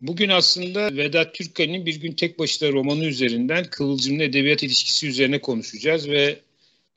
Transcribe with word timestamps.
Bugün 0.00 0.28
aslında 0.28 0.96
Vedat 0.96 1.34
Türkkan'ın 1.34 1.86
Bir 1.86 2.00
Gün 2.00 2.12
Tek 2.12 2.38
Başına 2.38 2.72
romanı 2.72 3.04
üzerinden 3.04 3.64
Kıvılcım'la 3.64 4.24
edebiyat 4.24 4.62
ilişkisi 4.62 5.06
üzerine 5.06 5.40
konuşacağız 5.40 6.08
ve 6.08 6.38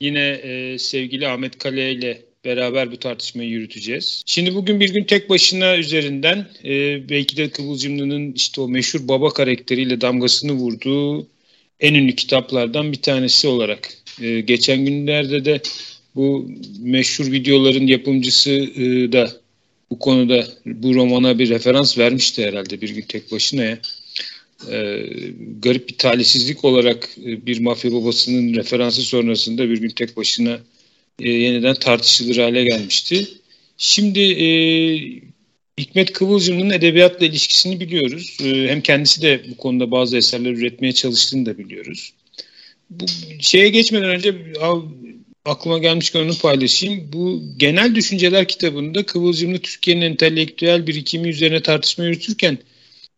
yine 0.02 0.30
e, 0.30 0.78
sevgili 0.80 1.28
Ahmet 1.28 1.58
Kale 1.58 1.92
ile 1.92 2.22
beraber 2.46 2.92
bu 2.92 2.98
tartışmayı 2.98 3.50
yürüteceğiz. 3.50 4.24
Şimdi 4.26 4.56
bugün 4.56 4.80
Bir 4.80 4.94
Gün 4.94 5.04
Tek 5.04 5.30
Başına 5.30 5.78
üzerinden 5.78 6.48
e, 6.64 7.10
belki 7.10 7.38
de 7.38 7.50
Kıvılcımlı'nın 7.50 8.34
işte 8.34 8.62
o 8.62 8.68
meşhur 8.68 9.08
baba 9.08 9.30
karakteriyle 9.30 10.02
damgasını 10.02 10.52
vurduğu 10.52 11.28
en 11.80 11.94
ünlü 11.94 12.16
kitaplardan 12.16 12.92
bir 12.92 13.02
tanesi 13.02 13.48
olarak. 13.48 13.90
E, 14.22 14.42
geçen 14.42 14.86
günlerde 14.86 15.46
de 15.46 15.62
bu 16.16 16.50
meşhur 16.80 17.32
videoların 17.32 17.88
yapımcısı 17.88 18.52
e, 18.52 19.12
da 19.12 19.41
bu 19.92 20.00
konuda 20.00 20.48
bu 20.66 20.96
romana 20.96 21.40
bir 21.40 21.50
referans 21.50 21.98
vermişti 21.98 22.46
herhalde 22.46 22.82
bir 22.82 22.90
gün 22.90 23.02
tek 23.02 23.32
başına 23.32 23.64
ya. 23.64 23.80
Ee, 24.72 25.06
garip 25.62 25.90
bir 25.90 25.98
talihsizlik 25.98 26.66
olarak 26.66 27.10
e, 27.26 27.46
bir 27.46 27.60
mafya 27.60 27.94
babasının 27.94 28.54
referansı 28.54 29.02
sonrasında 29.02 29.70
bir 29.70 29.78
gün 29.78 29.90
tek 29.90 30.18
başına 30.18 30.60
e, 31.20 31.30
yeniden 31.30 31.74
tartışılır 31.74 32.38
hale 32.38 32.64
gelmişti. 32.64 33.28
Şimdi 33.78 34.20
e, 34.20 34.48
Hikmet 35.80 36.14
Kıvılcım'ın 36.14 36.70
edebiyatla 36.70 37.26
ilişkisini 37.26 37.80
biliyoruz. 37.80 38.38
E, 38.44 38.68
hem 38.68 38.82
kendisi 38.82 39.22
de 39.22 39.42
bu 39.52 39.58
konuda 39.58 39.92
bazı 39.92 40.18
eserler 40.18 40.52
üretmeye 40.52 40.94
çalıştığını 40.94 41.46
da 41.46 41.58
biliyoruz. 41.58 42.14
Bu 42.90 43.06
şeye 43.40 43.70
geçmeden 43.70 44.10
önce 44.10 44.36
aklıma 45.46 45.78
gelmişken 45.78 46.20
onu 46.20 46.38
paylaşayım. 46.38 47.14
Bu 47.14 47.44
Genel 47.58 47.96
Düşünceler 47.96 48.48
kitabında 48.48 49.06
Kıvılcımlı 49.06 49.60
Türkiye'nin 49.60 50.02
entelektüel 50.02 50.88
birikimi 50.88 51.30
üzerine 51.30 51.62
tartışma 51.62 52.04
yürütürken 52.04 52.58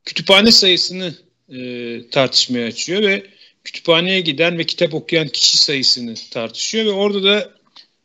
kütüphane 0.05 0.51
sayısını 0.51 1.13
e, 1.49 2.09
tartışmaya 2.11 2.67
açıyor 2.67 3.01
ve 3.01 3.23
kütüphaneye 3.63 4.21
giden 4.21 4.57
ve 4.57 4.63
kitap 4.63 4.93
okuyan 4.93 5.27
kişi 5.27 5.57
sayısını 5.57 6.15
tartışıyor 6.31 6.85
ve 6.85 6.91
orada 6.91 7.23
da 7.23 7.51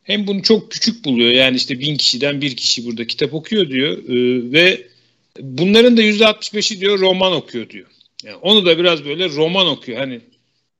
hem 0.03 0.27
bunu 0.27 0.43
çok 0.43 0.71
küçük 0.71 1.05
buluyor 1.05 1.31
yani 1.31 1.57
işte 1.57 1.79
bin 1.79 1.97
kişiden 1.97 2.41
bir 2.41 2.55
kişi 2.55 2.85
burada 2.85 3.07
kitap 3.07 3.33
okuyor 3.33 3.69
diyor 3.69 3.97
e, 3.97 4.51
ve 4.51 4.87
bunların 5.39 5.97
da 5.97 6.01
yüzde 6.01 6.23
65'i 6.23 6.81
diyor 6.81 6.99
roman 6.99 7.33
okuyor 7.33 7.69
diyor. 7.69 7.87
Yani 8.23 8.35
onu 8.35 8.65
da 8.65 8.77
biraz 8.77 9.05
böyle 9.05 9.29
roman 9.29 9.67
okuyor. 9.67 9.99
Hani 9.99 10.21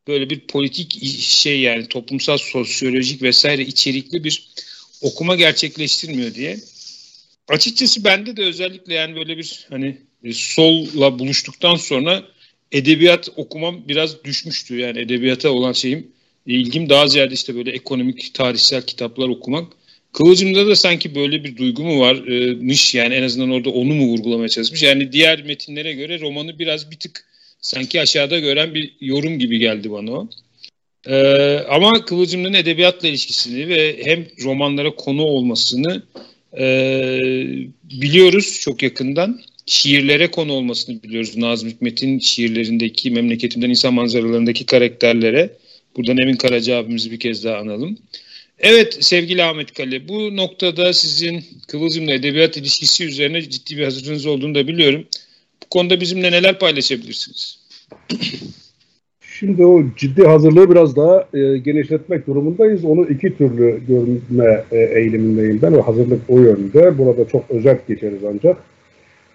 böyle 0.09 0.29
bir 0.29 0.39
politik 0.39 1.03
şey 1.21 1.59
yani 1.59 1.87
toplumsal 1.87 2.37
sosyolojik 2.37 3.21
vesaire 3.21 3.61
içerikli 3.61 4.23
bir 4.23 4.49
okuma 5.01 5.35
gerçekleştirmiyor 5.35 6.33
diye. 6.33 6.59
Açıkçası 7.47 8.03
bende 8.03 8.37
de 8.37 8.43
özellikle 8.43 8.93
yani 8.93 9.15
böyle 9.15 9.37
bir 9.37 9.67
hani 9.69 9.97
e, 10.23 10.33
solla 10.33 11.19
buluştuktan 11.19 11.75
sonra 11.75 12.23
edebiyat 12.71 13.29
okumam 13.35 13.87
biraz 13.87 14.23
düşmüştü. 14.23 14.77
Yani 14.77 14.99
edebiyata 14.99 15.49
olan 15.49 15.73
şeyim 15.73 16.07
ilgim 16.45 16.89
daha 16.89 17.07
ziyade 17.07 17.33
işte 17.33 17.55
böyle 17.55 17.71
ekonomik 17.71 18.33
tarihsel 18.33 18.81
kitaplar 18.81 19.29
okumak. 19.29 19.73
Kıvılcım'da 20.13 20.67
da 20.67 20.75
sanki 20.75 21.15
böyle 21.15 21.43
bir 21.43 21.57
duygu 21.57 21.83
mu 21.83 21.99
varmış 21.99 22.95
yani 22.95 23.13
en 23.13 23.23
azından 23.23 23.51
orada 23.51 23.69
onu 23.69 23.93
mu 23.93 24.05
vurgulamaya 24.05 24.49
çalışmış. 24.49 24.83
Yani 24.83 25.11
diğer 25.11 25.43
metinlere 25.43 25.93
göre 25.93 26.19
romanı 26.19 26.59
biraz 26.59 26.91
bir 26.91 26.95
tık 26.95 27.28
sanki 27.61 28.01
aşağıda 28.01 28.39
gören 28.39 28.73
bir 28.73 28.95
yorum 29.01 29.39
gibi 29.39 29.59
geldi 29.59 29.91
bana 29.91 30.11
o. 30.11 30.29
Ee, 31.07 31.59
ama 31.69 32.05
Kıvılcım'ın 32.05 32.53
edebiyatla 32.53 33.07
ilişkisini 33.07 33.67
ve 33.67 34.05
hem 34.05 34.25
romanlara 34.43 34.95
konu 34.95 35.21
olmasını 35.21 36.03
e, 36.59 36.65
biliyoruz 37.83 38.59
çok 38.61 38.83
yakından. 38.83 39.41
Şiirlere 39.65 40.31
konu 40.31 40.53
olmasını 40.53 41.03
biliyoruz. 41.03 41.37
Nazım 41.37 41.69
Hikmet'in 41.69 42.19
şiirlerindeki 42.19 43.11
memleketimden 43.11 43.69
insan 43.69 43.93
manzaralarındaki 43.93 44.65
karakterlere. 44.65 45.57
Buradan 45.97 46.17
Emin 46.17 46.35
Karaca 46.35 46.77
abimizi 46.77 47.11
bir 47.11 47.19
kez 47.19 47.43
daha 47.43 47.57
analım. 47.57 47.97
Evet 48.59 48.97
sevgili 48.99 49.43
Ahmet 49.43 49.73
Kale 49.73 50.07
bu 50.07 50.35
noktada 50.35 50.93
sizin 50.93 51.43
Kıvılcım'la 51.67 52.13
edebiyat 52.13 52.57
ilişkisi 52.57 53.05
üzerine 53.05 53.49
ciddi 53.49 53.77
bir 53.77 53.83
hazırlığınız 53.83 54.25
olduğunu 54.25 54.55
da 54.55 54.67
biliyorum. 54.67 55.07
Konuda 55.69 56.01
bizimle 56.01 56.31
neler 56.31 56.59
paylaşabilirsiniz? 56.59 57.59
Şimdi 59.21 59.65
o 59.65 59.83
ciddi 59.97 60.23
hazırlığı 60.23 60.69
biraz 60.69 60.95
daha 60.95 61.27
e, 61.33 61.57
genişletmek 61.57 62.27
durumundayız. 62.27 62.85
Onu 62.85 63.05
iki 63.05 63.37
türlü 63.37 63.81
görme 63.87 64.63
e, 64.71 64.77
eğilimindeyim 64.77 65.61
ben. 65.61 65.73
O 65.73 65.81
hazırlık 65.81 66.21
o 66.29 66.39
yönde. 66.39 66.97
Burada 66.97 67.27
çok 67.27 67.51
özet 67.51 67.87
geçeriz 67.87 68.23
ancak. 68.33 68.57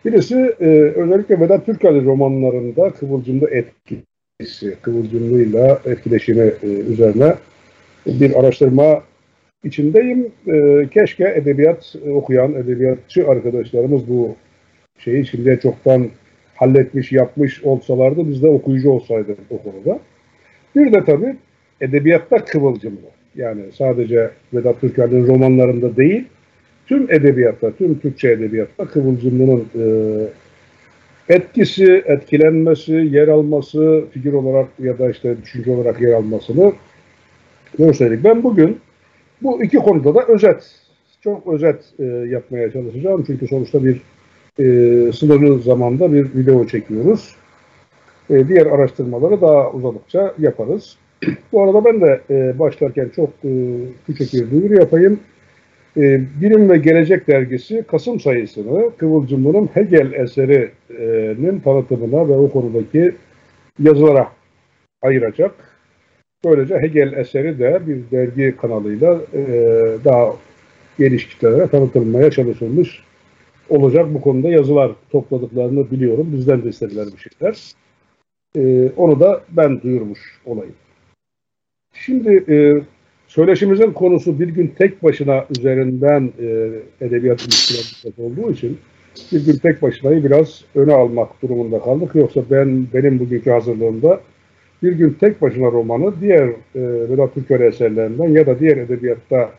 Birisi 0.05 0.55
e, 0.61 0.67
özellikle 0.97 1.41
Vedat 1.41 1.67
Türkali 1.67 2.05
romanlarında 2.05 2.91
Kıvılcım'da 2.91 3.47
etkisi, 3.51 4.77
Kıvılcımlı'yla 4.83 5.81
etkileşimi 5.85 6.53
e, 6.63 6.67
üzerine 6.67 7.35
bir 8.07 8.41
araştırma 8.41 9.03
içindeyim. 9.65 10.33
E, 10.47 10.89
keşke 10.95 11.29
edebiyat 11.37 11.97
okuyan, 12.15 12.55
edebiyatçı 12.55 13.29
arkadaşlarımız 13.29 14.09
bu 14.09 14.37
şeyi 14.99 15.27
şimdi 15.27 15.59
çoktan 15.63 16.09
halletmiş, 16.55 17.13
yapmış 17.13 17.65
olsalardı 17.65 18.29
biz 18.31 18.43
de 18.43 18.49
okuyucu 18.49 18.91
olsaydık 18.91 19.39
o 19.51 19.63
konuda. 19.63 19.99
Bir 20.77 20.93
de 20.93 21.05
tabii 21.05 21.37
edebiyatta 21.81 22.45
kıvılcımlı. 22.45 23.15
Yani 23.37 23.63
sadece 23.73 24.31
Vedat 24.55 24.81
Türker'in 24.81 25.27
romanlarında 25.27 25.97
değil, 25.97 26.25
tüm 26.87 27.13
edebiyatta, 27.13 27.71
tüm 27.71 27.99
Türkçe 27.99 28.31
edebiyatta 28.31 28.85
Kıvılcımlı'nın 28.85 29.65
e, 29.79 29.85
etkisi, 31.35 32.03
etkilenmesi, 32.07 32.93
yer 32.93 33.29
alması, 33.29 34.05
figür 34.13 34.33
olarak 34.33 34.69
ya 34.79 34.99
da 34.99 35.11
işte 35.11 35.37
düşünce 35.43 35.71
olarak 35.71 36.01
yer 36.01 36.13
almasını 36.13 36.73
gösterdik. 37.79 38.25
Ben 38.25 38.43
bugün 38.43 38.79
bu 39.43 39.65
iki 39.65 39.77
konuda 39.77 40.15
da 40.15 40.27
özet, 40.27 40.77
çok 41.21 41.47
özet 41.47 41.85
e, 41.99 42.05
yapmaya 42.05 42.73
çalışacağım. 42.73 43.25
Çünkü 43.27 43.49
sonuçta 43.49 43.85
bir 43.85 44.01
e, 44.59 44.65
sınırlı 45.13 45.63
zamanda 45.63 46.13
bir 46.13 46.35
video 46.35 46.67
çekiyoruz. 46.67 47.35
E, 48.31 48.49
diğer 48.49 48.67
araştırmaları 48.67 49.41
daha 49.41 49.71
uzadıkça 49.71 50.35
yaparız. 50.39 50.97
Bu 51.53 51.63
arada 51.63 51.85
ben 51.85 52.01
de 52.01 52.21
e, 52.31 52.59
başlarken 52.59 53.11
çok 53.17 53.31
e, 53.45 53.51
küçük 54.07 54.33
bir 54.33 54.51
duyuru 54.51 54.75
yapayım. 54.75 55.21
E, 55.97 56.21
Bilim 56.41 56.71
ve 56.71 56.77
Gelecek 56.77 57.29
Dergisi 57.29 57.85
Kasım 57.89 58.21
sayısını 58.21 58.91
Kıvılcımlı'nın 58.99 59.69
Hegel 59.75 60.13
eserinin 60.13 61.61
tanıtımına 61.61 62.29
ve 62.29 62.33
o 62.33 62.51
konudaki 62.51 63.13
yazılara 63.83 64.29
ayıracak. 65.03 65.53
Böylece 66.45 66.79
Hegel 66.79 67.13
eseri 67.13 67.59
de 67.59 67.81
bir 67.87 67.99
dergi 68.11 68.57
kanalıyla 68.57 69.21
e, 69.35 69.43
daha 70.05 70.35
geniş 70.99 71.29
kitlelere 71.29 71.67
tanıtılmaya 71.67 72.31
çalışılmış 72.31 73.05
olacak 73.69 74.15
bu 74.15 74.21
konuda 74.21 74.49
yazılar 74.49 74.93
topladıklarını 75.11 75.91
biliyorum. 75.91 76.29
Bizden 76.33 76.65
de 76.65 76.69
istediler 76.69 77.07
bir 77.07 77.31
şeyler. 77.31 77.75
Ee, 78.57 78.93
onu 78.97 79.21
da 79.21 79.41
ben 79.51 79.83
duyurmuş 79.83 80.41
olayım. 80.47 80.75
Şimdi 81.93 82.45
e, 82.49 82.83
söyleşimizin 83.27 83.93
konusu 83.93 84.41
bir 84.41 84.49
gün 84.49 84.75
tek 84.79 85.03
başına 85.03 85.45
üzerinden 85.59 86.33
e, 86.41 86.71
edebiyat 87.01 87.43
ilişkileri 87.43 88.15
olduğu 88.19 88.53
için 88.53 88.79
bir 89.33 89.47
gün 89.47 89.57
tek 89.57 89.83
başınayı 89.83 90.25
biraz 90.25 90.65
öne 90.75 90.93
almak 90.93 91.43
durumunda 91.43 91.81
kaldık. 91.81 92.15
Yoksa 92.15 92.41
ben 92.51 92.87
benim 92.95 93.19
bugünkü 93.19 93.51
hazırlığımda 93.51 94.21
bir 94.83 94.93
gün 94.93 95.17
tek 95.21 95.43
başına 95.43 95.67
romanı 95.67 96.21
diğer 96.21 96.49
e, 96.49 96.81
Vedat 97.11 97.35
Türker 97.35 97.61
eserlerinden 97.61 98.29
ya 98.29 98.47
da 98.47 98.59
diğer 98.59 98.77
edebiyatta 98.77 99.51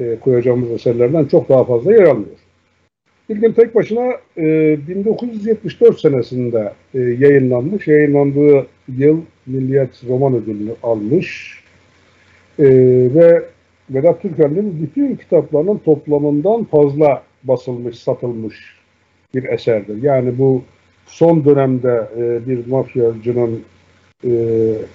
e, 0.00 0.16
koyacağımız 0.20 0.70
eserlerden 0.70 1.24
çok 1.24 1.48
daha 1.48 1.64
fazla 1.64 1.92
yer 1.92 2.02
almıyor. 2.02 2.36
Bir 3.28 3.54
tek 3.54 3.74
başına 3.74 4.12
e, 4.36 4.78
1974 4.88 6.00
senesinde 6.00 6.72
e, 6.94 6.98
yayınlanmış. 6.98 7.88
Yayınlandığı 7.88 8.66
yıl 8.96 9.20
Milliyet 9.46 10.04
Roman 10.08 10.34
Ödülünü 10.34 10.72
almış. 10.82 11.58
E, 12.58 12.64
ve 13.14 13.44
Vedat 13.90 14.22
Türker'in 14.22 14.82
bütün 14.82 15.16
kitaplarının 15.16 15.78
toplamından 15.78 16.64
fazla 16.64 17.22
basılmış, 17.44 17.98
satılmış 17.98 18.56
bir 19.34 19.44
eserdir. 19.44 20.02
Yani 20.02 20.38
bu 20.38 20.62
son 21.06 21.44
dönemde 21.44 22.08
e, 22.16 22.48
bir 22.48 22.66
mafyacının 22.66 23.62
e, 24.24 24.30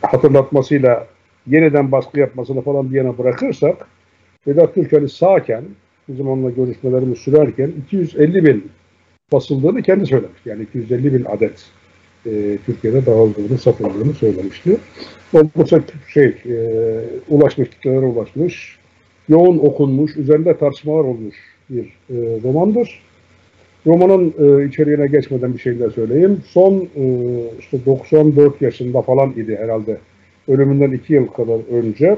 hatırlatmasıyla 0.02 1.08
yeniden 1.48 1.92
baskı 1.92 2.20
yapmasını 2.20 2.62
falan 2.62 2.92
bir 2.92 2.98
yana 2.98 3.18
bırakırsak 3.18 3.88
Vedat 4.48 4.76
Türker'i 4.76 5.10
sağken 5.10 5.64
bizim 6.08 6.30
onunla 6.30 6.50
görüşmelerimiz 6.50 7.18
sürerken 7.18 7.72
250 7.86 8.46
bin 8.46 8.72
basıldığını 9.32 9.82
kendi 9.82 10.06
söylemiş. 10.06 10.40
Yani 10.46 10.64
250 10.64 11.14
bin 11.14 11.26
adet 11.26 11.66
e, 12.26 12.58
Türkiye'de 12.66 13.06
dağıldığını, 13.06 13.58
satıldığını 13.58 14.14
söylemişti. 14.14 14.78
Oldukça 15.34 15.82
şey, 16.14 16.26
e, 16.26 16.56
ulaşmış, 17.30 17.70
kitlelere 17.70 18.06
ulaşmış, 18.06 18.78
yoğun 19.30 19.58
okunmuş, 19.58 20.18
üzerinde 20.18 20.58
tartışmalar 20.58 21.04
olmuş 21.04 21.36
bir 21.70 21.86
e, 21.86 22.16
romandır. 22.44 23.02
Romanın 23.88 24.34
e, 24.40 24.68
içeriğine 24.68 25.08
geçmeden 25.08 25.54
bir 25.54 25.60
şey 25.60 25.80
de 25.80 25.90
söyleyeyim. 25.90 26.42
Son 26.48 26.88
e, 26.96 27.06
işte 27.60 27.86
94 27.86 28.62
yaşında 28.62 29.02
falan 29.02 29.32
idi 29.32 29.58
herhalde. 29.62 29.98
Ölümünden 30.48 30.92
iki 30.92 31.14
yıl 31.14 31.28
kadar 31.28 31.60
önce 31.72 32.18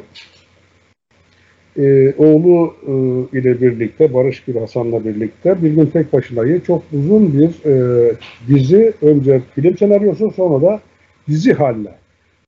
e, 1.77 2.13
oğlu 2.18 2.74
e, 2.88 3.39
ile 3.39 3.62
birlikte, 3.62 4.13
Barış 4.13 4.48
bir 4.48 4.56
Hasan'la 4.56 5.06
birlikte 5.06 5.63
bir 5.63 5.74
gün 5.74 5.86
tek 5.86 6.13
başınayı 6.13 6.62
çok 6.62 6.83
uzun 6.94 7.33
bir 7.33 7.69
e, 7.69 8.12
dizi, 8.48 8.94
önce 9.01 9.42
film 9.56 9.77
senaryosu 9.77 10.31
sonra 10.31 10.62
da 10.62 10.80
dizi 11.27 11.54
haline, 11.54 11.92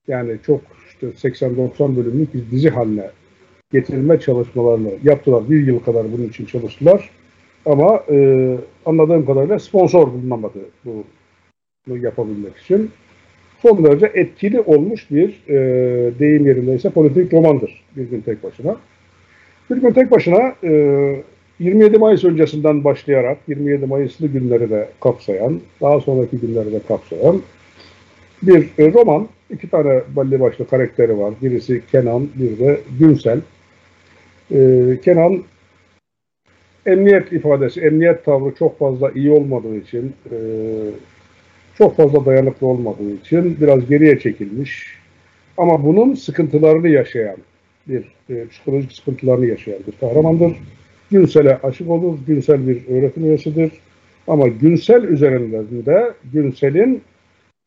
yani 0.08 0.32
çok 0.46 0.62
işte 0.90 1.30
80-90 1.30 1.96
bölümlük 1.96 2.34
bir 2.34 2.52
dizi 2.52 2.70
haline 2.70 3.10
getirme 3.72 4.20
çalışmalarını 4.20 4.92
yaptılar. 5.04 5.50
Bir 5.50 5.68
yıl 5.68 5.80
kadar 5.80 6.12
bunun 6.12 6.28
için 6.28 6.46
çalıştılar. 6.46 7.10
Ama 7.66 8.04
e, 8.10 8.58
anladığım 8.86 9.26
kadarıyla 9.26 9.60
sponsor 9.60 10.14
bulunamadı 10.14 10.60
bu, 10.86 11.04
bunu 11.88 11.98
yapabilmek 11.98 12.58
için. 12.58 12.92
Son 13.62 13.84
derece 13.84 14.12
etkili 14.14 14.62
olmuş 14.62 15.12
bir 15.12 15.44
e, 15.50 15.56
deyim 16.20 16.46
yerindeyse 16.46 16.90
politik 16.90 17.34
romandır 17.34 17.84
bir 17.96 18.10
gün 18.10 18.22
tek 18.22 18.44
başına. 18.44 18.78
Gün 19.70 19.94
tek 19.94 20.12
başına 20.12 20.56
e, 20.64 20.72
27 21.60 21.98
Mayıs 21.98 22.24
öncesinden 22.24 22.84
başlayarak 22.84 23.38
27 23.48 23.86
Mayıslı 23.86 24.28
günleri 24.28 24.70
de 24.70 24.90
kapsayan, 25.02 25.62
daha 25.82 26.00
sonraki 26.00 26.38
günleri 26.38 26.72
de 26.72 26.80
kapsayan 26.88 27.42
bir 28.42 28.70
e, 28.78 28.94
roman. 28.94 29.28
İki 29.50 29.70
tane 29.70 30.02
belli 30.16 30.40
başlı 30.40 30.68
karakteri 30.68 31.20
var. 31.20 31.34
Birisi 31.42 31.82
Kenan, 31.92 32.28
bir 32.36 32.60
de 32.60 32.80
Günsel. 33.00 33.40
E, 34.52 34.60
Kenan 35.04 35.44
emniyet 36.86 37.32
ifadesi, 37.32 37.82
emniyet 37.82 38.26
tavrı 38.26 38.56
çok 38.56 38.80
fazla 38.80 39.12
iyi 39.12 39.32
olmadığı 39.32 39.76
için, 39.76 40.14
e, 40.32 40.38
çok 41.78 41.98
fazla 41.98 42.26
dayanıklı 42.26 42.68
olmadığı 42.68 43.12
için 43.12 43.58
biraz 43.62 43.90
geriye 43.90 44.20
çekilmiş. 44.20 44.98
Ama 45.58 45.86
bunun 45.86 46.14
sıkıntılarını 46.14 46.90
yaşayan 46.90 47.38
bir 47.88 48.36
e, 48.36 48.48
psikolojik 48.48 48.92
sıkıntılarını 48.92 49.46
yaşayan 49.46 49.80
bir 49.88 49.92
kahramandır. 50.00 50.58
Günsel'e 51.12 51.58
aşık 51.64 51.90
olur. 51.90 52.18
Günsel 52.28 52.68
bir 52.68 52.88
öğretim 52.88 53.26
üyesidir. 53.26 53.72
Ama 54.28 54.48
Günsel 54.48 55.04
üzerinden 55.04 55.86
de 55.86 56.14
Günsel'in 56.34 57.02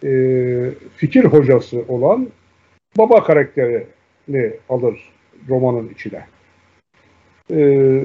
e, 0.05 0.11
fikir 0.97 1.25
hocası 1.25 1.85
olan 1.89 2.29
baba 2.99 3.25
karakterini 3.25 4.53
alır 4.69 5.11
romanın 5.49 5.89
içine. 5.89 6.23
E, 7.51 8.05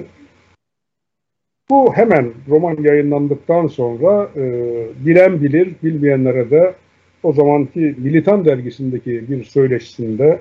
bu 1.70 1.94
hemen 1.94 2.34
roman 2.50 2.78
yayınlandıktan 2.82 3.68
sonra 3.68 4.30
e, 4.36 4.44
bilen 5.06 5.44
bilir, 5.44 5.76
bilmeyenlere 5.84 6.52
de 6.52 6.74
o 7.24 7.34
zamanki 7.34 7.96
Militan 7.98 8.46
dergisindeki 8.46 9.30
bir 9.30 9.44
söyleşisinde 9.44 10.40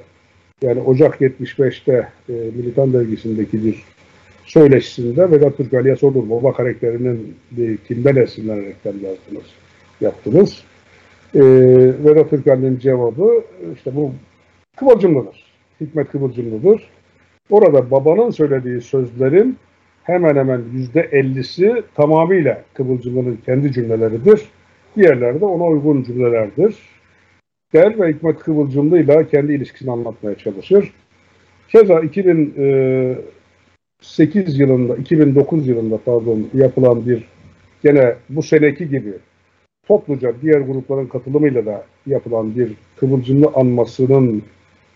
yani 0.65 0.81
Ocak 0.81 1.21
75'te 1.21 2.09
e, 2.29 2.33
Militan 2.33 2.93
dergisindeki 2.93 3.65
bir 3.65 3.83
söyleşisinde 4.45 5.31
Vedat 5.31 5.57
Türkali'ye 5.57 5.97
sordur. 5.97 6.31
Baba 6.31 6.53
karakterinin 6.53 7.37
bir 7.51 7.77
kimden 7.77 8.17
esinlenerekten 8.17 8.93
yazdınız, 8.93 9.51
yaptınız. 10.01 10.65
E, 11.35 11.41
Vedat 12.05 12.31
Türkali'nin 12.31 12.79
cevabı 12.79 13.43
işte 13.77 13.97
bu 13.97 14.13
Kıvılcımlıdır. 14.77 15.45
Hikmet 15.81 16.11
Kıvılcımlıdır. 16.11 16.83
Orada 17.51 17.91
babanın 17.91 18.31
söylediği 18.31 18.81
sözlerin 18.81 19.57
hemen 20.03 20.37
hemen 20.37 20.63
yüzde 20.73 21.09
ellisi 21.13 21.83
tamamıyla 21.95 22.63
Kıvılcımlı'nın 22.75 23.39
kendi 23.47 23.73
cümleleridir. 23.73 24.41
Diğerleri 24.97 25.41
de 25.41 25.45
ona 25.45 25.65
uygun 25.65 26.03
cümlelerdir 26.03 26.94
der 27.75 28.01
ve 28.01 28.13
Hikmet 28.13 28.39
Kıvılcımlı 28.39 28.99
ile 28.99 29.29
kendi 29.29 29.53
ilişkisini 29.53 29.91
anlatmaya 29.91 30.35
çalışır. 30.35 30.93
Keza 31.69 32.01
2008 32.01 34.59
yılında, 34.59 34.97
2009 34.97 35.69
yılında 35.69 35.99
pardon 36.05 36.49
yapılan 36.55 37.07
bir 37.07 37.25
gene 37.83 38.15
bu 38.29 38.43
seneki 38.43 38.89
gibi 38.89 39.13
topluca 39.87 40.33
diğer 40.43 40.61
grupların 40.61 41.07
katılımıyla 41.07 41.67
da 41.67 41.85
yapılan 42.07 42.57
bir 42.57 42.73
Kıvılcımlı 42.97 43.51
anmasının 43.55 44.43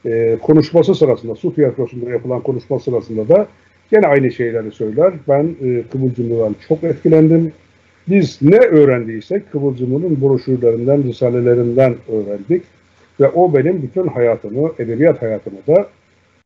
e, 0.06 0.38
konuşması 0.42 0.94
sırasında, 0.94 1.34
su 1.34 1.54
tiyatrosunda 1.54 2.10
yapılan 2.10 2.40
konuşma 2.40 2.78
sırasında 2.78 3.28
da 3.28 3.46
gene 3.90 4.06
aynı 4.06 4.32
şeyleri 4.32 4.70
söyler. 4.70 5.12
Ben 5.28 5.56
e, 5.62 5.82
Kıvılcımlı'dan 5.92 6.56
çok 6.68 6.84
etkilendim. 6.84 7.52
Biz 8.10 8.42
ne 8.42 8.58
öğrendiysek 8.58 9.52
Kıvılcımlı'nın 9.52 10.20
broşürlerinden, 10.20 11.02
risalelerinden 11.04 11.96
öğrendik. 12.08 12.62
Ve 13.20 13.28
o 13.28 13.54
benim 13.54 13.82
bütün 13.82 14.06
hayatımı, 14.06 14.72
edebiyat 14.78 15.22
hayatımı 15.22 15.56
da 15.66 15.88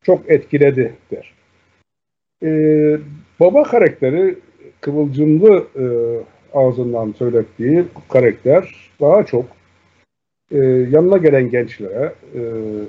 çok 0.02 0.30
etkiledi 0.30 0.92
der. 1.10 1.32
Ee, 2.42 2.98
baba 3.40 3.62
karakteri 3.62 4.38
Kıvılcımlı 4.80 5.66
e, 5.76 5.84
ağzından 6.54 7.14
söylettiği 7.18 7.84
karakter 8.08 8.90
daha 9.00 9.26
çok 9.26 9.44
e, 10.50 10.58
yanına 10.90 11.16
gelen 11.16 11.50
gençlere, 11.50 12.12
e, 12.34 12.40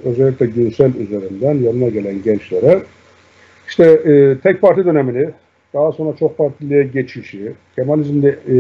özellikle 0.05 0.45
Günsel 0.45 0.95
üzerinden 0.95 1.53
yanına 1.53 1.89
gelen 1.89 2.23
gençlere 2.23 2.81
işte 3.67 3.83
e, 3.83 4.37
tek 4.43 4.61
parti 4.61 4.85
dönemini, 4.85 5.29
daha 5.73 5.91
sonra 5.91 6.17
çok 6.17 6.37
partiliye 6.37 6.83
geçişi, 6.83 7.53
Kemalizmle 7.75 8.39
e, 8.49 8.55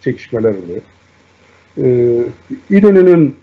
çekişmelerini, 0.00 0.80
e, 1.78 1.86
İnönü'nün 2.70 3.36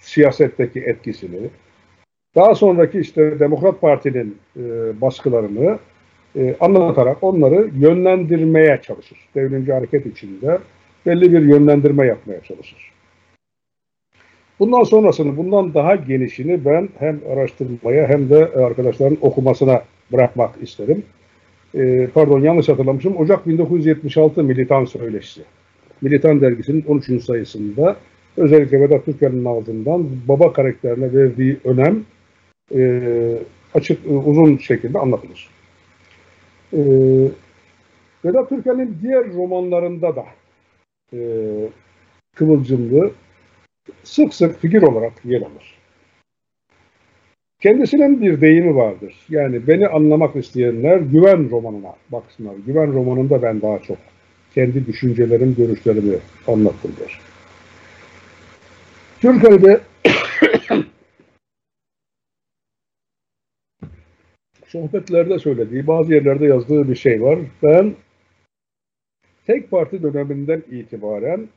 siyasetteki 0.00 0.80
etkisini, 0.80 1.50
daha 2.36 2.54
sonraki 2.54 3.00
işte 3.00 3.40
Demokrat 3.40 3.80
Parti'nin 3.80 4.38
e, 4.56 4.60
baskılarını 5.00 5.78
e, 6.36 6.56
anlatarak 6.60 7.16
onları 7.22 7.70
yönlendirmeye 7.78 8.80
çalışır. 8.82 9.18
Devrimci 9.34 9.72
hareket 9.72 10.06
içinde 10.06 10.58
belli 11.06 11.32
bir 11.32 11.42
yönlendirme 11.42 12.06
yapmaya 12.06 12.40
çalışır. 12.40 12.92
Bundan 14.58 14.82
sonrasını, 14.82 15.36
bundan 15.36 15.74
daha 15.74 15.94
genişini 15.94 16.64
ben 16.64 16.88
hem 16.98 17.20
araştırmaya 17.32 18.08
hem 18.08 18.30
de 18.30 18.36
arkadaşların 18.46 19.18
okumasına 19.20 19.82
bırakmak 20.12 20.62
isterim. 20.62 21.04
E, 21.74 22.08
pardon 22.14 22.40
yanlış 22.40 22.68
hatırlamışım. 22.68 23.16
Ocak 23.16 23.46
1976 23.46 24.44
Militan 24.44 24.84
Söyleşisi. 24.84 25.42
Militan 26.02 26.40
dergisinin 26.40 26.84
13. 26.88 27.24
sayısında 27.24 27.96
özellikle 28.36 28.80
Vedat 28.80 29.04
Türker'in 29.04 29.44
ağzından 29.44 30.06
baba 30.28 30.52
karakterine 30.52 31.12
verdiği 31.12 31.56
önem 31.64 32.04
e, 32.74 33.00
açık, 33.74 34.06
e, 34.06 34.08
uzun 34.08 34.56
şekilde 34.56 34.98
anlatılır. 34.98 35.48
E, 36.72 36.80
Vedat 38.24 38.48
Türker'in 38.48 38.98
diğer 39.02 39.32
romanlarında 39.32 40.16
da 40.16 40.24
e, 41.12 41.18
Kıvılcımlı 42.34 43.10
sık 44.04 44.34
sık 44.34 44.60
figür 44.60 44.82
olarak 44.82 45.12
yer 45.24 45.40
alır. 45.40 45.79
Kendisinin 47.60 48.22
bir 48.22 48.40
deyimi 48.40 48.76
vardır. 48.76 49.14
Yani 49.28 49.66
beni 49.66 49.88
anlamak 49.88 50.36
isteyenler 50.36 50.96
güven 50.96 51.50
romanına 51.50 51.94
baksınlar. 52.12 52.54
Güven 52.66 52.92
romanında 52.92 53.42
ben 53.42 53.62
daha 53.62 53.78
çok 53.78 53.98
kendi 54.54 54.86
düşüncelerim, 54.86 55.54
görüşlerimi 55.54 56.16
anlattım 56.46 56.96
der. 57.00 57.20
Türkiye'de 59.20 59.80
sohbetlerde 64.66 65.38
söylediği, 65.38 65.86
bazı 65.86 66.14
yerlerde 66.14 66.46
yazdığı 66.46 66.88
bir 66.88 66.96
şey 66.96 67.22
var. 67.22 67.38
Ben 67.62 67.94
tek 69.46 69.70
parti 69.70 70.02
döneminden 70.02 70.62
itibaren 70.70 71.48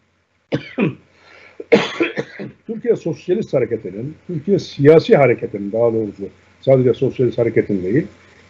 Türkiye 2.83 2.95
Sosyalist 2.95 3.53
Hareketi'nin, 3.53 4.15
Türkiye 4.27 4.59
Siyasi 4.59 5.15
Hareketi'nin 5.15 5.71
daha 5.71 5.93
doğrusu 5.93 6.23
sadece 6.61 6.93
Sosyalist 6.93 7.37
Hareket'in 7.37 7.83
değil, 7.83 8.07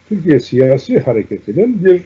Türkiye 0.08 0.40
Siyasi 0.40 0.98
Hareketi'nin 0.98 1.84
bir 1.84 2.02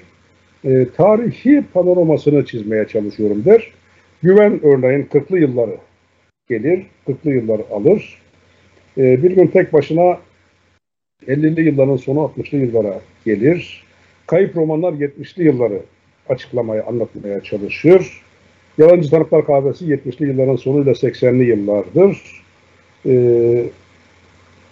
e, 0.65 0.89
tarihi 0.97 1.65
panoramasını 1.73 2.45
çizmeye 2.45 2.89
çalışıyorum 2.89 3.45
der. 3.45 3.71
Güven 4.23 4.61
örneğin 4.63 5.05
40'lı 5.05 5.39
yılları 5.39 5.77
gelir, 6.49 6.87
40'lı 7.07 7.31
yıllar 7.31 7.61
alır. 7.71 8.19
E, 8.99 9.23
bir 9.23 9.31
gün 9.31 9.47
tek 9.47 9.73
başına 9.73 10.19
50'li 11.29 11.61
yılların 11.61 11.97
sonu 11.97 12.19
60'lı 12.19 12.59
yıllara 12.59 13.01
gelir. 13.25 13.85
Kayıp 14.27 14.57
romanlar 14.57 14.93
70'li 14.93 15.45
yılları 15.45 15.81
açıklamaya, 16.29 16.85
anlatmaya 16.85 17.41
çalışır. 17.41 18.21
Yalancı 18.79 19.11
Tanıklar 19.11 19.47
Kahvesi 19.47 19.85
70'li 19.85 20.27
yılların 20.27 20.57
sonuyla 20.57 20.93
80'li 20.93 21.45
yıllardır. 21.45 22.43
E, 23.07 23.65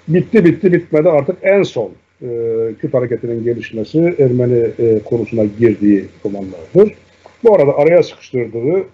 bitti 0.08 0.44
bitti 0.44 0.72
bitmedi 0.72 1.08
artık 1.08 1.36
en 1.42 1.62
son 1.62 1.90
e, 2.22 2.28
Kürt 2.80 2.94
hareketinin 2.94 3.44
gelişmesi 3.44 4.14
Ermeni 4.18 4.66
e, 4.78 4.98
konusuna 5.04 5.44
girdiği 5.44 6.04
romanlardır. 6.24 6.94
Bu 7.44 7.54
arada 7.54 7.78
araya 7.78 8.02
sıkıştırdığı 8.02 8.84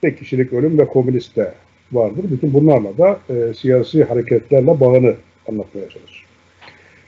tek 0.00 0.18
kişilik 0.18 0.52
ölüm 0.52 0.78
ve 0.78 0.86
komünist 0.86 1.36
de 1.36 1.52
vardır. 1.92 2.24
Bütün 2.30 2.54
bunlarla 2.54 2.98
da 2.98 3.18
e, 3.30 3.54
siyasi 3.54 4.04
hareketlerle 4.04 4.80
bağını 4.80 5.14
anlatmaya 5.48 5.88
çalışır. 5.88 6.24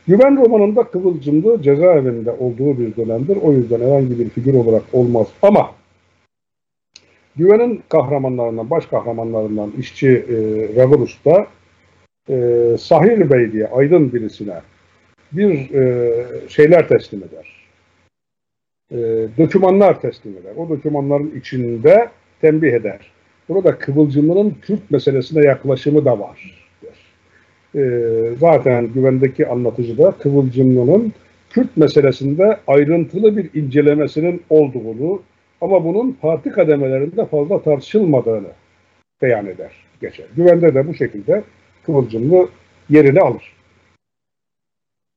Güven 0.09 0.45
romanında 0.45 0.83
Kıvılcımlı 0.85 1.63
cezaevinde 1.63 2.31
olduğu 2.31 2.79
bir 2.79 2.97
dönemdir. 2.97 3.39
O 3.43 3.53
yüzden 3.53 3.81
herhangi 3.81 4.19
bir 4.19 4.29
figür 4.29 4.55
olarak 4.55 4.83
olmaz. 4.93 5.27
Ama 5.43 5.71
Güven'in 7.37 7.83
kahramanlarından, 7.89 8.71
baş 8.71 8.87
kahramanlarından 8.87 9.73
işçi 9.79 10.09
e, 10.09 10.77
da 11.25 11.47
e, 12.29 12.77
Sahir 12.79 13.31
Bey 13.31 13.53
diye 13.53 13.67
aydın 13.67 14.13
birisine 14.13 14.61
bir 15.33 15.75
e, 15.75 16.13
şeyler 16.49 16.89
teslim 16.89 17.23
eder. 17.23 17.67
E, 18.93 19.29
dokümanlar 19.39 20.01
teslim 20.01 20.33
eder. 20.33 20.53
O 20.57 20.69
dokümanların 20.69 21.33
içinde 21.41 22.09
tembih 22.41 22.73
eder. 22.73 22.99
Burada 23.49 23.79
Kıvılcımlı'nın 23.79 24.57
Kürt 24.63 24.91
meselesine 24.91 25.47
yaklaşımı 25.47 26.05
da 26.05 26.19
var. 26.19 26.67
E, 27.75 27.83
zaten 28.41 28.93
güvendeki 28.93 29.47
anlatıcıda 29.47 30.11
Kıvılcımlı'nın 30.11 31.13
Kürt 31.51 31.77
meselesinde 31.77 32.57
ayrıntılı 32.67 33.37
bir 33.37 33.51
incelemesinin 33.55 34.43
olduğunu 34.51 35.23
ama 35.61 35.85
bunun 35.85 36.13
parti 36.13 36.51
kademelerinde 36.51 37.27
fazla 37.27 37.63
tartışılmadığını 37.63 38.49
beyan 39.23 39.47
eder, 39.47 39.73
geçer. 40.01 40.27
Güvende 40.37 40.75
de 40.75 40.89
bu 40.89 40.95
şekilde 40.95 41.43
Kıvılcımlı 41.87 42.49
yerini 42.89 43.21
alır. 43.21 43.53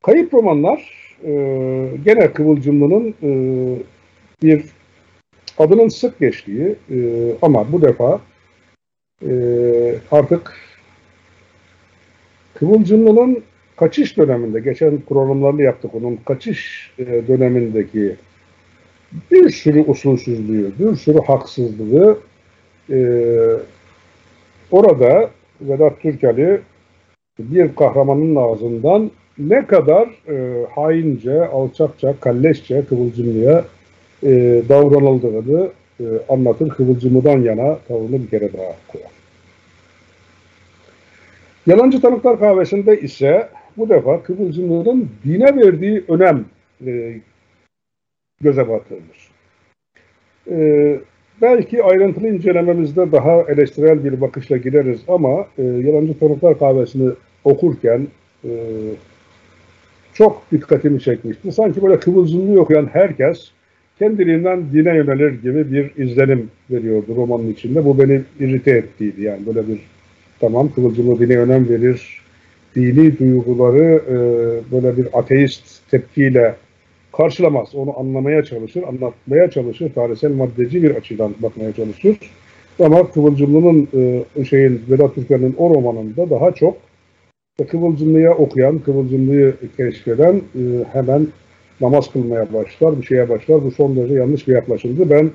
Kayıp 0.04 0.34
romanlar 0.34 0.94
e, 1.24 1.32
gene 2.06 2.34
Kıvılcımlı'nın 2.34 3.14
e, 3.24 3.30
bir 4.44 4.66
adının 5.58 5.88
sık 5.88 6.20
geçtiği 6.20 6.76
e, 6.92 6.98
ama 7.42 7.72
bu 7.72 7.82
defa 7.82 8.22
e, 9.28 9.32
artık 10.12 10.56
Kıvılcımlı'nın 12.54 13.44
kaçış 13.76 14.18
döneminde, 14.18 14.60
geçen 14.60 15.02
programlarını 15.02 15.62
yaptık 15.62 15.96
onun 15.96 16.16
kaçış 16.16 16.92
e, 17.00 17.06
dönemindeki 17.28 18.16
bir 19.32 19.50
sürü 19.50 19.82
usulsüzlüğü, 19.82 20.72
bir 20.80 20.96
sürü 20.96 21.20
haksızlığı 21.22 22.18
e, 22.90 22.98
orada 24.72 25.30
Vedat 25.62 26.02
Türkeli 26.02 26.62
bir 27.40 27.76
kahramanın 27.76 28.36
ağzından 28.36 29.12
ne 29.38 29.66
kadar 29.68 30.10
e, 30.30 30.66
haince, 30.76 31.48
alçakça, 31.48 32.16
kalleşçe 32.20 32.86
Kıvılcımlı'ya 32.86 33.66
e, 34.24 34.62
davranıldığını 34.70 35.70
e, 36.00 36.04
anlatır. 36.30 36.70
Kıvılcımlı'dan 36.70 37.42
yana 37.42 37.78
tavrını 37.88 38.24
bir 38.24 38.30
kere 38.30 38.54
daha 38.54 38.76
koyar. 38.88 39.12
Yalancı 41.68 42.02
Tanıklar 42.02 42.40
Kahvesi'nde 42.40 43.02
ise 43.02 43.50
bu 43.78 43.90
defa 43.90 44.24
Kıvılcımlı'nın 44.24 45.10
dine 45.26 45.56
verdiği 45.56 46.04
önem 46.08 46.46
e, 46.86 47.20
göze 48.44 48.70
batırılır. 48.70 49.30
E, 50.52 51.00
belki 51.42 51.84
ayrıntılı 51.84 52.28
incelememizde 52.28 53.12
daha 53.12 53.42
eleştirel 53.42 54.04
bir 54.04 54.22
bakışla 54.22 54.58
gireriz 54.58 55.00
ama 55.08 55.48
e, 55.58 55.64
Yalancı 55.64 56.20
Tanıklar 56.20 56.60
Kahvesi'ni 56.60 57.12
okurken 57.44 58.08
e, 58.46 58.52
çok 60.14 60.44
dikkatimi 60.52 61.02
çekmişti. 61.02 61.52
Sanki 61.52 61.82
böyle 61.84 62.00
kıvılcımlı 62.00 62.62
okuyan 62.62 62.90
herkes 62.94 63.52
kendiliğinden 64.00 64.64
dine 64.74 64.96
yönelir 64.96 65.42
gibi 65.42 65.72
bir 65.72 66.04
izlenim 66.04 66.50
veriyordu 66.72 67.16
romanın 67.16 67.52
içinde. 67.52 67.86
Bu 67.86 68.00
beni 68.00 68.22
irite 68.40 68.72
ettiydi. 68.72 69.24
Yani 69.24 69.46
böyle 69.46 69.68
bir 69.68 69.80
tamam 70.40 70.74
kıvılcımlı 70.76 71.20
dine 71.20 71.38
önem 71.38 71.70
verir, 71.70 72.22
dini 72.76 73.20
duyguları 73.20 74.02
e, 74.10 74.16
böyle 74.72 74.98
bir 74.98 75.08
ateist 75.14 75.92
tepkiyle 75.92 76.56
karşılamaz. 77.18 77.76
Onu 77.76 78.00
anlamaya 78.00 78.44
çalışır, 78.44 78.84
anlatmaya 78.84 79.50
çalışır, 79.52 79.94
tarihsel 79.94 80.32
maddeci 80.32 80.84
bir 80.84 80.96
açıdan 80.96 81.36
bakmaya 81.40 81.74
çalışır. 81.74 82.18
Ama 82.80 83.12
Kıvılcımlı'nın 83.12 83.88
e, 84.36 84.46
şeyin 84.46 84.82
Vedat 84.90 85.16
Türkan'ın 85.16 85.56
o 85.58 85.70
romanında 85.70 86.30
daha 86.30 86.52
çok 86.52 86.78
Kıvılcımlı'ya 87.68 88.34
okuyan, 88.34 88.80
Kıvılcımlı'yı 88.80 89.56
keşfeden 89.78 90.36
e, 90.36 90.62
hemen 90.94 91.28
namaz 91.82 92.12
kılmaya 92.12 92.54
başlar, 92.54 93.02
bir 93.02 93.06
şeye 93.06 93.30
başlar. 93.30 93.64
Bu 93.64 93.72
son 93.72 93.96
derece 93.96 94.14
yanlış 94.14 94.48
bir 94.48 94.54
yaklaşımdı. 94.54 95.10
Ben 95.10 95.32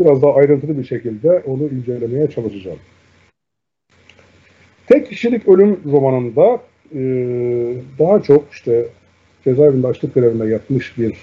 biraz 0.00 0.22
daha 0.22 0.34
ayrıntılı 0.34 0.78
bir 0.78 0.84
şekilde 0.84 1.42
onu 1.46 1.62
incelemeye 1.62 2.30
çalışacağım. 2.30 2.78
Tek 4.86 5.08
kişilik 5.08 5.48
ölüm 5.48 5.80
romanında 5.92 6.60
e, 6.94 7.00
daha 7.98 8.22
çok 8.22 8.52
işte 8.52 8.88
cezaevinde 9.44 9.86
açlık 9.86 10.14
grevine 10.14 10.44
yatmış 10.50 10.98
bir 10.98 11.16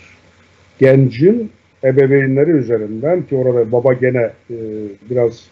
gencin 0.80 1.52
ebeveynleri 1.84 2.52
üzerinden 2.52 3.22
ki 3.22 3.36
orada 3.36 3.72
baba 3.72 3.94
gene 3.94 4.32
e, 4.50 4.58
biraz 5.10 5.48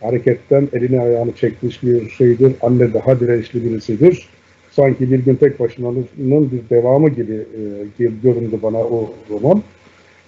hareketten 0.00 0.68
elini 0.72 1.00
ayağını 1.00 1.32
çekmiş 1.32 1.82
bir 1.82 2.10
şeydir. 2.10 2.52
Anne 2.62 2.94
daha 2.94 3.20
dirençli 3.20 3.64
birisidir. 3.64 4.28
Sanki 4.70 5.10
bir 5.10 5.18
gün 5.18 5.34
tek 5.34 5.60
başınanın 5.60 6.06
bir 6.18 6.76
devamı 6.76 7.08
gibi 7.08 7.46
e, 7.98 8.04
göründü 8.22 8.58
bana 8.62 8.78
o 8.78 9.14
roman. 9.30 9.62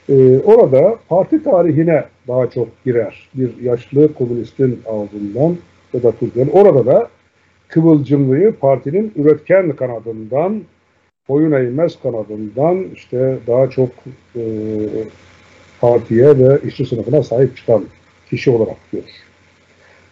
E, 0.09 0.39
orada 0.39 0.99
parti 1.09 1.43
tarihine 1.43 2.05
daha 2.29 2.51
çok 2.51 2.85
girer. 2.85 3.29
Bir 3.35 3.63
yaşlı 3.63 4.15
komünistin 4.15 4.81
ağzından 4.87 5.57
da 6.03 6.13
Türkler. 6.13 6.47
Orada 6.53 6.87
da 6.87 7.09
Kıvılcımlı'yı 7.69 8.53
partinin 8.53 9.13
üretken 9.17 9.73
kanadından 9.73 10.63
boyun 11.31 11.53
eğmez 11.53 12.03
kanadından 12.03 12.85
işte 12.95 13.39
daha 13.47 13.71
çok 13.71 13.89
e, 14.37 14.43
partiye 15.81 16.39
ve 16.39 16.59
işçi 16.69 16.87
sınıfına 16.87 17.23
sahip 17.23 17.57
çıkan 17.57 17.85
kişi 18.31 18.51
olarak 18.51 18.77
görür. 18.93 19.05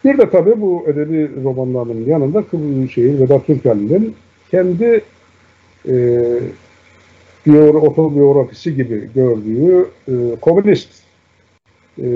Bir 0.05 0.19
de 0.19 0.31
tabii 0.31 0.61
bu 0.61 0.85
edebi 0.89 1.31
romanlarının 1.45 2.07
yanında 2.07 2.43
Kıbrıs 2.43 2.99
Vedat 2.99 3.47
Türkel'in 3.47 4.15
kendi 4.51 5.01
e, 5.89 7.55
otobiyografisi 7.75 8.75
gibi 8.75 9.11
gördüğü 9.15 9.89
e, 10.09 10.13
komünist 10.41 10.89
e, 12.03 12.07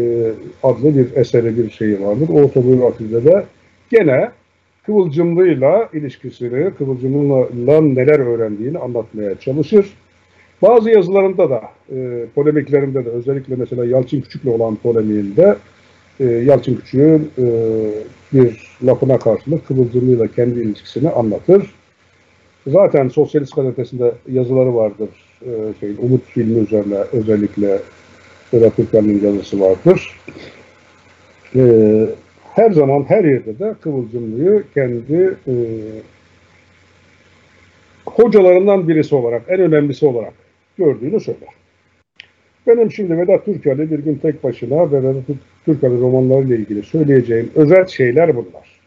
adlı 0.62 0.96
bir 0.96 1.16
eseri 1.16 1.56
bir 1.56 1.70
şeyi 1.70 2.02
vardır. 2.02 2.28
O 2.28 2.42
otobiyografide 2.42 3.24
de 3.24 3.44
gene 3.90 4.30
Kıvılcımlı'yla 4.86 5.88
ilişkisini, 5.92 6.74
Kıvılcımlı'la 6.74 7.80
neler 7.80 8.18
öğrendiğini 8.18 8.78
anlatmaya 8.78 9.38
çalışır. 9.38 9.86
Bazı 10.62 10.90
yazılarında 10.90 11.50
da, 11.50 11.62
e, 11.92 12.26
polemiklerinde 12.34 13.04
de 13.04 13.08
özellikle 13.08 13.56
mesela 13.56 13.84
Yalçın 13.84 14.20
Küçük'le 14.20 14.46
olan 14.46 14.76
polemiğinde 14.76 15.56
e, 16.20 16.24
Yalçın 16.24 16.76
Küçük'ün 16.76 17.30
e, 17.38 17.46
bir 18.32 18.76
lafına 18.86 19.18
karşılık 19.18 19.66
Kıvılcımlı'yla 19.66 20.26
kendi 20.26 20.60
ilişkisini 20.60 21.10
anlatır. 21.10 21.74
Zaten 22.66 23.08
Sosyalist 23.08 23.56
gazetesinde 23.56 24.12
yazıları 24.28 24.74
vardır. 24.74 25.08
E, 25.42 25.50
şey, 25.80 25.90
Umut 25.98 26.24
filmi 26.24 26.58
üzerine 26.58 26.98
özellikle 27.12 27.78
Vedat 28.54 28.76
Türkmen'in 28.76 29.24
yazısı 29.24 29.60
vardır. 29.60 30.20
E, 31.56 31.62
her 32.54 32.70
zaman 32.70 33.04
her 33.08 33.24
yerde 33.24 33.58
de 33.58 33.74
Kıvılcımlı'yı 33.80 34.64
kendi 34.74 35.36
e, 35.48 35.54
hocalarından 38.06 38.88
birisi 38.88 39.14
olarak, 39.14 39.42
en 39.48 39.60
önemlisi 39.60 40.06
olarak 40.06 40.32
gördüğünü 40.78 41.20
söyler. 41.20 41.48
Benim 42.66 42.92
şimdi 42.92 43.18
Vedat 43.18 43.44
Türkali 43.44 43.90
bir 43.90 43.98
gün 43.98 44.14
tek 44.14 44.44
başına 44.44 44.92
ve 44.92 45.02
Vedat 45.02 45.24
Türkali 45.64 46.00
romanlarıyla 46.00 46.56
ilgili 46.56 46.82
söyleyeceğim 46.82 47.50
özel 47.54 47.86
şeyler 47.86 48.36
bunlar. 48.36 48.80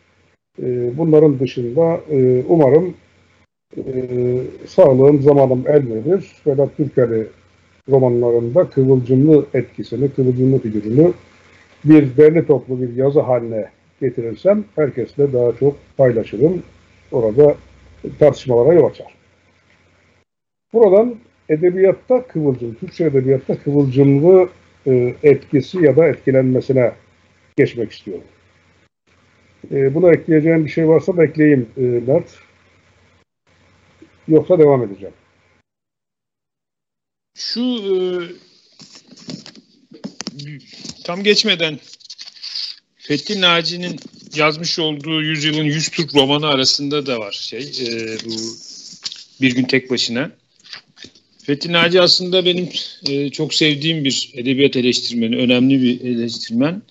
E, 0.63 0.97
bunların 0.97 1.39
dışında 1.39 1.99
e, 2.11 2.43
umarım 2.47 2.93
e, 3.77 3.83
sağlığım, 4.65 5.21
zamanım 5.21 5.63
el 5.67 5.83
verir. 5.89 6.31
Vedat 6.47 6.77
Türkali 6.77 7.27
romanlarında 7.89 8.69
kıvılcımlı 8.69 9.45
etkisini, 9.53 10.11
kıvılcımlı 10.11 10.59
figürünü 10.59 11.13
bir 11.85 12.17
derli 12.17 12.47
toplu 12.47 12.81
bir 12.81 12.95
yazı 12.95 13.19
haline 13.19 13.69
getirirsem 14.01 14.65
herkesle 14.75 15.33
daha 15.33 15.51
çok 15.57 15.77
paylaşırım. 15.97 16.63
Orada 17.11 17.55
tartışmalara 18.19 18.73
yol 18.73 18.89
açar. 18.89 19.15
Buradan 20.73 21.15
edebiyatta 21.49 22.27
kıvılcım, 22.27 22.73
Türkçe 22.73 23.05
edebiyatta 23.05 23.63
kıvılcımlı 23.63 24.49
e, 24.87 25.15
etkisi 25.23 25.83
ya 25.83 25.95
da 25.95 26.07
etkilenmesine 26.07 26.91
geçmek 27.57 27.91
istiyorum. 27.91 28.23
E, 29.71 29.95
buna 29.95 30.11
ekleyeceğim 30.11 30.65
bir 30.65 30.69
şey 30.69 30.87
varsa 30.87 31.17
bekleyeyim 31.17 31.69
e, 31.77 31.81
Mert. 31.81 32.39
Yoksa 34.27 34.59
devam 34.59 34.83
edeceğim. 34.83 35.13
Şu 37.37 37.61
tam 41.03 41.23
geçmeden 41.23 41.79
Fethi 42.97 43.41
Naci'nin 43.41 43.99
yazmış 44.35 44.79
olduğu 44.79 45.21
Yüzyılın 45.21 45.63
Yüz 45.63 45.89
Türk 45.89 46.15
romanı 46.15 46.47
arasında 46.47 47.05
da 47.05 47.19
var 47.19 47.31
şey 47.31 47.61
e, 47.61 48.17
bu 48.25 48.35
Bir 49.41 49.55
Gün 49.55 49.63
Tek 49.63 49.91
Başına. 49.91 50.31
Fethi 51.43 51.73
Naci 51.73 52.01
aslında 52.01 52.45
benim 52.45 52.69
e, 53.09 53.29
çok 53.29 53.53
sevdiğim 53.53 54.03
bir 54.03 54.31
edebiyat 54.35 54.75
eleştirmeni, 54.75 55.37
önemli 55.37 55.81
bir 55.81 56.01
eleştirmen. 56.01 56.81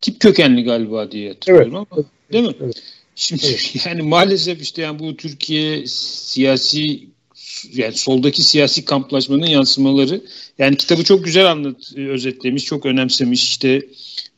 Tip 0.00 0.20
kökenli 0.20 0.64
galiba 0.64 1.12
diye 1.12 1.28
hatırlıyorum 1.28 1.76
evet. 1.76 1.86
ama 1.90 2.04
değil 2.32 2.44
mi? 2.44 2.54
Evet. 2.60 2.82
Şimdi 3.16 3.46
evet. 3.46 3.76
yani 3.86 4.02
maalesef 4.02 4.62
işte 4.62 4.82
yani 4.82 4.98
bu 4.98 5.16
Türkiye 5.16 5.86
siyasi 5.86 7.08
yani 7.72 7.94
soldaki 7.94 8.42
siyasi 8.42 8.84
kamplaşmanın 8.84 9.46
yansımaları 9.46 10.20
yani 10.58 10.76
kitabı 10.76 11.04
çok 11.04 11.24
güzel 11.24 11.50
anlat 11.50 11.96
özetlemiş, 11.96 12.64
çok 12.64 12.86
önemsemiş. 12.86 13.44
işte 13.44 13.82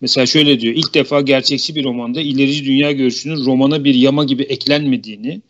mesela 0.01 0.27
şöyle 0.27 0.61
diyor. 0.61 0.75
ilk 0.75 0.95
defa 0.95 1.21
gerçekçi 1.21 1.75
bir 1.75 1.85
romanda 1.85 2.21
ilerici 2.21 2.65
dünya 2.65 2.93
görüşünün 2.93 3.45
romana 3.45 3.85
bir 3.85 3.95
yama 3.95 4.25
gibi 4.25 4.43
eklenmediğini, 4.43 5.41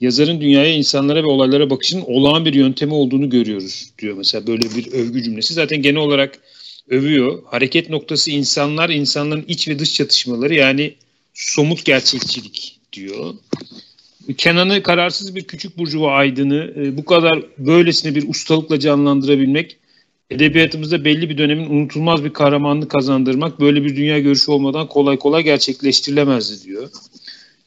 yazarın 0.00 0.40
dünyaya, 0.40 0.74
insanlara 0.74 1.22
ve 1.22 1.26
olaylara 1.26 1.70
bakışının 1.70 2.04
olağan 2.06 2.44
bir 2.44 2.54
yöntemi 2.54 2.94
olduğunu 2.94 3.30
görüyoruz 3.30 3.90
diyor 3.98 4.16
mesela 4.16 4.46
böyle 4.46 4.62
bir 4.62 4.92
övgü 4.92 5.22
cümlesi. 5.22 5.54
Zaten 5.54 5.82
genel 5.82 6.00
olarak 6.00 6.38
övüyor. 6.88 7.42
Hareket 7.46 7.90
noktası 7.90 8.30
insanlar, 8.30 8.90
insanların 8.90 9.44
iç 9.48 9.68
ve 9.68 9.78
dış 9.78 9.94
çatışmaları 9.94 10.54
yani 10.54 10.94
somut 11.34 11.84
gerçekçilik 11.84 12.78
diyor. 12.92 13.34
Kenan'ı 14.36 14.82
kararsız 14.82 15.34
bir 15.34 15.44
küçük 15.44 15.78
burjuva 15.78 16.12
aydını 16.12 16.72
e, 16.76 16.96
bu 16.96 17.04
kadar 17.04 17.42
böylesine 17.58 18.14
bir 18.14 18.28
ustalıkla 18.28 18.80
canlandırabilmek, 18.80 19.76
edebiyatımızda 20.30 21.04
belli 21.04 21.30
bir 21.30 21.38
dönemin 21.38 21.70
unutulmaz 21.70 22.24
bir 22.24 22.32
kahramanlık 22.32 22.90
kazandırmak 22.90 23.60
böyle 23.60 23.84
bir 23.84 23.96
dünya 23.96 24.18
görüşü 24.18 24.50
olmadan 24.50 24.88
kolay 24.88 25.18
kolay 25.18 25.42
gerçekleştirilemezdi 25.42 26.64
diyor. 26.64 26.88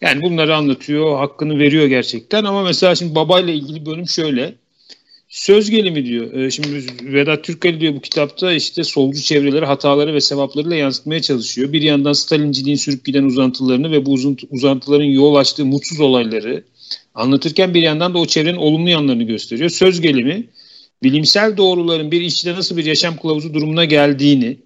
Yani 0.02 0.22
bunları 0.22 0.56
anlatıyor, 0.56 1.18
hakkını 1.18 1.60
veriyor 1.60 1.86
gerçekten 1.86 2.44
ama 2.44 2.64
mesela 2.64 2.96
şimdi 2.96 3.16
babayla 3.16 3.54
ilgili 3.54 3.86
bölüm 3.86 4.08
şöyle. 4.08 4.56
Söz 5.32 5.70
gelimi 5.70 6.06
diyor. 6.06 6.34
E, 6.34 6.52
şimdi 6.52 6.86
Vedat 7.04 7.44
Türkali 7.44 7.80
diyor 7.80 7.96
bu 7.96 8.02
kitapta 8.02 8.54
işte 8.54 8.84
solcu 8.84 9.22
çevreleri 9.22 9.66
hataları 9.66 10.14
ve 10.14 10.22
sevaplarıyla 10.22 10.76
yansıtmaya 10.76 11.22
çalışıyor. 11.22 11.74
Bir 11.74 11.82
yandan 11.82 12.14
Stalinciliğin 12.14 12.78
sürüp 12.78 13.06
giden 13.06 13.24
uzantılarını 13.24 13.92
ve 13.92 14.06
bu 14.06 14.18
uzantıların 14.50 15.06
yol 15.06 15.36
açtığı 15.36 15.66
mutsuz 15.66 16.00
olayları 16.00 16.64
anlatırken 17.16 17.74
bir 17.74 17.82
yandan 17.82 18.14
da 18.14 18.18
o 18.18 18.26
çevrenin 18.26 18.58
olumlu 18.58 18.90
yanlarını 18.90 19.24
gösteriyor. 19.24 19.70
Söz 19.70 20.02
gelimi 20.02 20.48
bilimsel 21.04 21.58
doğruların 21.58 22.12
bir 22.12 22.22
işçide 22.22 22.54
nasıl 22.54 22.78
bir 22.78 22.86
yaşam 22.86 23.18
kılavuzu 23.18 23.54
durumuna 23.54 23.86
geldiğini 23.86 24.58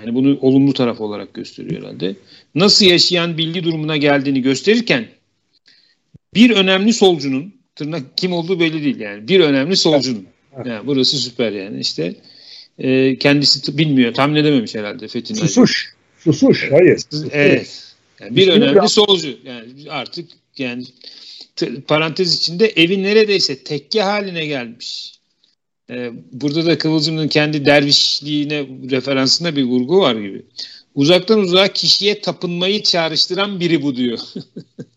yani 0.00 0.14
bunu 0.14 0.38
olumlu 0.40 0.72
taraf 0.72 1.00
olarak 1.00 1.34
gösteriyor 1.34 1.82
herhalde. 1.82 2.16
Nasıl 2.54 2.86
yaşayan 2.86 3.38
bilgi 3.38 3.64
durumuna 3.64 3.96
geldiğini 3.96 4.42
gösterirken 4.42 5.08
bir 6.34 6.50
önemli 6.50 6.92
solcunun 6.92 7.55
tırnak 7.76 8.16
kim 8.16 8.32
olduğu 8.32 8.60
belli 8.60 8.84
değil 8.84 9.00
yani. 9.00 9.28
Bir 9.28 9.40
önemli 9.40 9.76
solcunun. 9.76 10.26
Yani 10.64 10.86
burası 10.86 11.16
süper 11.16 11.52
yani 11.52 11.80
işte. 11.80 12.14
E, 12.78 13.18
kendisi 13.18 13.78
bilmiyor. 13.78 14.14
Tahmin 14.14 14.36
edememiş 14.36 14.74
herhalde 14.74 15.08
Fethi 15.08 15.34
Susuş. 15.34 15.94
Susuş. 16.18 16.70
Hayır. 16.70 17.00
Evet. 17.30 17.94
Yani 18.20 18.36
bir 18.36 18.48
önemli 18.48 18.88
solcu. 18.88 19.38
Yani 19.44 19.90
artık 19.90 20.28
yani 20.58 20.84
parantez 21.88 22.34
içinde 22.34 22.66
evi 22.66 23.02
neredeyse 23.02 23.64
tekke 23.64 24.02
haline 24.02 24.46
gelmiş. 24.46 25.16
Ee, 25.90 26.10
burada 26.32 26.66
da 26.66 26.78
Kıvılcım'ın 26.78 27.28
kendi 27.28 27.64
dervişliğine 27.64 28.66
referansında 28.90 29.56
bir 29.56 29.64
vurgu 29.64 29.98
var 29.98 30.14
gibi. 30.14 30.42
Uzaktan 30.94 31.40
uzağa 31.40 31.68
kişiye 31.68 32.20
tapınmayı 32.20 32.82
çağrıştıran 32.82 33.60
biri 33.60 33.82
bu 33.82 33.96
diyor. 33.96 34.18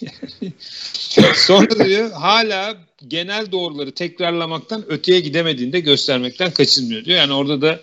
Sonra 1.34 1.84
diyor 1.86 2.10
hala 2.10 2.76
genel 3.08 3.52
doğruları 3.52 3.92
tekrarlamaktan 3.92 4.84
öteye 4.88 5.20
gidemediğini 5.20 5.72
de 5.72 5.80
göstermekten 5.80 6.50
kaçınmıyor 6.50 7.04
diyor. 7.04 7.18
Yani 7.18 7.32
orada 7.32 7.62
da 7.62 7.80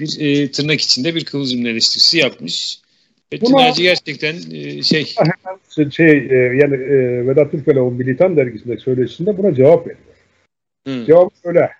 bir 0.00 0.20
e, 0.20 0.50
tırnak 0.50 0.80
içinde 0.80 1.14
bir 1.14 1.24
kıvılcım 1.24 1.66
eleştirisi 1.66 2.18
yapmış. 2.18 2.80
Hacı 3.52 3.82
gerçekten 3.82 4.36
e, 4.52 4.82
şey... 4.82 5.14
Hemen 5.16 5.90
şey 5.90 6.10
e, 6.10 6.36
yani 6.36 6.74
e, 6.74 7.26
Vedat 7.26 7.50
Türkeli 7.50 7.80
Militan 7.80 8.36
dergisindeki 8.36 8.82
söyleşisinde 8.82 9.38
buna 9.38 9.54
cevap 9.54 9.86
veriyor. 9.86 11.06
Cevap 11.06 11.32
öyle. 11.44 11.70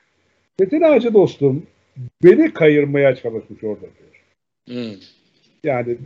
Metin 0.58 0.82
Hacı 0.82 1.14
dostum 1.14 1.66
beni 2.24 2.52
kayırmaya 2.52 3.16
çalışmış 3.16 3.64
orada 3.64 3.80
diyor. 3.80 4.24
Hı. 4.68 4.94
Yani 5.64 5.98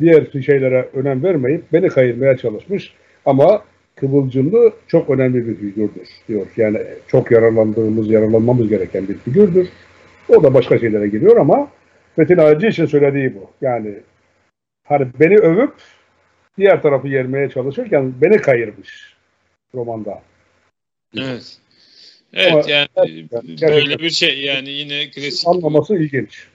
diğer 0.00 0.42
şeylere 0.46 0.88
önem 0.94 1.22
vermeyip 1.22 1.72
beni 1.72 1.88
kayırmaya 1.88 2.36
çalışmış. 2.36 2.92
Ama 3.24 3.64
Kıvılcımlı 3.96 4.72
çok 4.88 5.10
önemli 5.10 5.46
bir 5.46 5.56
figürdür 5.56 6.08
diyor. 6.28 6.46
Yani 6.56 6.78
çok 7.08 7.30
yararlandığımız, 7.30 8.10
yararlanmamız 8.10 8.68
gereken 8.68 9.08
bir 9.08 9.18
figürdür. 9.18 9.68
O 10.28 10.42
da 10.42 10.54
başka 10.54 10.78
şeylere 10.78 11.08
giriyor 11.08 11.36
ama 11.36 11.70
Metin 12.16 12.38
Ağacı 12.38 12.66
için 12.66 12.86
söylediği 12.86 13.34
bu. 13.34 13.50
Yani 13.60 13.94
hani 14.84 15.06
beni 15.20 15.36
övüp 15.36 15.72
diğer 16.58 16.82
tarafı 16.82 17.08
yermeye 17.08 17.48
çalışırken 17.50 18.14
beni 18.20 18.36
kayırmış 18.36 19.16
romanda. 19.74 20.22
Evet. 21.18 21.58
Evet 22.32 22.52
ama, 22.52 22.62
yani 22.68 22.88
gerçekten, 22.94 23.76
böyle 23.76 23.98
bir 23.98 24.10
şey 24.10 24.40
yani 24.40 24.70
yine 24.70 25.10
klasik. 25.10 25.48
Anlaması 25.48 25.94
ilginç. 25.94 26.46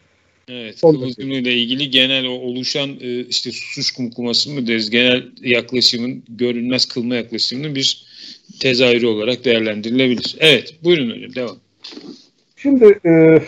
Evet, 0.48 0.82
Kıvılcımlı 0.82 1.34
ile 1.34 1.54
ilgili 1.54 1.90
genel 1.90 2.26
o 2.26 2.32
oluşan 2.32 2.90
e, 3.02 3.20
işte 3.20 3.50
suç 3.52 3.92
kumkuması 3.92 4.50
mı 4.52 4.68
deriz, 4.68 4.90
genel 4.90 5.24
yaklaşımın, 5.42 6.24
görünmez 6.30 6.86
kılma 6.86 7.16
yaklaşımının 7.16 7.76
bir 7.76 8.06
tezahürü 8.60 9.08
olarak 9.08 9.46
değerlendirilebilir. 9.46 10.36
Evet, 10.40 10.76
buyurun 10.84 11.10
hocam, 11.12 11.36
devam. 11.36 11.58
Şimdi 12.58 13.00
e, 13.06 13.42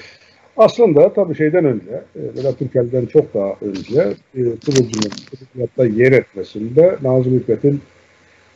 aslında 0.58 1.14
tabii 1.14 1.38
şeyden 1.38 1.66
önce, 1.66 1.92
e, 2.16 2.22
Vedat 2.38 2.60
Türkel'den 2.60 3.06
çok 3.06 3.34
daha 3.34 3.56
önce 3.62 4.02
e, 4.36 4.42
Kıvılcım'ın 4.66 5.12
hatta 5.60 5.86
yer 5.86 6.12
etmesinde 6.12 6.98
Nazım 7.02 7.40
Hikmet'in 7.40 7.82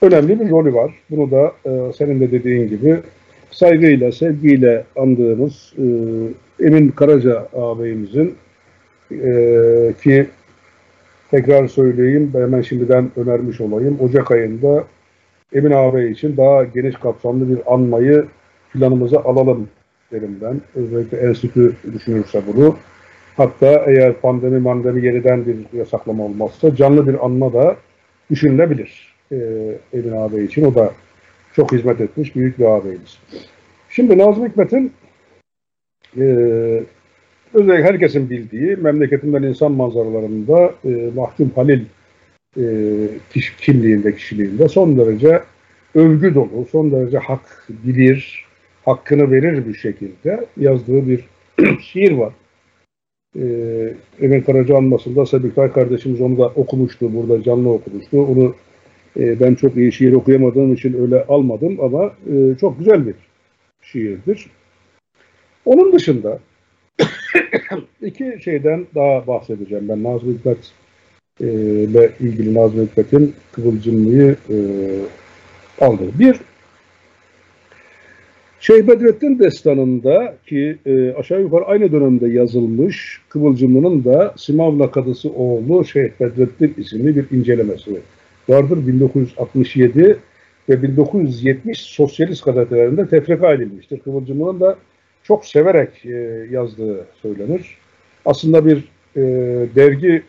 önemli 0.02 0.40
bir 0.40 0.50
rolü 0.50 0.74
var. 0.74 0.92
Bunu 1.10 1.32
da 1.32 1.54
e, 1.66 1.94
senin 1.98 2.20
de 2.20 2.32
dediğin 2.32 2.70
gibi 2.70 3.00
saygıyla, 3.52 4.12
sevgiyle 4.12 4.86
andığımız 4.96 5.74
e, 5.78 5.86
Emin 6.60 6.90
Karaca 6.90 7.48
ağabeyimizin 7.56 8.36
e, 9.12 9.94
ki 10.04 10.28
tekrar 11.32 11.68
söyleyeyim 11.68 12.32
hemen 12.34 12.62
şimdiden 12.62 13.12
önermiş 13.16 13.62
olayım. 13.62 13.98
Ocak 14.02 14.32
ayında 14.32 14.84
Emin 15.54 15.72
ağabey 15.72 16.12
için 16.12 16.38
daha 16.38 16.64
geniş 16.64 16.96
kapsamlı 16.96 17.50
bir 17.50 17.74
anmayı 17.74 18.26
planımıza 18.74 19.20
alalım 19.20 19.70
derim 20.12 20.38
ben. 20.42 20.62
Özellikle 20.76 21.18
enstitü 21.18 21.76
düşünürse 21.94 22.42
bunu. 22.48 22.76
Hatta 23.38 23.84
eğer 23.86 24.14
pandemi 24.14 24.60
mandemi 24.60 25.06
yeniden 25.06 25.46
bir 25.46 25.78
yasaklama 25.78 26.24
olmazsa 26.24 26.76
canlı 26.76 27.08
bir 27.08 27.26
anma 27.26 27.54
da 27.54 27.76
düşünülebilir 28.32 29.16
e, 29.32 29.38
Emin 29.94 30.12
ağabey 30.12 30.46
için. 30.46 30.66
O 30.66 30.76
da 30.76 30.92
çok 31.56 31.72
hizmet 31.72 32.02
etmiş 32.02 32.36
büyük 32.36 32.60
bir 32.60 32.66
ağabeyimiz. 32.66 33.20
Şimdi 33.90 34.18
Nazım 34.18 34.46
Hikmet'in 34.48 34.92
e, 36.18 36.24
özellikle 37.54 37.84
herkesin 37.84 38.30
bildiği 38.30 38.76
memleketimden 38.76 39.44
insan 39.44 39.72
manzaralarında 39.72 40.74
e, 40.86 41.10
Mahkum 41.16 41.52
Halil 41.56 41.82
e, 42.58 42.64
kiş, 43.34 43.56
kimliğinde, 43.56 44.16
kişiliğinde 44.16 44.68
son 44.70 44.98
derece 44.98 45.42
övgü 45.96 46.36
dolu, 46.36 46.68
son 46.72 46.92
derece 46.92 47.18
hak 47.18 47.68
bilir, 47.70 48.46
hakkını 48.86 49.32
verir 49.32 49.68
bir 49.68 49.74
şekilde 49.74 50.46
yazdığı 50.58 51.08
bir 51.08 51.26
şiir 51.82 52.12
var. 52.12 52.34
Ee, 53.40 53.94
Emin 54.22 54.42
Karaca 54.42 54.78
anmasında 54.78 55.26
Sabıktay 55.26 55.72
kardeşimiz 55.72 56.22
onu 56.22 56.38
da 56.38 56.48
okumuştu, 56.48 57.14
burada 57.14 57.44
canlı 57.44 57.70
okumuştu. 57.70 58.22
Onu 58.22 58.56
e, 59.20 59.40
ben 59.40 59.56
çok 59.56 59.78
iyi 59.78 59.92
şiir 59.92 60.14
okuyamadığım 60.14 60.74
için 60.74 61.02
öyle 61.02 61.24
almadım 61.24 61.78
ama 61.82 62.06
e, 62.06 62.56
çok 62.60 62.80
güzel 62.80 63.08
bir 63.08 63.16
şiirdir. 63.82 64.50
Onun 65.68 65.94
dışında 65.94 66.40
iki 68.02 68.38
şeyden 68.44 68.88
daha 68.96 69.28
bahsedeceğim 69.28 69.90
ben. 69.90 70.04
Nazım 70.04 70.34
Hikmet 70.34 70.58
e, 71.42 71.46
ile 71.84 72.12
ilgili 72.20 72.54
Nazım 72.54 72.86
Hikmet'in 72.86 73.36
Kıvılcımlı'yı 73.52 74.36
e, 74.50 74.58
aldı. 75.86 76.04
Bir, 76.20 76.36
Şeyh 78.60 78.88
Bedrettin 78.88 79.40
Destanı'nda 79.40 80.36
ki 80.46 80.78
e, 80.86 81.14
aşağı 81.14 81.42
yukarı 81.42 81.66
aynı 81.66 81.92
dönemde 81.92 82.28
yazılmış 82.28 83.22
Kıvılcımlı'nın 83.30 84.04
da 84.04 84.34
Simavla 84.38 84.92
Kadısı 84.92 85.30
oğlu 85.30 85.86
Şeyh 85.86 86.10
Bedrettin 86.20 86.74
isimli 86.78 87.16
bir 87.16 87.38
incelemesi 87.38 88.02
vardır. 88.50 88.88
1967 88.88 90.20
ve 90.70 90.84
1970 90.84 91.82
sosyalist 91.82 92.46
gazetelerinde 92.46 93.08
tefrika 93.08 93.54
edilmiştir. 93.54 94.00
Kıvılcımlı'nın 94.00 94.60
da 94.60 94.78
çok 95.28 95.46
severek 95.46 96.06
e, 96.06 96.48
yazdığı 96.52 97.06
söylenir. 97.22 97.78
Aslında 98.26 98.66
bir 98.66 98.78
e, 99.16 99.22
dergi 99.76 100.24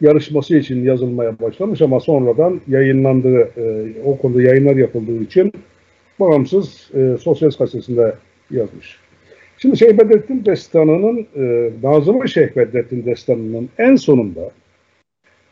yarışması 0.00 0.56
için 0.56 0.84
yazılmaya 0.84 1.38
başlamış 1.38 1.82
ama 1.82 2.00
sonradan 2.00 2.60
yayınlandığı, 2.68 3.40
e, 3.56 3.94
o 4.04 4.18
konuda 4.18 4.42
yayınlar 4.42 4.76
yapıldığı 4.76 5.22
için 5.22 5.52
bağımsız 6.20 6.90
e, 6.94 7.16
Sosyalist 7.20 7.58
gazetesinde 7.58 8.14
yazmış. 8.50 8.98
Şimdi 9.58 9.76
Şeyh 9.76 9.98
Bedrettin 9.98 10.44
Destanı'nın, 10.44 11.26
e, 11.36 11.70
Nazım 11.82 12.28
Şeyh 12.28 12.56
Bedrettin 12.56 13.04
Destanı'nın 13.04 13.68
en 13.78 13.96
sonunda 13.96 14.50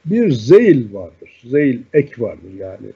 bir 0.06 0.30
zeyl 0.30 0.94
vardır. 0.94 1.42
Zeyl 1.44 1.78
ek 1.92 2.22
vardır 2.22 2.52
yani. 2.58 2.86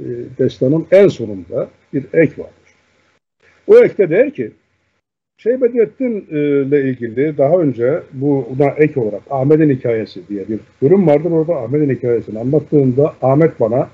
E, 0.00 0.06
destanın 0.38 0.86
en 0.90 1.08
sonunda 1.08 1.68
bir 1.92 2.04
ek 2.12 2.32
vardır. 2.42 2.65
O 3.66 3.78
ekte 3.78 4.10
der 4.10 4.30
ki, 4.30 4.52
Şeyh 5.38 5.60
Bedrettin 5.60 6.26
e, 6.30 6.38
ile 6.38 6.82
ilgili 6.82 7.38
daha 7.38 7.54
önce 7.58 8.02
buna 8.12 8.70
ek 8.70 9.00
olarak 9.00 9.22
Ahmet'in 9.30 9.70
hikayesi 9.70 10.28
diye 10.28 10.48
bir 10.48 10.60
bölüm 10.82 11.06
vardır. 11.06 11.30
Orada 11.30 11.56
Ahmet'in 11.56 11.94
hikayesini 11.94 12.38
anlattığında 12.38 13.14
Ahmet 13.22 13.60
bana 13.60 13.88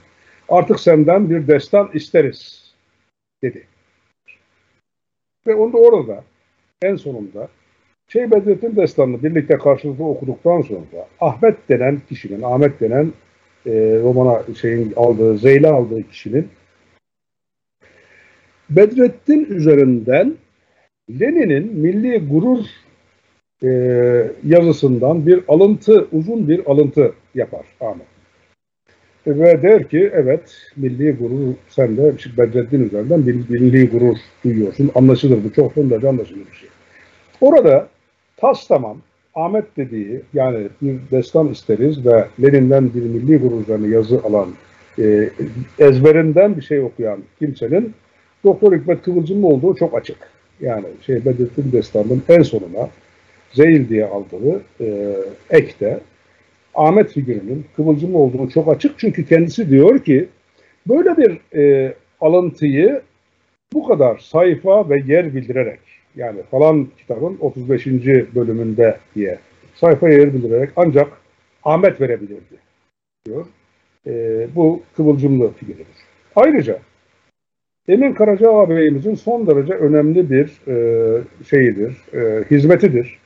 artık 0.48 0.80
senden 0.80 1.30
bir 1.30 1.46
destan 1.46 1.90
isteriz 1.94 2.72
dedi. 3.42 3.62
Ve 5.46 5.54
onu 5.54 5.72
da 5.72 5.78
orada 5.78 6.24
en 6.82 6.96
sonunda 6.96 7.48
Şeyh 8.08 8.30
Bedrettin 8.30 8.76
Destanı'nı 8.76 9.22
birlikte 9.22 9.58
karşılıklı 9.58 10.04
okuduktan 10.04 10.60
sonra 10.60 11.06
Ahmet 11.20 11.68
denen 11.68 12.00
kişinin, 12.08 12.42
Ahmet 12.42 12.80
denen 12.80 13.12
e, 13.66 13.70
romana 14.02 14.42
şeyin 14.60 14.92
aldığı, 14.96 15.38
Zeyla 15.38 15.74
aldığı 15.74 16.08
kişinin 16.08 16.48
Bedrettin 18.70 19.44
üzerinden 19.44 20.34
Lenin'in 21.20 21.76
milli 21.76 22.28
gurur 22.28 22.64
e, 23.62 23.70
yazısından 24.46 25.26
bir 25.26 25.40
alıntı, 25.48 26.06
uzun 26.12 26.48
bir 26.48 26.70
alıntı 26.70 27.12
yapar 27.34 27.66
Ahmet. 27.80 28.06
Ve 29.26 29.62
der 29.62 29.88
ki 29.88 30.10
evet 30.14 30.56
milli 30.76 31.12
gurur 31.12 31.54
sen 31.68 31.96
de 31.96 32.12
Bedrettin 32.38 32.84
üzerinden 32.84 33.20
milli 33.20 33.88
gurur 33.88 34.16
duyuyorsun. 34.44 34.90
Anlaşılır 34.94 35.44
bu 35.44 35.52
çok 35.52 35.72
son 35.72 35.90
anlaşılır 35.90 36.46
bir 36.52 36.56
şey. 36.56 36.68
Orada 37.40 37.88
tas 38.36 38.68
tamam 38.68 38.98
Ahmet 39.34 39.76
dediği 39.76 40.22
yani 40.34 40.68
bir 40.82 40.98
destan 41.10 41.48
isteriz 41.48 42.06
ve 42.06 42.28
Lenin'den 42.42 42.94
bir 42.94 43.02
milli 43.02 43.38
gurur 43.38 43.60
üzerine 43.60 43.88
yazı 43.88 44.20
alan 44.24 44.48
e, 44.98 45.30
ezberinden 45.78 46.56
bir 46.56 46.62
şey 46.62 46.80
okuyan 46.80 47.18
kimsenin 47.38 47.94
Doktor 48.44 48.76
Hikmet 48.76 49.02
Kıvılcımlı 49.02 49.46
olduğu 49.46 49.74
çok 49.74 49.94
açık. 49.94 50.16
Yani 50.60 50.86
şey 51.06 51.24
Bedrettin 51.24 51.72
Destanı'nın 51.72 52.22
en 52.28 52.42
sonuna 52.42 52.88
Zeyl 53.52 53.88
diye 53.88 54.04
aldığı 54.04 54.62
e, 54.80 55.16
ekte 55.50 56.00
Ahmet 56.74 57.10
figürünün 57.10 57.66
Kıvılcımlı 57.76 58.18
olduğunu 58.18 58.50
çok 58.50 58.68
açık. 58.68 58.98
Çünkü 58.98 59.26
kendisi 59.26 59.70
diyor 59.70 59.98
ki 59.98 60.28
böyle 60.88 61.16
bir 61.16 61.58
e, 61.58 61.94
alıntıyı 62.20 63.02
bu 63.72 63.88
kadar 63.88 64.18
sayfa 64.18 64.90
ve 64.90 65.02
yer 65.06 65.34
bildirerek 65.34 65.80
yani 66.16 66.42
falan 66.50 66.88
kitabın 66.98 67.36
35. 67.40 67.86
bölümünde 68.34 68.98
diye 69.14 69.38
sayfa 69.74 70.08
yer 70.08 70.34
bildirerek 70.34 70.70
ancak 70.76 71.12
Ahmet 71.64 72.00
verebilirdi 72.00 72.56
diyor. 73.26 73.46
E, 74.06 74.46
bu 74.54 74.82
Kıvılcımlı 74.96 75.52
figürüdür. 75.52 75.86
Ayrıca 76.36 76.78
Emin 77.88 78.14
Karaca 78.14 78.50
ağabeyimizin 78.50 79.14
son 79.14 79.46
derece 79.46 79.72
önemli 79.72 80.30
bir 80.30 80.60
e, 80.68 80.76
şeyidir, 81.50 81.96
e, 82.14 82.44
hizmetidir. 82.50 83.18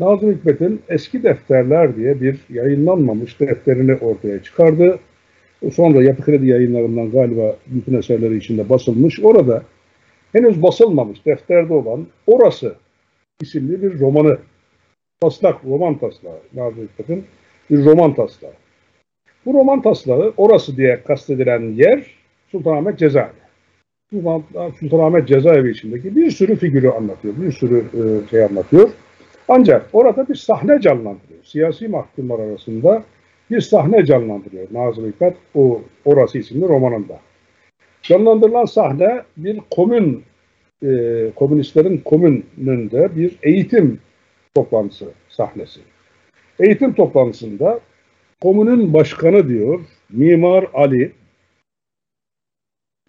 Nazım 0.00 0.32
Hikmet'in 0.32 0.82
eski 0.88 1.22
defterler 1.22 1.96
diye 1.96 2.20
bir 2.20 2.38
yayınlanmamış 2.48 3.40
defterini 3.40 3.94
ortaya 3.94 4.42
çıkardı. 4.42 4.98
Sonra 5.72 6.02
Yapı 6.02 6.22
Kredi 6.22 6.46
yayınlarından 6.46 7.10
galiba 7.10 7.56
bütün 7.66 7.94
eserleri 7.94 8.36
içinde 8.36 8.68
basılmış. 8.68 9.20
Orada 9.20 9.62
henüz 10.32 10.62
basılmamış 10.62 11.26
defterde 11.26 11.72
olan 11.72 12.06
Orası 12.26 12.74
isimli 13.40 13.82
bir 13.82 14.00
romanı, 14.00 14.38
taslak, 15.20 15.64
roman 15.64 15.98
taslağı 15.98 16.38
Nazım 16.54 16.88
Hikmet'in 16.88 17.24
bir 17.70 17.84
roman 17.84 18.14
taslağı. 18.14 18.52
Bu 19.46 19.54
roman 19.54 19.82
taslağı 19.82 20.32
Orası 20.36 20.76
diye 20.76 21.02
kastedilen 21.02 21.60
yer 21.60 22.06
Sultanahmet 22.52 22.98
Sultanahmet 24.80 25.28
Cezaevi 25.28 25.70
içindeki 25.70 26.16
bir 26.16 26.30
sürü 26.30 26.56
figürü 26.56 26.88
anlatıyor, 26.88 27.34
bir 27.36 27.52
sürü 27.52 27.78
e, 27.78 28.28
şey 28.28 28.44
anlatıyor. 28.44 28.90
Ancak 29.48 29.88
orada 29.92 30.28
bir 30.28 30.34
sahne 30.34 30.80
canlandırıyor. 30.80 31.44
Siyasi 31.44 31.88
mahkumlar 31.88 32.38
arasında 32.38 33.04
bir 33.50 33.60
sahne 33.60 34.04
canlandırıyor 34.04 34.66
Nazım 34.72 35.06
Hikmet 35.06 35.36
o 35.54 35.82
Orası 36.04 36.38
isimli 36.38 36.68
romanında. 36.68 37.20
Canlandırılan 38.02 38.64
sahne 38.64 39.22
bir 39.36 39.60
komün, 39.70 40.22
e, 40.82 40.88
komünistlerin 41.36 41.98
komününde 41.98 43.16
bir 43.16 43.38
eğitim 43.42 44.00
toplantısı 44.54 45.06
sahnesi. 45.28 45.80
Eğitim 46.60 46.92
toplantısında 46.92 47.80
komünün 48.40 48.94
başkanı 48.94 49.48
diyor, 49.48 49.80
Mimar 50.10 50.66
Ali, 50.74 51.12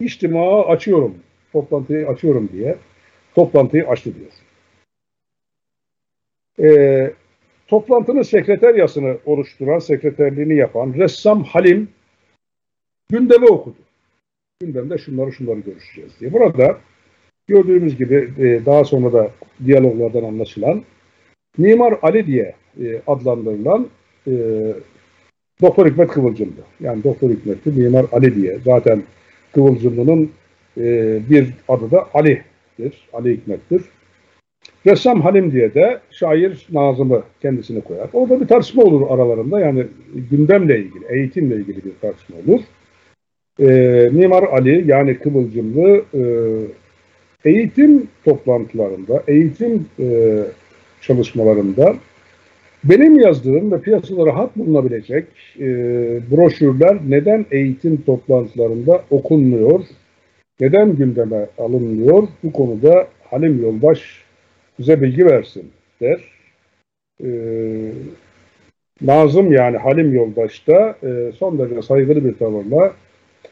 içtimağı 0.00 0.62
açıyorum, 0.62 1.14
toplantıyı 1.52 2.08
açıyorum 2.08 2.48
diye 2.52 2.76
toplantıyı 3.34 3.88
açtı 3.88 4.10
diyor. 4.14 4.30
Ee, 6.60 7.12
toplantının 7.68 8.22
sekreteryasını 8.22 9.18
oluşturan, 9.26 9.78
sekreterliğini 9.78 10.56
yapan 10.56 10.94
ressam 10.94 11.44
Halim 11.44 11.88
gündemi 13.10 13.46
okudu. 13.46 13.76
Gündemde 14.60 14.98
şunları 14.98 15.32
şunları 15.32 15.60
görüşeceğiz 15.60 16.12
diye. 16.20 16.32
Burada 16.32 16.78
gördüğümüz 17.46 17.98
gibi 17.98 18.30
e, 18.38 18.66
daha 18.66 18.84
sonra 18.84 19.12
da 19.12 19.30
diyaloglardan 19.64 20.24
anlaşılan 20.24 20.84
Mimar 21.58 21.98
Ali 22.02 22.26
diye 22.26 22.54
e, 22.82 23.00
adlandırılan 23.06 23.88
e, 24.26 24.32
Doktor 25.62 25.90
Hikmet 25.90 26.08
Kıvılcımlı. 26.10 26.62
Yani 26.80 27.04
Doktor 27.04 27.30
Hikmet'ti 27.30 27.70
Mimar 27.70 28.06
Ali 28.12 28.34
diye. 28.34 28.58
Zaten 28.64 29.02
Kıvılcımlı'nın 29.54 30.30
e, 30.78 31.18
bir 31.30 31.48
adı 31.68 31.90
da 31.90 32.08
Ali'dir. 32.14 33.08
Ali 33.12 33.36
Hikmet'tir. 33.36 33.82
Ressam 34.86 35.20
Halim 35.20 35.52
diye 35.52 35.74
de 35.74 36.00
şair 36.10 36.66
Nazım'ı 36.72 37.22
kendisine 37.42 37.80
koyar. 37.80 38.08
Orada 38.12 38.40
bir 38.40 38.46
tartışma 38.46 38.82
olur 38.82 39.06
aralarında. 39.10 39.60
Yani 39.60 39.86
gündemle 40.30 40.78
ilgili, 40.78 41.04
eğitimle 41.08 41.54
ilgili 41.54 41.84
bir 41.84 41.92
tartışma 42.00 42.36
olur. 42.46 42.60
E, 43.60 44.08
Mimar 44.12 44.42
Ali 44.42 44.90
yani 44.90 45.18
Kıvılcımlı 45.18 46.04
e, 46.14 46.22
eğitim 47.44 48.08
toplantılarında, 48.24 49.22
eğitim 49.28 49.86
e, 50.00 50.38
çalışmalarında 51.00 51.94
benim 52.84 53.20
yazdığım 53.20 53.72
ve 53.72 53.80
piyasada 53.80 54.26
rahat 54.26 54.56
bulunabilecek 54.56 55.26
e, 55.60 55.66
broşürler 56.30 56.98
neden 57.08 57.46
eğitim 57.50 58.02
toplantılarında 58.02 59.04
okunmuyor, 59.10 59.80
neden 60.60 60.96
gündeme 60.96 61.46
alınmıyor? 61.58 62.28
Bu 62.44 62.52
konuda 62.52 63.06
Halim 63.30 63.62
Yoldaş 63.62 64.22
bize 64.78 65.02
bilgi 65.02 65.26
versin 65.26 65.70
der. 66.00 66.20
E, 67.24 67.28
Nazım 69.02 69.52
yani 69.52 69.76
Halim 69.76 70.12
Yoldaş 70.12 70.68
da 70.68 70.96
e, 71.02 71.32
son 71.32 71.58
derece 71.58 71.82
saygılı 71.82 72.24
bir 72.24 72.34
tavırla 72.34 72.92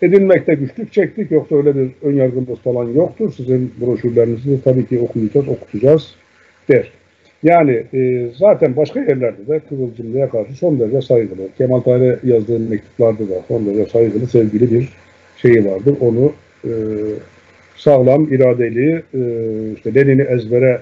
edinmekte 0.03 0.55
güçlük 0.55 0.93
çektik. 0.93 1.31
Yoksa 1.31 1.57
öyle 1.57 1.75
bir 1.77 1.90
önyargımız 2.03 2.59
falan 2.59 2.88
yoktur. 2.88 3.33
Sizin 3.37 3.75
broşürlerinizi 3.81 4.62
tabii 4.62 4.87
ki 4.87 5.01
okuyacağız, 5.01 5.49
okutacağız 5.49 6.14
der. 6.69 7.00
Yani 7.42 7.83
e, 7.94 8.29
zaten 8.37 8.76
başka 8.76 9.00
yerlerde 9.00 9.46
de 9.46 9.61
Kıvılcımlı'ya 9.68 10.31
karşı 10.31 10.53
son 10.53 10.81
derece 10.81 11.03
saygılı. 11.03 11.48
Kemal 11.59 11.81
Tahir'e 11.81 12.18
yazdığı 12.24 12.59
mektuplarda 12.59 13.29
da 13.29 13.42
son 13.48 13.66
derece 13.66 13.90
saygılı, 13.90 14.26
sevgili 14.26 14.70
bir 14.70 14.88
şeyi 15.37 15.64
vardır. 15.64 15.96
Onu 16.00 16.33
e, 16.64 16.70
sağlam, 17.76 18.33
iradeli, 18.33 19.03
e, 19.14 19.22
işte 19.76 19.94
Lenin'i 19.94 20.22
ezbere 20.22 20.81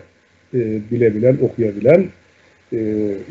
e, 0.55 0.59
bilebilen, 0.91 1.37
okuyabilen, 1.43 2.05
e, 2.73 2.79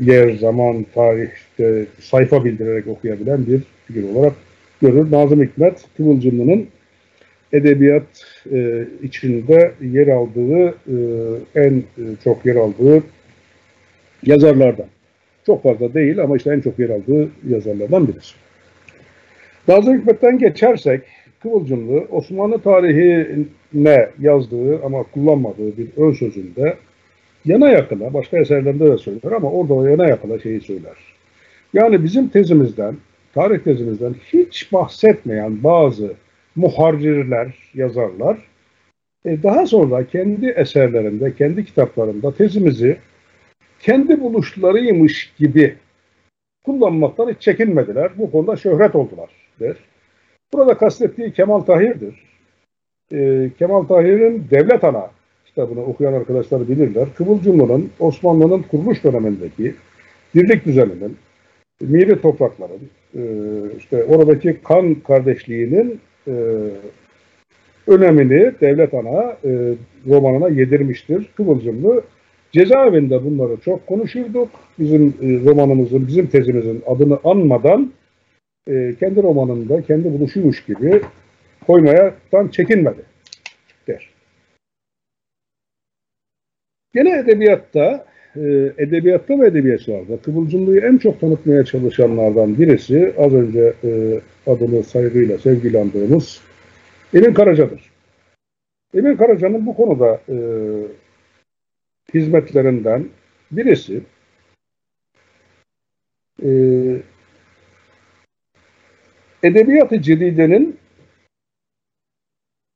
yer, 0.02 0.36
zaman, 0.36 0.86
tarih, 0.94 1.28
işte, 1.36 1.86
sayfa 2.00 2.46
bildirerek 2.46 2.88
okuyabilen 2.88 3.48
bir 3.48 3.62
figür 3.88 4.10
olarak 4.10 4.34
görür. 4.82 5.12
Nazım 5.12 5.44
Hikmet, 5.44 5.86
Kıvılcımlı'nın 5.98 6.68
edebiyat 7.54 8.26
e, 8.52 8.86
içinde 9.04 9.72
yer 9.82 10.08
aldığı, 10.08 10.68
e, 10.68 10.96
en 11.56 11.74
e, 11.74 12.04
çok 12.24 12.46
yer 12.46 12.56
aldığı 12.56 13.04
yazarlardan. 14.28 14.86
Çok 15.46 15.64
fazla 15.64 15.94
değil 15.94 16.22
ama 16.22 16.38
işte 16.38 16.54
en 16.54 16.62
çok 16.62 16.80
yer 16.80 16.90
aldığı 16.90 17.30
yazarlardan 17.50 18.08
birisi. 18.08 18.36
Nazım 19.68 20.00
Hikmet'ten 20.00 20.38
geçersek, 20.40 21.02
Kıvılcımlı 21.42 22.06
Osmanlı 22.12 22.60
tarihine 22.62 24.10
yazdığı 24.20 24.84
ama 24.86 25.04
kullanmadığı 25.04 25.78
bir 25.78 25.88
ön 25.98 26.12
sözünde 26.12 26.78
yana 27.46 27.70
yakına, 27.70 28.14
başka 28.14 28.38
eserlerinde 28.38 28.92
de 28.92 28.98
söyler 28.98 29.32
ama 29.32 29.52
orada 29.52 29.90
yana 29.90 30.08
yakına 30.08 30.40
şeyi 30.40 30.62
söyler. 30.62 30.96
Yani 31.74 32.04
bizim 32.04 32.28
tezimizden, 32.28 32.96
tarih 33.34 33.60
tezimizden 33.60 34.16
hiç 34.34 34.74
bahsetmeyen 34.74 35.64
bazı 35.64 36.14
muharrirler, 36.56 37.54
yazarlar 37.74 38.38
e, 39.26 39.44
daha 39.44 39.66
sonra 39.66 40.08
kendi 40.08 40.48
eserlerinde, 40.48 41.36
kendi 41.36 41.66
kitaplarında 41.66 42.32
tezimizi 42.32 42.98
kendi 43.88 44.22
buluşlarıymış 44.22 45.34
gibi 45.40 45.76
kullanmaktan 46.66 47.30
hiç 47.30 47.42
çekinmediler. 47.42 48.12
Bu 48.18 48.32
konuda 48.32 48.56
şöhret 48.56 48.96
oldular 48.96 49.30
der. 49.60 49.76
Burada 50.54 50.78
kastettiği 50.78 51.34
Kemal 51.34 51.60
Tahir'dir. 51.60 52.24
E, 53.14 53.50
Kemal 53.60 53.84
Tahir'in 53.84 54.48
Devlet 54.52 54.84
Ana 54.84 55.12
kitabını 55.46 55.86
okuyan 55.86 56.14
arkadaşlar 56.14 56.68
bilirler. 56.68 57.08
Kıvılcımlı'nın 57.18 57.90
Osmanlı'nın 58.00 58.62
kuruluş 58.62 59.04
dönemindeki 59.04 59.76
birlik 60.36 60.66
düzeninin, 60.66 61.18
miri 61.82 62.22
toprakların, 62.22 62.90
e, 63.16 63.22
işte 63.78 64.04
oradaki 64.04 64.58
kan 64.64 64.96
kardeşliğinin 64.96 66.00
e, 66.28 66.34
önemini 67.88 68.52
Devlet 68.62 68.94
Ana 68.94 69.38
e, 69.46 69.74
romanına 70.08 70.50
yedirmiştir. 70.50 71.30
Kıvılcımlı 71.38 72.04
cezaevinde 72.58 73.26
bunları 73.26 73.58
çok 73.66 73.88
konuşurduk. 73.88 74.50
Bizim 74.80 75.08
e, 75.22 75.46
romanımızın, 75.46 76.08
bizim 76.08 76.28
tezimizin 76.28 76.84
adını 76.88 77.20
anmadan 77.24 77.92
e, 78.68 78.96
kendi 79.00 79.24
romanında 79.24 79.82
kendi 79.82 80.20
buluşuymuş 80.20 80.66
gibi 80.66 81.02
koymaya 81.68 82.14
tam 82.32 82.50
çekinmedi 82.50 83.02
der. 83.88 84.10
Gene 86.94 87.20
edebiyatta, 87.20 88.06
e, 88.36 88.42
edebiyatta 88.78 89.40
ve 89.40 89.48
edebiyatçılarda 89.48 90.18
Kıvılcımlı'yı 90.18 90.82
en 90.82 90.98
çok 90.98 91.22
tanıtmaya 91.22 91.66
çalışanlardan 91.66 92.60
birisi 92.60 93.14
az 93.18 93.34
önce 93.34 93.74
adını 94.48 94.84
saygıyla 94.84 95.38
sevgilandığımız 95.38 96.42
Emin 97.14 97.34
Karaca'dır. 97.34 97.82
Emin 98.94 99.16
Karaca'nın 99.16 99.66
bu 99.66 99.76
konuda 99.76 100.22
hizmetlerinden 102.14 103.10
birisi 103.52 104.02
e, 106.44 106.50
Edebiyat-ı 109.44 110.02
Cedide'nin 110.02 110.78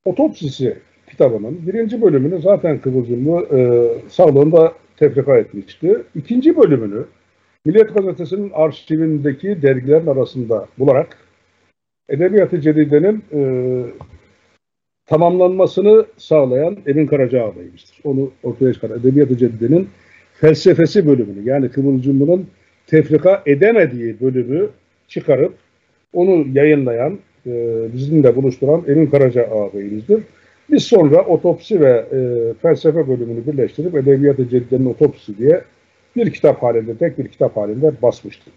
otopsisi 0.06 0.78
kitabının 1.10 1.68
birinci 1.68 2.02
bölümünü 2.02 2.42
zaten 2.42 2.82
Kıvılcımlı 2.82 3.58
e, 3.58 3.60
sağlığında 4.10 4.74
tefrika 4.98 5.38
etmişti. 5.38 6.04
İkinci 6.16 6.58
bölümünü 6.58 7.06
Milliyet 7.66 7.94
Gazetesi'nin 7.94 8.52
arşivindeki 8.54 9.62
dergilerin 9.62 10.08
arasında 10.08 10.68
bularak 10.80 11.18
Edebiyat-ı 12.10 12.62
Cedide'nin 12.62 13.24
e, 13.34 13.42
tamamlanmasını 15.12 16.06
sağlayan 16.18 16.78
Emin 16.88 17.08
Karaca 17.08 17.44
ağabeyimizdir. 17.44 17.98
Onu 18.04 18.32
ortaya 18.44 18.74
çıkar. 18.74 18.90
Edebiyat-ı 18.90 19.38
Cedide'nin 19.38 19.90
felsefesi 20.34 21.08
bölümünü 21.08 21.50
yani 21.50 21.70
Kıvılcımlı'nın 21.70 22.48
tefrika 22.88 23.44
edemediği 23.46 24.22
bölümü 24.22 24.70
çıkarıp 25.08 25.54
onu 26.14 26.46
yayınlayan, 26.54 27.20
e, 27.48 27.52
bizimle 27.94 28.36
buluşturan 28.36 28.84
Emin 28.88 29.08
Karaca 29.08 29.44
ağabeyimizdir. 29.44 30.24
Biz 30.70 30.84
sonra 30.84 31.22
otopsi 31.22 31.82
ve 31.82 32.06
e, 32.12 32.20
felsefe 32.62 33.08
bölümünü 33.08 33.48
birleştirip 33.48 33.96
Edebiyat-ı 33.96 34.50
Cedide'nin 34.50 34.86
otopsisi 34.86 35.38
diye 35.38 35.62
bir 36.16 36.32
kitap 36.34 36.64
halinde, 36.64 36.98
tek 36.98 37.20
bir 37.20 37.28
kitap 37.28 37.58
halinde 37.58 37.92
basmıştık. 38.02 38.54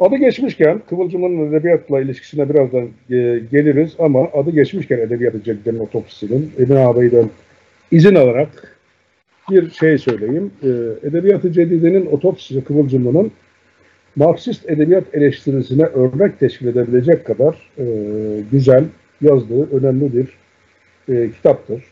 Adı 0.00 0.16
geçmişken, 0.16 0.82
Kıvılcım'ın 0.88 1.48
edebiyatla 1.48 2.00
ilişkisine 2.00 2.48
birazdan 2.48 2.84
e, 2.84 3.40
geliriz 3.50 3.94
ama 3.98 4.28
adı 4.32 4.50
geçmişken 4.50 4.98
Edebiyat-ı 4.98 5.42
Cedide'nin 5.42 5.78
otopsisinin 5.78 6.52
Emin 6.58 6.76
ağabeyden 6.76 7.30
izin 7.90 8.14
alarak 8.14 8.76
bir 9.50 9.70
şey 9.70 9.98
söyleyeyim. 9.98 10.52
E, 10.62 10.68
Edebiyat-ı 11.08 11.52
Cedide'nin 11.52 12.06
otopsisi 12.06 12.64
Kıvılcım'ın 12.64 13.32
Marksist 14.16 14.70
edebiyat 14.70 15.14
eleştirisine 15.14 15.84
örnek 15.84 16.40
teşkil 16.40 16.66
edebilecek 16.66 17.24
kadar 17.24 17.70
e, 17.78 17.84
güzel 18.52 18.84
yazdığı 19.20 19.76
önemli 19.76 20.12
bir 20.16 20.28
e, 21.14 21.30
kitaptır. 21.30 21.84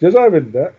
Cezaevinde 0.00 0.72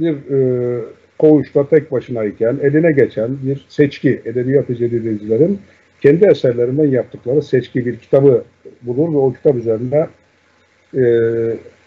bir 0.00 0.14
e, 0.14 0.80
koğuşta 1.18 1.68
tek 1.68 1.92
başınayken 1.92 2.58
eline 2.62 2.92
geçen 2.92 3.36
bir 3.42 3.66
seçki, 3.68 4.22
edebiyat 4.24 4.68
cedidecilerin 4.68 5.58
kendi 6.00 6.24
eserlerinden 6.24 6.88
yaptıkları 6.88 7.42
seçki 7.42 7.86
bir 7.86 7.96
kitabı 7.96 8.44
bulur 8.82 9.12
ve 9.12 9.16
o 9.16 9.32
kitap 9.32 9.56
üzerinde 9.56 10.08
e, 10.96 11.04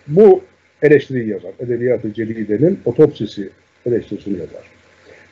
bu 0.07 0.41
eleştiriyi 0.81 1.29
yazar. 1.29 1.51
Edebiyat-ı 1.59 2.13
Cedide'nin 2.13 2.79
otopsisi 2.85 3.49
eleştirisini 3.85 4.39
yazar. 4.39 4.63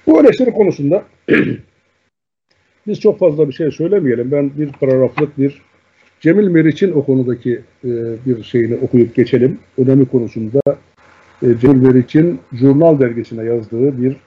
Bu 0.07 0.21
eleştiri 0.21 0.51
konusunda 0.51 1.03
biz 2.87 2.99
çok 2.99 3.19
fazla 3.19 3.47
bir 3.47 3.53
şey 3.53 3.71
söylemeyelim. 3.71 4.31
Ben 4.31 4.51
bir 4.57 4.71
paragraflık 4.71 5.37
bir 5.37 5.61
Cemil 6.19 6.47
Meriç'in 6.47 6.91
o 6.91 7.05
konudaki 7.05 7.61
e, 7.83 7.89
bir 8.25 8.43
şeyini 8.43 8.75
okuyup 8.75 9.15
geçelim. 9.15 9.59
Önemi 9.77 10.05
konusunda 10.05 10.61
e, 11.45 11.57
Cemil 11.59 11.87
Meriç'in 11.87 12.41
Jurnal 12.53 12.99
dergisine 12.99 13.43
yazdığı 13.43 14.01
bir 14.01 14.17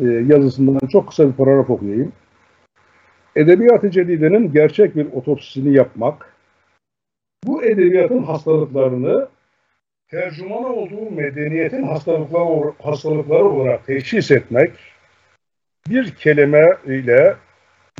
e, 0.00 0.06
yazısından 0.34 0.88
çok 0.92 1.08
kısa 1.08 1.28
bir 1.28 1.32
paragraf 1.32 1.70
okuyayım. 1.70 2.12
Edebiyat-ı 3.36 3.90
Cedide'nin 3.90 4.52
gerçek 4.52 4.96
bir 4.96 5.12
otopsisini 5.12 5.76
yapmak, 5.76 6.34
bu 7.44 7.64
edebiyatın 7.64 8.22
hastalıklarını 8.22 9.28
tercüman 10.10 10.64
olduğu 10.64 11.10
medeniyetin 11.10 11.82
hastalıkları, 11.82 12.72
hastalıkları 12.82 13.44
olarak 13.44 13.86
teşhis 13.86 14.30
etmek, 14.30 14.72
bir 15.88 16.14
kelime 16.14 16.76
ile 16.86 17.36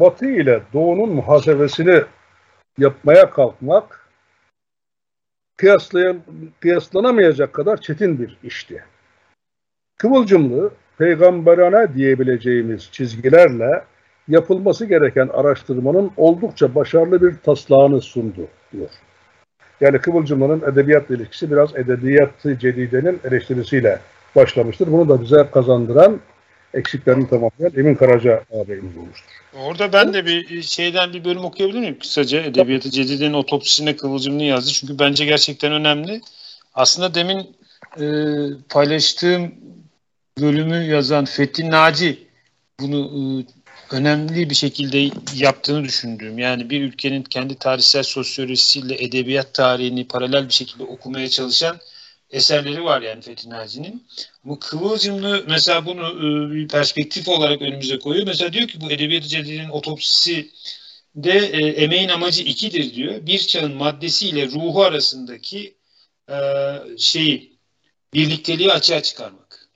Batı 0.00 0.30
ile 0.30 0.60
Doğu'nun 0.72 1.14
muhasebesini 1.14 2.02
yapmaya 2.78 3.30
kalkmak 3.30 3.99
kıyaslayan, 5.60 6.20
kıyaslanamayacak 6.60 7.52
kadar 7.52 7.80
çetin 7.80 8.18
bir 8.18 8.36
işti. 8.42 8.84
Kıvılcımlı, 9.98 10.70
peygamberane 10.98 11.94
diyebileceğimiz 11.94 12.88
çizgilerle 12.92 13.84
yapılması 14.28 14.86
gereken 14.86 15.28
araştırmanın 15.28 16.10
oldukça 16.16 16.74
başarılı 16.74 17.22
bir 17.22 17.34
taslağını 17.36 18.00
sundu 18.00 18.48
diyor. 18.72 18.88
Yani 19.80 19.98
Kıvılcımlı'nın 19.98 20.72
edebiyat 20.72 21.10
ilişkisi 21.10 21.50
biraz 21.50 21.76
edebiyatı 21.76 22.58
cedidenin 22.58 23.20
eleştirisiyle 23.24 23.98
başlamıştır. 24.36 24.92
Bunu 24.92 25.08
da 25.08 25.20
bize 25.22 25.48
kazandıran 25.52 26.20
eksiklerini 26.74 27.28
tamamlayan 27.28 27.72
Emin 27.76 27.94
Karaca 27.94 28.44
ağabeyimiz 28.52 28.96
olmuştur. 28.96 29.40
Orada 29.54 29.92
ben 29.92 30.14
de 30.14 30.26
bir 30.26 30.62
şeyden 30.62 31.12
bir 31.12 31.24
bölüm 31.24 31.44
okuyabilir 31.44 31.78
miyim 31.80 31.98
kısaca? 31.98 32.42
Edebiyatı 32.42 32.90
Cedide'nin 32.90 33.34
otopsisine 33.34 33.96
Kıvılcım'ını 33.96 34.42
yazdı. 34.42 34.70
Çünkü 34.70 34.98
bence 34.98 35.24
gerçekten 35.24 35.72
önemli. 35.72 36.20
Aslında 36.74 37.14
demin 37.14 37.56
e, 38.00 38.04
paylaştığım 38.68 39.54
bölümü 40.40 40.84
yazan 40.84 41.24
Fethi 41.24 41.70
Naci 41.70 42.26
bunu 42.80 43.00
e, 43.00 43.20
önemli 43.96 44.50
bir 44.50 44.54
şekilde 44.54 45.10
yaptığını 45.34 45.84
düşündüğüm. 45.84 46.38
Yani 46.38 46.70
bir 46.70 46.82
ülkenin 46.82 47.22
kendi 47.22 47.54
tarihsel 47.54 48.02
sosyolojisiyle 48.02 49.04
edebiyat 49.04 49.54
tarihini 49.54 50.08
paralel 50.08 50.48
bir 50.48 50.52
şekilde 50.52 50.82
okumaya 50.82 51.28
çalışan 51.28 51.76
eserleri 52.30 52.84
var 52.84 53.02
yani 53.02 53.22
Fethi 53.22 53.50
Naci'nin. 53.50 54.06
Bu 54.44 54.58
Kıvılcımlı 54.58 55.44
mesela 55.48 55.86
bunu 55.86 56.08
e, 56.08 56.54
bir 56.54 56.68
perspektif 56.68 57.28
olarak 57.28 57.62
önümüze 57.62 57.98
koyuyor. 57.98 58.26
Mesela 58.26 58.52
diyor 58.52 58.68
ki 58.68 58.80
bu 58.80 58.90
Edebiyat-ı 58.90 59.72
otopsisi 59.72 60.50
de 61.14 61.38
e, 61.38 61.66
emeğin 61.66 62.08
amacı 62.08 62.42
ikidir 62.42 62.94
diyor. 62.94 63.26
Bir 63.26 63.38
çağın 63.38 63.74
maddesiyle 63.74 64.46
ruhu 64.46 64.82
arasındaki 64.82 65.74
e, 66.30 66.36
şeyi 66.98 67.58
birlikteliği 68.14 68.72
açığa 68.72 69.02
çıkarmak. 69.02 69.70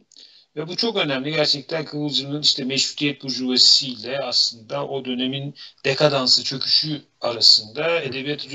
Ve 0.56 0.68
bu 0.68 0.76
çok 0.76 0.96
önemli. 0.96 1.32
Gerçekten 1.32 1.84
Kıvılcım'ın 1.84 2.42
işte 2.42 2.64
meşrutiyet 2.64 3.22
burjuvasisiyle 3.22 4.20
aslında 4.20 4.86
o 4.86 5.04
dönemin 5.04 5.54
dekadansı, 5.84 6.44
çöküşü 6.44 7.02
arasında 7.20 8.00
Edebiyat-ı 8.00 8.48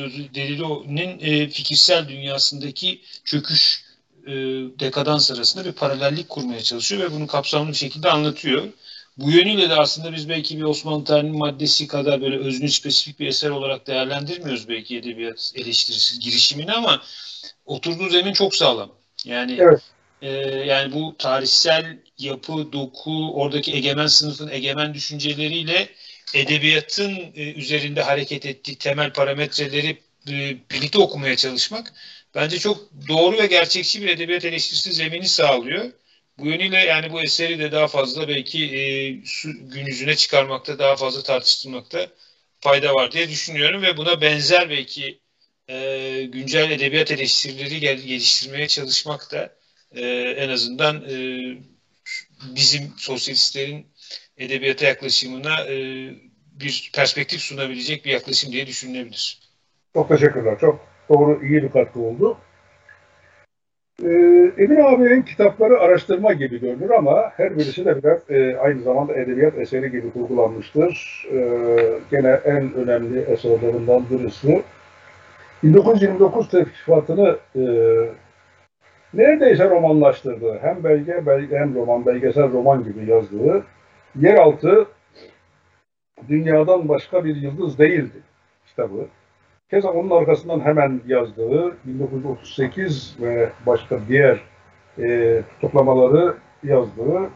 e, 1.22 1.50
fikirsel 1.50 2.08
dünyasındaki 2.08 3.02
çöküş 3.24 3.89
e, 4.28 4.34
dekadans 4.80 5.32
arasında 5.32 5.66
bir 5.66 5.72
paralellik 5.72 6.30
kurmaya 6.30 6.62
çalışıyor 6.62 7.02
ve 7.02 7.16
bunu 7.16 7.28
kapsamlı 7.28 7.72
bir 7.72 7.78
şekilde 7.78 8.10
anlatıyor. 8.10 8.64
bu 9.18 9.32
yönüyle 9.32 9.70
de 9.70 9.76
aslında 9.76 10.14
biz 10.14 10.30
belki 10.30 10.58
bir 10.58 10.64
Osmanlı 10.64 11.04
tarihinin 11.04 11.38
maddesi 11.38 11.88
kadar 11.88 12.22
böyle 12.22 12.38
özünü 12.38 12.70
spesifik 12.70 13.20
bir 13.20 13.28
eser 13.28 13.50
olarak 13.50 13.88
değerlendirmiyoruz 13.88 14.70
belki 14.70 14.98
edebiyat 14.98 15.52
eleştirisi 15.56 16.20
girişimini 16.20 16.72
ama 16.72 17.02
oturduğu 17.66 18.10
zemin 18.10 18.34
çok 18.34 18.56
sağlam. 18.56 18.92
Yani 19.26 19.58
evet. 19.60 19.82
e, 20.22 20.30
yani 20.66 20.94
bu 20.94 21.16
tarihsel 21.18 21.98
yapı, 22.18 22.74
doku, 22.74 23.34
oradaki 23.34 23.74
egemen 23.74 24.08
sınıfın 24.08 24.50
egemen 24.50 24.94
düşünceleriyle 24.94 25.90
edebiyatın 26.34 27.16
e, 27.36 27.54
üzerinde 27.54 28.02
hareket 28.02 28.46
ettiği 28.46 28.76
temel 28.76 29.14
parametreleri 29.14 29.98
e, 30.30 30.58
birlikte 30.72 31.00
okumaya 31.00 31.36
çalışmak 31.36 31.94
bence 32.36 32.60
çok 32.60 32.90
doğru 33.08 33.38
ve 33.38 33.46
gerçekçi 33.46 34.02
bir 34.02 34.08
edebiyat 34.08 34.46
eleştirisi 34.46 34.94
zemini 34.94 35.28
sağlıyor. 35.28 35.92
Bu 36.38 36.46
yönüyle 36.46 36.78
yani 36.78 37.12
bu 37.12 37.22
eseri 37.22 37.60
de 37.60 37.72
daha 37.72 37.88
fazla 37.88 38.28
belki 38.28 38.76
e, 38.76 39.10
gün 39.46 39.86
yüzüne 39.86 40.16
çıkarmakta, 40.16 40.80
daha 40.80 40.96
fazla 40.96 41.24
tartıştırmakta 41.24 42.08
fayda 42.60 42.94
var 42.94 43.12
diye 43.12 43.30
düşünüyorum 43.30 43.82
ve 43.82 43.98
buna 43.98 44.22
benzer 44.22 44.70
belki 44.70 45.20
e, 45.70 46.24
güncel 46.34 46.72
edebiyat 46.72 47.12
eleştirileri 47.12 47.80
gel, 47.80 47.98
geliştirmeye 47.98 48.68
çalışmak 48.68 49.32
da 49.32 49.56
e, 49.92 50.02
en 50.38 50.50
azından 50.50 51.10
e, 51.10 51.18
bizim 52.56 52.94
sosyalistlerin 52.98 53.88
edebiyata 54.38 54.86
yaklaşımına 54.86 55.66
e, 55.66 55.76
bir 56.52 56.92
perspektif 56.94 57.42
sunabilecek 57.42 58.06
bir 58.06 58.12
yaklaşım 58.12 58.52
diye 58.52 58.68
düşünülebilir. 58.68 59.40
Çok 59.94 60.10
teşekkürler. 60.10 60.58
Çok 60.60 60.88
doğru, 61.10 61.40
iyi 61.44 61.64
bir 61.64 61.70
katkı 61.70 62.00
oldu. 62.00 62.38
Ee, 64.04 64.52
Emin 64.58 64.80
abinin 64.84 65.22
kitapları 65.22 65.80
araştırma 65.80 66.34
gibi 66.34 66.60
görünür 66.60 66.90
ama 66.90 67.32
her 67.38 67.56
birisi 67.56 67.86
de 67.86 68.04
biraz 68.04 68.30
e, 68.30 68.58
aynı 68.58 68.82
zamanda 68.82 69.14
edebiyat 69.14 69.58
eseri 69.58 69.92
gibi 69.92 70.12
kurgulanmıştır. 70.12 71.26
E, 71.32 71.40
gene 72.12 72.40
en 72.46 72.74
önemli 72.74 73.20
eserlerinden 73.20 74.04
birisi. 74.10 74.64
1929 75.64 76.50
teşkifatını 76.50 77.38
e, 77.56 77.62
neredeyse 79.14 79.70
romanlaştırdı. 79.70 80.60
Hem 80.62 80.84
belge, 80.84 81.26
belge 81.26 81.58
hem 81.58 81.76
roman, 81.76 82.06
belgesel 82.06 82.52
roman 82.52 82.84
gibi 82.84 83.12
yazdığı 83.12 83.64
Yeraltı 84.16 84.88
Dünyadan 86.30 86.90
Başka 86.90 87.26
Bir 87.26 87.36
Yıldız 87.36 87.80
Değildi 87.80 88.18
kitabı. 88.68 89.08
Keza 89.70 89.90
onun 89.90 90.10
arkasından 90.10 90.60
hemen 90.60 91.02
yazdığı 91.08 91.78
1938 91.86 93.18
ve 93.22 93.50
başka 93.66 94.00
diğer 94.08 94.40
e, 95.00 95.42
tutuklamaları 95.50 96.36
yazdığı 96.64 97.30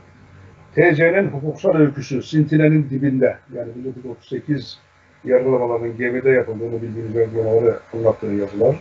TC'nin 0.75 1.27
hukuksal 1.27 1.75
öyküsü 1.75 2.23
Sintine'nin 2.23 2.89
dibinde 2.89 3.37
yani 3.53 3.75
1938 3.75 4.79
yargılamalarının 5.23 5.97
gemide 5.97 6.29
yapıldığını 6.29 6.81
bildiğimiz 6.81 7.15
yargılamaları 7.15 7.79
anlattığı 7.93 8.25
yazılar. 8.25 8.75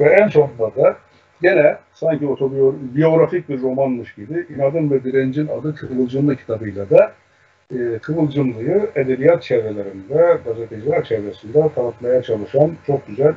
Ve 0.00 0.04
en 0.04 0.28
sonunda 0.28 0.76
da 0.76 0.96
gene 1.42 1.78
sanki 1.92 2.26
otobiyografik 2.26 3.48
bir 3.48 3.62
romanmış 3.62 4.14
gibi 4.14 4.46
İnadın 4.56 4.90
ve 4.90 5.04
Direncin 5.04 5.46
adı 5.46 5.74
Kıvılcımlı 5.74 6.36
kitabıyla 6.36 6.90
da 6.90 7.12
e, 7.70 7.98
Kıvılcımlı'yı 7.98 8.90
edebiyat 8.94 9.42
çevrelerinde, 9.42 10.38
gazeteciler 10.44 11.04
çevresinde 11.04 11.70
tanıtmaya 11.74 12.22
çalışan 12.22 12.76
çok 12.86 13.06
güzel 13.06 13.34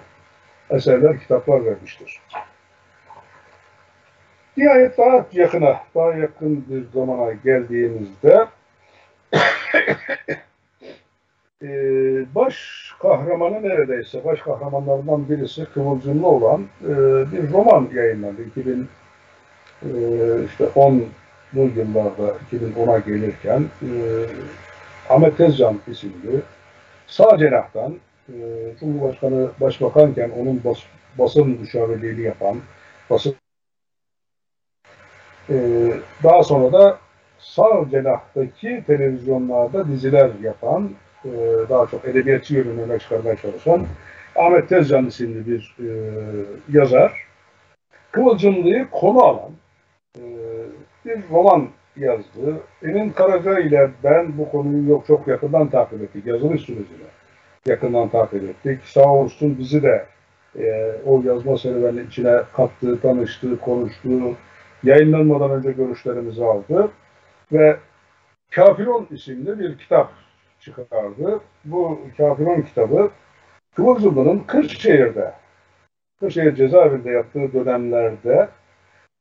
eserler, 0.70 1.20
kitaplar 1.20 1.66
vermiştir. 1.66 2.22
Nihayet 4.58 4.98
daha 4.98 5.26
yakına, 5.32 5.80
daha 5.96 6.14
yakın 6.14 6.66
bir 6.70 7.00
zamana 7.00 7.34
geldiğimizde 7.34 8.48
e, 11.64 11.70
baş 12.36 12.88
kahramanı 13.00 13.64
neredeyse, 13.64 14.26
baş 14.26 14.42
kahramanlarından 14.42 15.30
birisi 15.30 15.66
Kıvılcımlı 15.66 16.28
olan 16.28 16.66
e, 16.84 16.88
bir 17.32 17.52
roman 17.52 17.90
yayınlandı. 17.94 18.42
2000 18.44 18.90
e, 19.84 19.90
işte 20.46 20.66
10 20.76 21.04
bu 21.54 21.60
yıllarda 21.60 22.36
2010'a 22.52 23.00
gelirken 23.00 23.66
e, 23.82 23.90
Ahmet 25.10 25.38
Tezcan 25.38 25.80
isimli 25.88 26.42
sağ 27.08 27.38
cenahtan 27.38 27.96
e, 28.30 28.36
Cumhurbaşkanı 28.80 29.50
Başbakanken 29.62 30.30
onun 30.30 30.64
bas, 30.64 30.78
basın 31.18 31.48
müşavirliğini 31.48 32.22
yapan 32.22 32.58
basın 33.10 33.36
e, 35.50 35.56
daha 36.24 36.44
sonra 36.44 36.74
da 36.74 36.98
sağ 37.40 37.86
cenahtaki 37.92 38.84
televizyonlarda 38.88 39.88
diziler 39.88 40.32
yapan 40.44 40.92
e, 41.26 41.30
daha 41.70 41.88
çok 41.88 42.06
edebiyatçı 42.06 42.54
yönünü 42.56 42.82
öne 42.82 43.00
çıkarmaya 43.00 43.36
çalışan 43.36 43.86
Ahmet 44.36 44.70
Tezcan 44.70 45.06
isimli 45.06 45.48
bir 45.48 45.76
e, 45.80 45.90
yazar 46.70 47.28
Kıvılcımlı'yı 48.12 48.88
konu 48.92 49.24
alan 49.24 49.52
e, 50.18 50.24
bir 51.08 51.30
roman 51.32 51.68
yazdı. 51.96 52.58
Emin 52.84 53.10
Karaca 53.10 53.60
ile 53.60 53.92
ben 54.04 54.38
bu 54.38 54.52
konuyu 54.52 54.90
yok 54.90 55.08
çok 55.08 55.28
yakından 55.28 55.70
takip 55.70 56.02
ettik. 56.02 56.26
Yazılış 56.26 56.62
sürecini 56.62 57.08
yakından 57.66 58.10
takip 58.10 58.44
ettik. 58.44 58.84
Sağ 58.84 59.14
olsun 59.14 59.58
bizi 59.60 59.84
de 59.84 60.06
e, 60.60 60.92
o 61.06 61.22
yazma 61.26 61.58
serüveninin 61.58 62.08
içine 62.08 62.42
kattı, 62.54 63.02
tanıştı, 63.02 63.60
konuştu. 63.60 64.10
Yayınlanmadan 64.84 65.52
önce 65.52 65.72
görüşlerimizi 65.72 66.46
aldı. 66.46 66.92
Ve 67.52 67.78
Kafiron 68.52 69.08
isimli 69.12 69.60
bir 69.60 69.78
kitap 69.78 70.12
çıkardı. 70.60 71.40
Bu 71.66 72.00
Kafiron 72.18 72.62
kitabı 72.62 73.12
Kıvılcımlı'nın 73.76 74.40
Kırşehir'de, 74.40 75.34
Kırşehir 76.20 76.56
cezaevinde 76.56 77.12
yaptığı 77.12 77.54
dönemlerde 77.54 78.50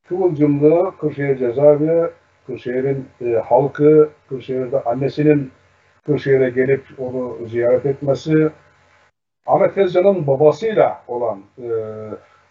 Kıvılcımlı 0.09 0.93
Kırşehir 1.01 1.39
cezaevi, 1.39 2.11
Kırşehir'in 2.47 3.09
e, 3.21 3.35
halkı, 3.35 4.11
Kırşehir'de 4.29 4.83
annesinin 4.83 5.51
Kırşehir'e 6.07 6.51
gelip 6.51 6.85
onu 6.99 7.39
ziyaret 7.49 7.87
etmesi, 7.87 8.51
Ahmet 9.47 9.75
Tezcan'ın 9.75 10.27
babasıyla 10.27 11.03
olan 11.09 11.41
e, 11.59 11.69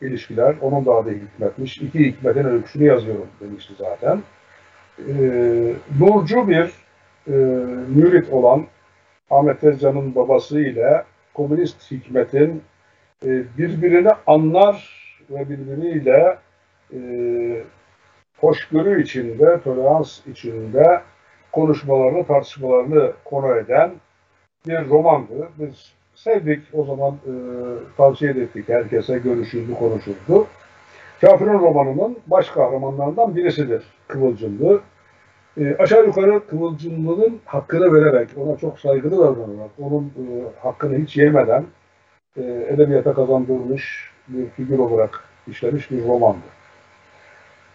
ilişkiler, 0.02 0.56
onun 0.62 0.86
da 0.86 0.92
adı 0.92 1.12
Hikmet'miş. 1.12 1.78
İki 1.78 2.00
Hikmet'in 2.00 2.46
öyküsünü 2.46 2.84
yazıyorum 2.84 3.28
demişti 3.42 3.74
zaten. 3.78 4.22
E, 5.00 5.14
Nurcu 6.00 6.48
bir 6.48 6.72
e, 7.28 7.36
mürit 7.88 8.30
olan 8.30 8.66
Ahmet 9.30 9.62
Tezcan'ın 9.62 10.16
babası 10.16 10.60
ile 10.62 11.04
komünist 11.34 11.92
Hikmet'in 11.92 12.64
e, 13.26 13.44
birbirini 13.58 14.12
anlar 14.28 15.06
ve 15.30 15.50
birbiriyle 15.50 16.38
e, 16.94 17.00
hoşgörü 18.38 19.04
içinde, 19.04 19.60
tolerans 19.64 20.28
içinde 20.28 21.02
konuşmalarını, 21.52 22.26
tartışmalarını 22.26 23.12
konu 23.26 23.56
eden 23.56 23.92
bir 24.68 24.90
romandı. 24.90 25.50
Biz 25.60 25.94
sevdik, 26.16 26.64
o 26.74 26.86
zaman 26.86 27.14
e, 27.14 27.34
tavsiye 27.98 28.32
ettik 28.32 28.70
herkese, 28.70 29.18
görüşüldü, 29.18 29.74
konuşuldu. 29.74 30.48
Kafir'in 31.22 31.60
romanının 31.60 32.18
baş 32.28 32.50
kahramanlarından 32.50 33.36
birisidir 33.36 33.84
Kıvılcımlı. 34.08 34.82
E, 35.58 35.76
aşağı 35.80 36.06
yukarı 36.06 36.48
Kıvılcımlı'nın 36.48 37.40
hakkını 37.46 37.94
vererek, 37.94 38.30
ona 38.38 38.58
çok 38.58 38.80
saygılı 38.80 39.18
davranarak, 39.18 39.70
onun 39.80 40.04
e, 40.04 40.26
hakkını 40.60 40.98
hiç 40.98 41.18
yemeden 41.18 41.64
e, 42.38 42.42
edebiyata 42.70 43.14
kazandırılmış 43.14 44.12
bir 44.28 44.50
figür 44.50 44.80
olarak 44.80 45.24
işlemiş 45.48 45.92
bir 45.92 46.04
romandı. 46.04 46.46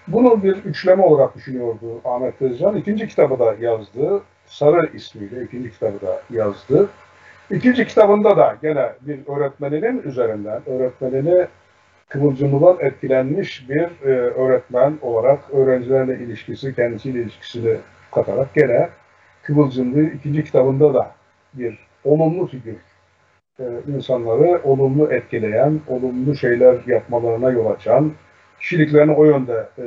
Bunu 0.08 0.42
bir 0.42 0.56
üçleme 0.56 1.02
olarak 1.02 1.36
düşünüyordu 1.36 2.00
Ahmet 2.04 2.38
Tezcan. 2.38 2.76
İkinci 2.76 3.08
kitabı 3.08 3.38
da 3.38 3.54
yazdı. 3.60 4.22
Sarı 4.46 4.96
ismiyle 4.96 5.42
ikinci 5.42 5.70
kitabı 5.70 6.06
da 6.06 6.22
yazdı. 6.30 6.88
İkinci 7.50 7.86
kitabında 7.86 8.36
da 8.36 8.56
gene 8.62 8.92
bir 9.00 9.18
öğretmeninin 9.26 10.02
üzerinden, 10.02 10.62
öğretmenini 10.66 11.46
Kıvılcımlı'dan 12.08 12.76
etkilenmiş 12.80 13.68
bir 13.68 14.08
e, 14.08 14.10
öğretmen 14.14 14.98
olarak 15.02 15.38
öğrencilerle 15.52 16.18
ilişkisi, 16.18 16.74
kendisiyle 16.74 17.22
ilişkisini 17.22 17.76
katarak 18.12 18.54
gene 18.54 18.88
Kıvılcımlı 19.42 20.02
ikinci 20.02 20.44
kitabında 20.44 20.94
da 20.94 21.10
bir 21.54 21.78
olumlu 22.04 22.46
figür. 22.46 22.76
E, 23.60 23.64
insanları 23.96 24.60
olumlu 24.64 25.12
etkileyen, 25.12 25.80
olumlu 25.88 26.34
şeyler 26.34 26.76
yapmalarına 26.86 27.50
yol 27.50 27.66
açan, 27.66 28.12
kişiliklerini 28.60 29.12
o 29.12 29.24
yönde 29.24 29.68
e, 29.78 29.84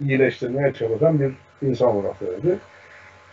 iyileştirmeye 0.00 0.72
çalışan 0.72 1.20
bir 1.20 1.32
insan 1.68 1.96
olarak 1.96 2.16
söyledi. 2.16 2.58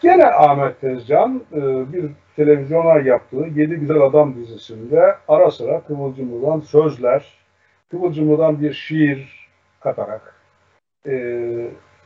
Gene 0.02 0.26
Ahmet 0.26 0.82
Tezcan 0.82 1.42
e, 1.54 1.94
bir 1.94 2.06
televizyona 2.36 3.00
yaptığı 3.00 3.46
Yedi 3.56 3.76
Güzel 3.76 4.02
Adam 4.02 4.36
dizisinde 4.36 5.16
ara 5.28 5.52
sıra 5.52 5.82
Kıvılcımlı'dan 5.82 6.60
sözler, 6.60 7.34
Kıvılcımlı'dan 7.92 8.62
bir 8.62 8.74
şiir 8.74 9.50
katarak 9.80 10.36
e, 11.08 11.14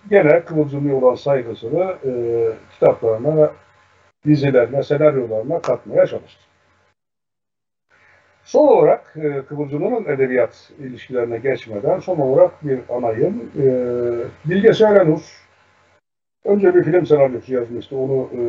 gene 0.10 0.44
Kıvılcımlı'ya 0.46 0.96
olan 0.96 1.16
saygısını 1.16 1.96
e, 2.06 2.12
kitaplarına, 2.74 3.52
dizilerine, 4.26 4.84
senaryolarına 4.84 5.62
katmaya 5.62 6.08
çalıştı. 6.08 6.53
Son 8.44 8.68
olarak 8.68 9.14
e, 9.16 9.42
Kıvılcımlı'nın 9.42 10.06
edebiyat 10.06 10.72
ilişkilerine 10.80 11.38
geçmeden 11.38 12.00
son 12.00 12.18
olarak 12.18 12.66
bir 12.66 12.80
anayım. 12.90 13.52
E, 13.60 13.66
Bilge 14.46 14.74
Söylenur 14.74 15.44
önce 16.46 16.76
bir 16.76 16.84
film 16.84 17.06
senaryosu 17.06 17.54
yazmıştı. 17.54 17.98
Onu 17.98 18.30
e, 18.34 18.42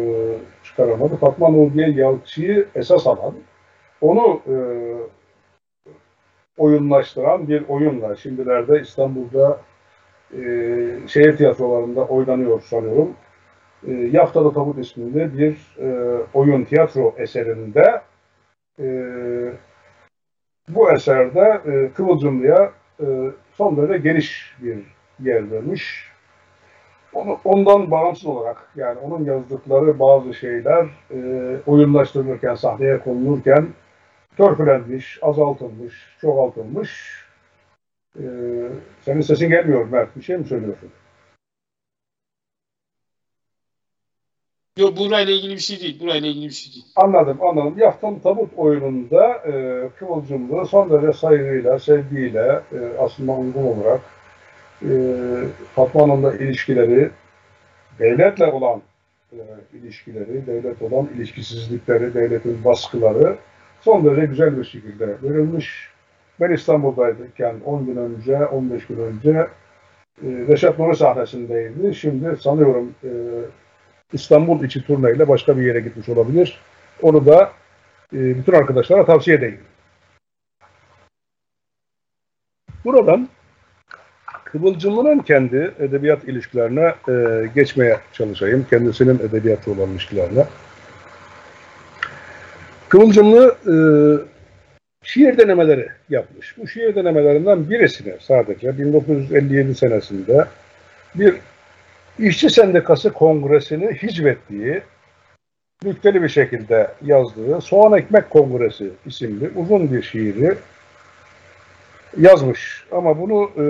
çıkaramadı. 0.64 1.16
Fatma 1.16 1.48
Nurdiye 1.48 1.90
Yalçı'yı 1.90 2.68
esas 2.74 3.06
alan, 3.06 3.34
onu 4.00 4.40
e, 4.48 4.54
oyunlaştıran 6.56 7.48
bir 7.48 7.68
oyunla. 7.68 8.16
Şimdilerde 8.16 8.80
İstanbul'da 8.80 9.60
e, 10.32 10.38
şehir 11.08 11.36
tiyatrolarında 11.36 12.04
oynanıyor 12.04 12.60
sanıyorum. 12.60 13.12
E, 13.86 13.92
Yaftalı 13.92 14.54
Tabut 14.54 14.78
isminde 14.78 15.38
bir 15.38 15.76
e, 15.78 16.18
oyun 16.34 16.64
tiyatro 16.64 17.14
eserinde 17.18 18.02
e, 18.80 18.86
bu 20.68 20.92
eserde 20.92 21.60
e, 21.66 21.90
Kıvılcımlı'ya 21.94 22.72
e, 23.00 23.06
son 23.52 23.76
derece 23.76 23.98
geniş 23.98 24.56
bir 24.62 24.78
yer 25.20 25.50
vermiş. 25.50 26.10
Onu, 27.12 27.38
ondan 27.44 27.90
bağımsız 27.90 28.26
olarak 28.26 28.68
yani 28.76 28.98
onun 28.98 29.24
yazdıkları 29.24 29.98
bazı 29.98 30.34
şeyler 30.34 30.86
e, 31.10 31.18
oyunlaştırılırken, 31.66 32.54
sahneye 32.54 32.98
konulurken 32.98 33.68
törpülenmiş, 34.36 35.18
azaltılmış, 35.22 36.16
çoğaltılmış. 36.20 37.24
Ee, 38.18 38.22
senin 39.00 39.20
sesin 39.20 39.48
gelmiyor 39.48 39.88
Mert. 39.88 40.16
Bir 40.16 40.22
şey 40.22 40.36
mi 40.36 40.44
söylüyorsun? 40.44 40.90
Yok 44.78 44.96
burayla 44.96 45.32
ilgili 45.32 45.54
bir 45.54 45.58
şey 45.58 45.80
değil. 45.80 46.00
Burayla 46.00 46.28
ilgili 46.28 46.46
bir 46.48 46.54
şey 46.54 46.72
değil. 46.74 46.84
Anladım, 46.96 47.38
anladım. 47.42 47.74
Yaftan 47.78 48.18
Tabut 48.18 48.50
oyununda 48.56 49.34
e, 49.34 49.88
Kıvılcımlı 49.98 50.66
son 50.66 50.90
derece 50.90 51.18
saygıyla, 51.18 51.78
sevgiyle 51.78 52.60
e, 52.72 52.98
aslında 52.98 53.32
uygun 53.32 53.62
olarak 53.62 54.00
e, 54.82 54.90
Fatma 55.74 56.02
Hanım'la 56.02 56.34
ilişkileri, 56.34 57.10
devletle 57.98 58.46
olan 58.46 58.82
e, 59.32 59.38
ilişkileri, 59.74 60.46
devlet 60.46 60.82
olan 60.82 61.08
ilişkisizlikleri, 61.16 62.14
devletin 62.14 62.64
baskıları 62.64 63.36
son 63.80 64.04
derece 64.04 64.26
güzel 64.26 64.58
bir 64.58 64.64
şekilde 64.64 65.06
verilmiş. 65.22 65.88
Ben 66.40 66.50
İstanbul'dayken 66.50 67.54
10 67.64 67.86
gün 67.86 67.96
önce, 67.96 68.46
15 68.46 68.86
gün 68.86 68.98
önce 68.98 69.30
e, 70.22 70.26
Reşat 70.48 70.78
Nuri 70.78 70.96
sahnesindeydi. 70.96 71.94
Şimdi 71.94 72.36
sanıyorum 72.36 72.94
e, 73.04 73.10
İstanbul 74.12 74.64
içi 74.64 74.86
turneyle 74.86 75.28
başka 75.28 75.56
bir 75.56 75.62
yere 75.62 75.80
gitmiş 75.80 76.08
olabilir. 76.08 76.60
Onu 77.02 77.26
da 77.26 77.52
e, 78.12 78.18
bütün 78.38 78.52
arkadaşlara 78.52 79.04
tavsiye 79.04 79.36
edeyim. 79.36 79.60
Buradan 82.84 83.28
Kıvılcımlı'nın 84.54 85.18
kendi 85.18 85.74
edebiyat 85.78 86.24
ilişkilerine 86.24 86.94
e, 87.08 87.46
geçmeye 87.54 88.00
çalışayım. 88.12 88.66
Kendisinin 88.70 89.18
edebiyatı 89.18 89.72
olan 89.72 89.90
ilişkilerine. 89.90 90.46
Kıvılcımlı 92.88 93.56
e, 93.66 93.74
şiir 95.02 95.38
denemeleri 95.38 95.88
yapmış. 96.10 96.58
Bu 96.58 96.68
şiir 96.68 96.94
denemelerinden 96.94 97.70
birisini 97.70 98.14
sadece 98.20 98.78
1957 98.78 99.74
senesinde 99.74 100.46
bir 101.14 101.34
işçi 102.18 102.50
sendikası 102.50 103.12
kongresini 103.12 103.92
hicvettiği, 104.02 104.82
nükteli 105.84 106.22
bir 106.22 106.28
şekilde 106.28 106.90
yazdığı 107.04 107.60
Soğan 107.60 107.98
Ekmek 107.98 108.30
Kongresi 108.30 108.90
isimli 109.06 109.50
uzun 109.56 109.92
bir 109.92 110.02
şiiri 110.02 110.54
yazmış. 112.20 112.86
Ama 112.92 113.20
bunu 113.20 113.50
e, 113.56 113.64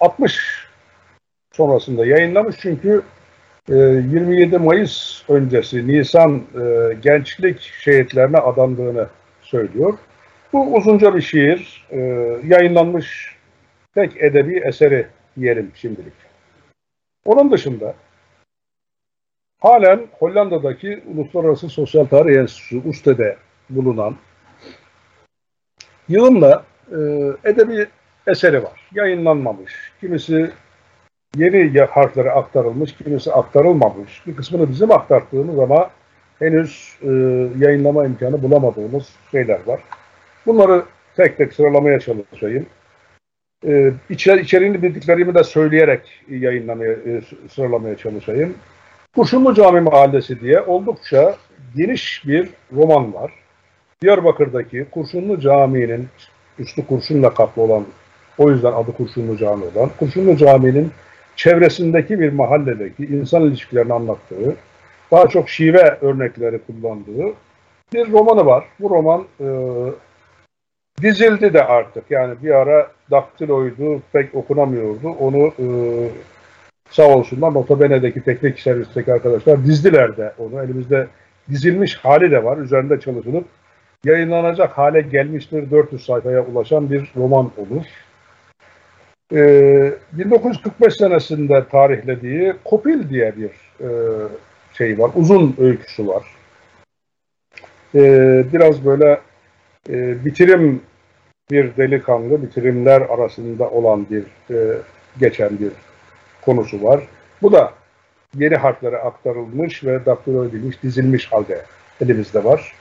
60 0.00 0.66
sonrasında 1.52 2.06
yayınlamış 2.06 2.56
çünkü 2.60 3.02
27 3.68 4.54
ee, 4.54 4.58
Mayıs 4.58 5.22
öncesi 5.28 5.88
Nisan 5.88 6.42
e, 6.54 6.94
gençlik 7.02 7.60
şehitlerine 7.60 8.38
adandığını 8.38 9.06
söylüyor. 9.42 9.98
Bu 10.52 10.76
uzunca 10.76 11.14
bir 11.14 11.20
şiir, 11.20 11.86
e, 11.90 11.98
yayınlanmış 12.46 13.36
tek 13.94 14.22
edebi 14.22 14.62
eseri 14.64 15.06
diyelim 15.40 15.70
şimdilik. 15.74 16.31
Onun 17.24 17.52
dışında 17.52 17.94
halen 19.60 20.06
Hollanda'daki 20.18 21.02
Uluslararası 21.14 21.68
Sosyal 21.68 22.04
Tarih 22.04 22.36
Enstitüsü 22.36 22.88
USTE'de 22.88 23.36
bulunan 23.70 24.16
yığınla 26.08 26.64
e, 26.90 26.98
edebi 27.44 27.86
eseri 28.26 28.62
var. 28.62 28.88
Yayınlanmamış. 28.94 29.92
Kimisi 30.00 30.50
yeni 31.36 31.80
harflere 31.80 32.30
aktarılmış, 32.30 32.96
kimisi 32.96 33.32
aktarılmamış. 33.32 34.26
Bir 34.26 34.36
kısmını 34.36 34.70
bizim 34.70 34.90
aktarttığımız 34.90 35.58
ama 35.58 35.90
henüz 36.38 36.98
e, 37.02 37.08
yayınlama 37.58 38.06
imkanı 38.06 38.42
bulamadığımız 38.42 39.08
şeyler 39.30 39.66
var. 39.66 39.80
Bunları 40.46 40.84
tek 41.16 41.36
tek 41.38 41.52
sıralamaya 41.52 42.00
çalışayım. 42.00 42.66
E, 43.66 43.92
içer, 44.10 44.38
içeriğini 44.38 44.82
bildiklerimi 44.82 45.34
de 45.34 45.44
söyleyerek 45.44 46.00
yayınlamaya, 46.28 46.92
e, 46.92 47.20
sıralamaya 47.50 47.96
çalışayım. 47.96 48.54
Kurşunlu 49.16 49.54
Cami 49.54 49.80
Mahallesi 49.80 50.40
diye 50.40 50.60
oldukça 50.60 51.36
geniş 51.76 52.22
bir 52.26 52.50
roman 52.72 53.14
var. 53.14 53.32
Diyarbakır'daki 54.02 54.86
Kurşunlu 54.90 55.40
Camii'nin 55.40 56.08
üstü 56.58 56.86
kurşunla 56.86 57.34
kaplı 57.34 57.62
olan, 57.62 57.84
o 58.38 58.50
yüzden 58.50 58.72
adı 58.72 58.92
Kurşunlu 58.92 59.36
Cami 59.36 59.64
olan, 59.64 59.90
Kurşunlu 59.98 60.36
Camii'nin 60.36 60.90
çevresindeki 61.36 62.20
bir 62.20 62.32
mahalledeki 62.32 63.04
insan 63.04 63.42
ilişkilerini 63.42 63.92
anlattığı, 63.92 64.56
daha 65.10 65.28
çok 65.28 65.48
şive 65.48 65.98
örnekleri 66.00 66.58
kullandığı 66.58 67.32
bir 67.92 68.12
romanı 68.12 68.46
var. 68.46 68.64
Bu 68.80 68.90
roman 68.90 69.24
e, 69.40 69.46
dizildi 71.02 71.54
de 71.54 71.64
artık. 71.64 72.10
Yani 72.10 72.34
bir 72.42 72.50
ara 72.50 72.90
daktiloydu, 73.10 74.02
pek 74.12 74.34
okunamıyordu. 74.34 75.08
Onu 75.08 75.46
e, 75.46 75.66
sağ 76.90 77.08
olsunlar 77.08 77.54
Notabene'deki 77.54 78.22
teknik 78.22 78.60
servisteki 78.60 79.12
arkadaşlar 79.12 79.64
dizdiler 79.64 80.16
de 80.16 80.32
onu. 80.38 80.62
Elimizde 80.62 81.06
dizilmiş 81.50 81.96
hali 81.96 82.30
de 82.30 82.44
var. 82.44 82.58
Üzerinde 82.58 83.00
çalışılıp 83.00 83.44
yayınlanacak 84.04 84.78
hale 84.78 85.00
gelmiştir. 85.00 85.70
400 85.70 86.04
sayfaya 86.04 86.44
ulaşan 86.44 86.90
bir 86.90 87.12
roman 87.16 87.50
olur. 87.56 87.84
1945 89.32 90.92
ee, 90.92 90.96
senesinde 90.96 91.64
tarihlediği 91.68 92.54
Kopil 92.64 93.08
diye 93.08 93.34
bir 93.36 93.50
e, 93.80 93.88
şey 94.72 94.98
var, 94.98 95.10
uzun 95.14 95.56
öyküsü 95.58 96.06
var. 96.08 96.22
Ee, 97.94 98.44
biraz 98.52 98.84
böyle 98.84 99.20
e, 99.88 100.24
bitirim 100.24 100.82
bir 101.50 101.76
delikanlı, 101.76 102.42
bitirimler 102.42 103.00
arasında 103.00 103.70
olan 103.70 104.06
bir 104.10 104.54
e, 104.54 104.78
geçen 105.20 105.58
bir 105.58 105.72
konusu 106.42 106.82
var. 106.82 107.08
Bu 107.42 107.52
da 107.52 107.72
yeni 108.38 108.56
harflere 108.56 108.96
aktarılmış 108.96 109.84
ve 109.84 110.06
daktilo 110.06 110.44
edilmiş, 110.44 110.82
dizilmiş 110.82 111.32
halde 111.32 111.62
elimizde 112.00 112.44
var. 112.44 112.74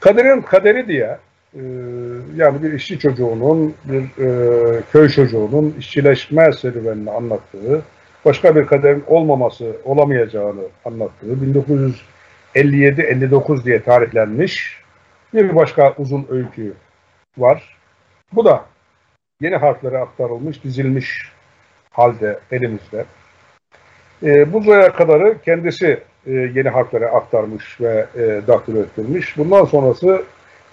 Kaderin 0.00 0.40
kaderi 0.40 0.88
diye 0.88 1.18
ee, 1.56 1.60
yani 2.36 2.62
bir 2.62 2.72
işçi 2.72 2.98
çocuğunun, 2.98 3.74
bir 3.84 4.02
e, 4.02 4.82
köy 4.92 5.08
çocuğunun 5.08 5.74
işçileşme 5.78 6.52
serüvenini 6.52 7.10
anlattığı, 7.10 7.82
başka 8.24 8.56
bir 8.56 8.66
kaderin 8.66 9.04
olmaması, 9.06 9.76
olamayacağını 9.84 10.62
anlattığı 10.84 11.36
1957-59 12.54 13.64
diye 13.64 13.82
tarihlenmiş 13.82 14.83
bir 15.34 15.56
başka 15.56 15.94
uzun 15.98 16.26
öykü 16.30 16.74
var. 17.38 17.76
Bu 18.32 18.44
da 18.44 18.64
yeni 19.40 19.56
harflere 19.56 19.98
aktarılmış, 19.98 20.64
dizilmiş 20.64 21.32
halde 21.90 22.38
elimizde. 22.52 23.04
E, 24.22 24.52
bu 24.52 24.62
zaya 24.62 24.92
kadarı 24.92 25.36
kendisi 25.44 26.00
e, 26.26 26.32
yeni 26.32 26.68
harflere 26.68 27.06
aktarmış 27.06 27.80
ve 27.80 28.06
e, 28.14 28.46
daktilo 28.46 28.78
ettirmiş. 28.78 29.38
Bundan 29.38 29.64
sonrası 29.64 30.24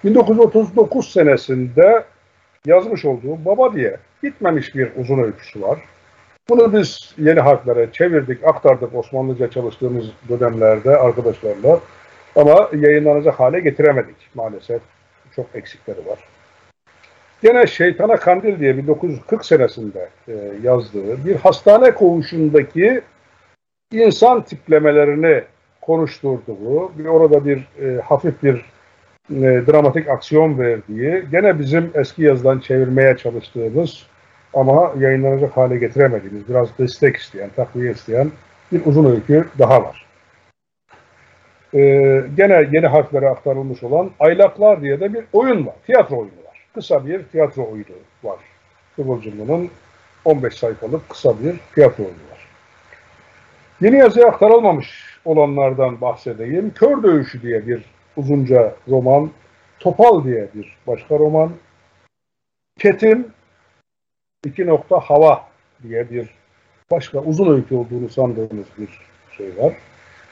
1939 0.04 1.12
senesinde 1.12 2.04
yazmış 2.66 3.06
olduğu 3.06 3.46
Baba 3.46 3.74
diye 3.74 3.98
bitmemiş 4.24 4.76
bir 4.76 4.92
uzun 4.98 5.20
öyküsü 5.20 5.62
var. 5.62 5.80
Bunu 6.50 6.74
biz 6.74 7.14
yeni 7.18 7.40
harflere 7.40 7.92
çevirdik, 7.92 8.44
aktardık 8.44 8.96
Osmanlıca 8.96 9.50
çalıştığımız 9.50 10.06
dönemlerde 10.30 10.98
arkadaşlarla. 10.98 11.80
Ama 12.36 12.70
yayınlanacak 12.78 13.40
hale 13.40 13.60
getiremedik 13.60 14.16
maalesef. 14.36 14.82
Çok 15.36 15.46
eksikleri 15.54 16.06
var. 16.06 16.20
Gene 17.44 17.68
Şeytana 17.68 18.16
Kandil 18.16 18.60
diye 18.60 18.78
1940 18.78 19.46
senesinde 19.46 20.10
e, 20.28 20.34
yazdığı 20.64 21.26
bir 21.26 21.36
hastane 21.36 21.92
koğuşundaki 21.92 23.02
insan 23.92 24.42
tiplemelerini 24.42 25.44
konuşturduğu, 25.82 26.98
bir 26.98 27.06
orada 27.06 27.46
bir 27.46 27.58
e, 27.58 28.02
hafif 28.02 28.44
bir 28.44 28.56
e, 29.30 29.68
dramatik 29.68 30.10
aksiyon 30.10 30.60
verdiği, 30.60 31.24
gene 31.32 31.60
bizim 31.60 31.92
eski 31.94 32.24
yazıdan 32.24 32.60
çevirmeye 32.60 33.18
çalıştığımız 33.18 34.06
ama 34.54 34.94
yayınlanacak 35.00 35.58
hale 35.58 35.78
getiremediğimiz, 35.78 36.50
biraz 36.50 36.78
destek 36.80 37.18
isteyen, 37.18 37.50
takviye 37.56 37.92
isteyen 37.92 38.32
bir 38.72 38.86
uzun 38.86 39.12
öykü 39.12 39.48
daha 39.60 39.84
var. 39.84 40.11
Ee, 41.74 42.24
gene 42.38 42.70
yeni 42.72 42.88
harflere 42.88 43.30
aktarılmış 43.30 43.84
olan 43.84 44.12
Aylaklar 44.20 44.82
diye 44.82 45.00
de 45.00 45.14
bir 45.14 45.24
oyun 45.34 45.66
var, 45.68 45.76
tiyatro 45.86 46.18
oyunu 46.18 46.44
var. 46.48 46.68
Kısa 46.74 47.06
bir 47.06 47.24
tiyatro 47.24 47.64
oyunu 47.72 47.96
var. 48.24 48.40
Kıvılcımlı'nın 48.96 49.70
15 50.26 50.54
sayfalık 50.54 51.10
kısa 51.10 51.44
bir 51.44 51.56
tiyatro 51.76 52.04
oyunu 52.04 52.16
var. 52.32 52.48
Yeni 53.82 53.98
yazıya 53.98 54.28
aktarılmamış 54.28 55.18
olanlardan 55.26 56.02
bahsedeyim. 56.02 56.74
Kör 56.74 57.04
Dövüşü 57.04 57.42
diye 57.42 57.68
bir 57.68 57.84
uzunca 58.18 58.76
roman, 58.90 59.32
Topal 59.80 60.24
diye 60.24 60.48
bir 60.56 60.78
başka 60.88 61.20
roman, 61.20 61.52
Ketim, 62.80 63.28
iki 64.46 64.68
nokta 64.68 65.00
hava 65.00 65.46
diye 65.84 66.10
bir 66.10 66.30
başka 66.92 67.20
uzun 67.20 67.56
öykü 67.56 67.76
olduğunu 67.76 68.10
sandığımız 68.10 68.68
bir 68.78 69.00
şey 69.38 69.58
var. 69.58 69.74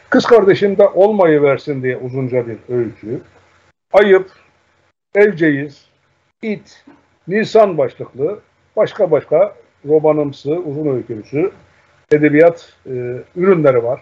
Kız 0.10 0.26
kardeşim 0.26 0.78
de 0.78 0.88
olmayı 0.88 1.42
versin 1.42 1.84
diye 1.84 1.98
uzunca 1.98 2.48
bir 2.48 2.58
öykü. 2.70 3.22
Ayıp, 3.94 4.32
Evceyiz, 5.16 5.86
İt, 6.42 6.86
Nisan 7.28 7.78
başlıklı 7.78 8.40
başka 8.76 9.12
başka 9.12 9.56
romanımsı, 9.86 10.52
uzun 10.52 10.96
öykümsü 10.96 11.52
edebiyat 12.12 12.74
e, 12.86 12.92
ürünleri 13.36 13.84
var. 13.84 14.02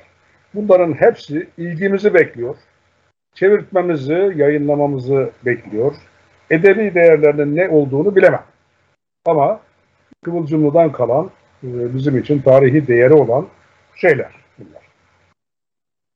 Bunların 0.53 0.93
hepsi 0.93 1.47
ilgimizi 1.57 2.13
bekliyor. 2.13 2.55
Çevirtmemizi, 3.35 4.33
yayınlamamızı 4.35 5.31
bekliyor. 5.45 5.95
Edebi 6.49 6.93
değerlerinin 6.93 7.55
ne 7.55 7.69
olduğunu 7.69 8.15
bilemem. 8.15 8.43
Ama 9.25 9.59
Kıvılcımlı'dan 10.25 10.91
kalan 10.91 11.31
e, 11.63 11.95
bizim 11.95 12.17
için 12.17 12.41
tarihi 12.41 12.87
değeri 12.87 13.13
olan 13.13 13.47
şeyler. 13.95 14.46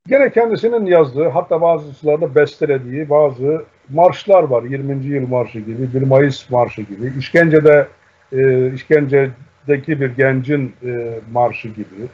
Gene 0.08 0.32
kendisinin 0.32 0.86
yazdığı 0.86 1.30
hatta 1.30 1.62
bazılarında 1.62 2.36
bestelediği 2.36 3.10
bazı 3.10 3.66
marşlar 3.90 4.44
var. 4.44 4.64
20. 4.64 5.06
yıl 5.06 5.28
marşı 5.28 5.60
gibi, 5.60 5.94
1 5.94 6.02
Mayıs 6.02 6.50
marşı 6.50 6.82
gibi, 6.82 7.14
işkencede 7.20 7.88
e, 8.32 8.74
işkencedeki 8.74 10.02
bir 10.02 10.10
gencin 10.10 10.76
e, 10.86 11.20
marşı 11.32 11.68
gibi. 11.68 12.08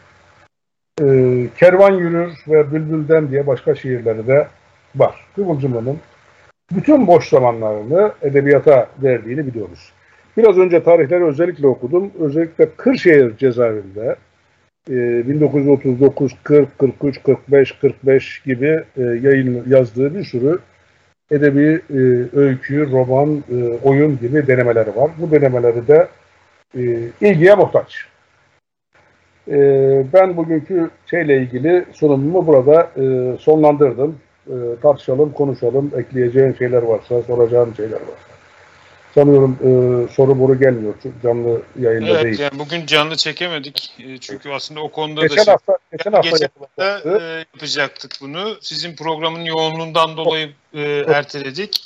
E, 1.01 1.47
Kervan 1.57 1.93
Yürür 1.93 2.33
ve 2.47 2.71
Bülbül'den 2.71 3.31
diye 3.31 3.47
başka 3.47 3.75
şiirleri 3.75 4.27
de 4.27 4.47
var. 4.95 5.25
Kıvılcımlı'nın 5.35 5.97
bütün 6.71 7.07
boş 7.07 7.29
zamanlarını 7.29 8.11
edebiyata 8.21 8.87
verdiğini 9.03 9.47
biliyoruz. 9.47 9.91
Biraz 10.37 10.57
önce 10.57 10.83
tarihleri 10.83 11.25
özellikle 11.25 11.67
okudum. 11.67 12.11
Özellikle 12.19 12.69
Kırşehir 12.77 13.37
cezaevinde 13.37 14.15
1939, 14.89 16.31
40, 16.43 16.79
43, 16.79 17.23
45, 17.23 17.71
45 17.71 18.41
gibi 18.45 18.83
e, 18.97 19.01
yayın 19.01 19.63
yazdığı 19.67 20.15
bir 20.15 20.23
sürü 20.23 20.59
edebi 21.31 21.81
e, 21.89 21.99
öykü, 22.37 22.91
roman, 22.91 23.43
e, 23.51 23.55
oyun 23.83 24.19
gibi 24.19 24.47
denemeleri 24.47 24.95
var. 24.95 25.11
Bu 25.17 25.31
denemeleri 25.31 25.87
de 25.87 26.07
ilgiye 27.21 27.55
muhtaç. 27.55 28.05
Ben 30.13 30.37
bugünkü 30.37 30.89
şeyle 31.05 31.37
ilgili 31.37 31.85
sunumumu 31.93 32.47
burada 32.47 32.91
sonlandırdım. 33.39 34.15
Tartışalım, 34.81 35.33
konuşalım, 35.33 35.91
ekleyeceğin 35.97 36.53
şeyler 36.53 36.81
varsa, 36.81 37.21
soracağım 37.21 37.73
şeyler 37.77 37.91
varsa. 37.91 38.36
Sanıyorum 39.15 39.57
e, 39.61 39.69
soru 40.13 40.39
boru 40.39 40.59
gelmiyor. 40.59 40.93
Çünkü 41.03 41.21
canlı 41.23 41.61
yayında 41.79 42.09
evet, 42.09 42.23
değil. 42.23 42.39
Yani 42.39 42.59
bugün 42.59 42.85
canlı 42.85 43.15
çekemedik. 43.15 43.93
E, 43.99 44.17
çünkü 44.17 44.49
aslında 44.49 44.81
o 44.81 44.91
konuda 44.91 45.21
geçen 45.21 45.37
da 45.37 45.43
şey- 45.43 45.51
hafta, 45.51 45.77
geçen 45.91 46.11
hafta 46.11 46.29
geçen 46.29 46.45
yapılacaktı. 46.45 47.19
e, 47.21 47.37
yapacaktık 47.37 48.11
bunu. 48.21 48.57
Sizin 48.61 48.95
programın 48.95 49.45
yoğunluğundan 49.45 50.17
dolayı 50.17 50.49
e, 50.73 50.81
erteledik. 51.07 51.81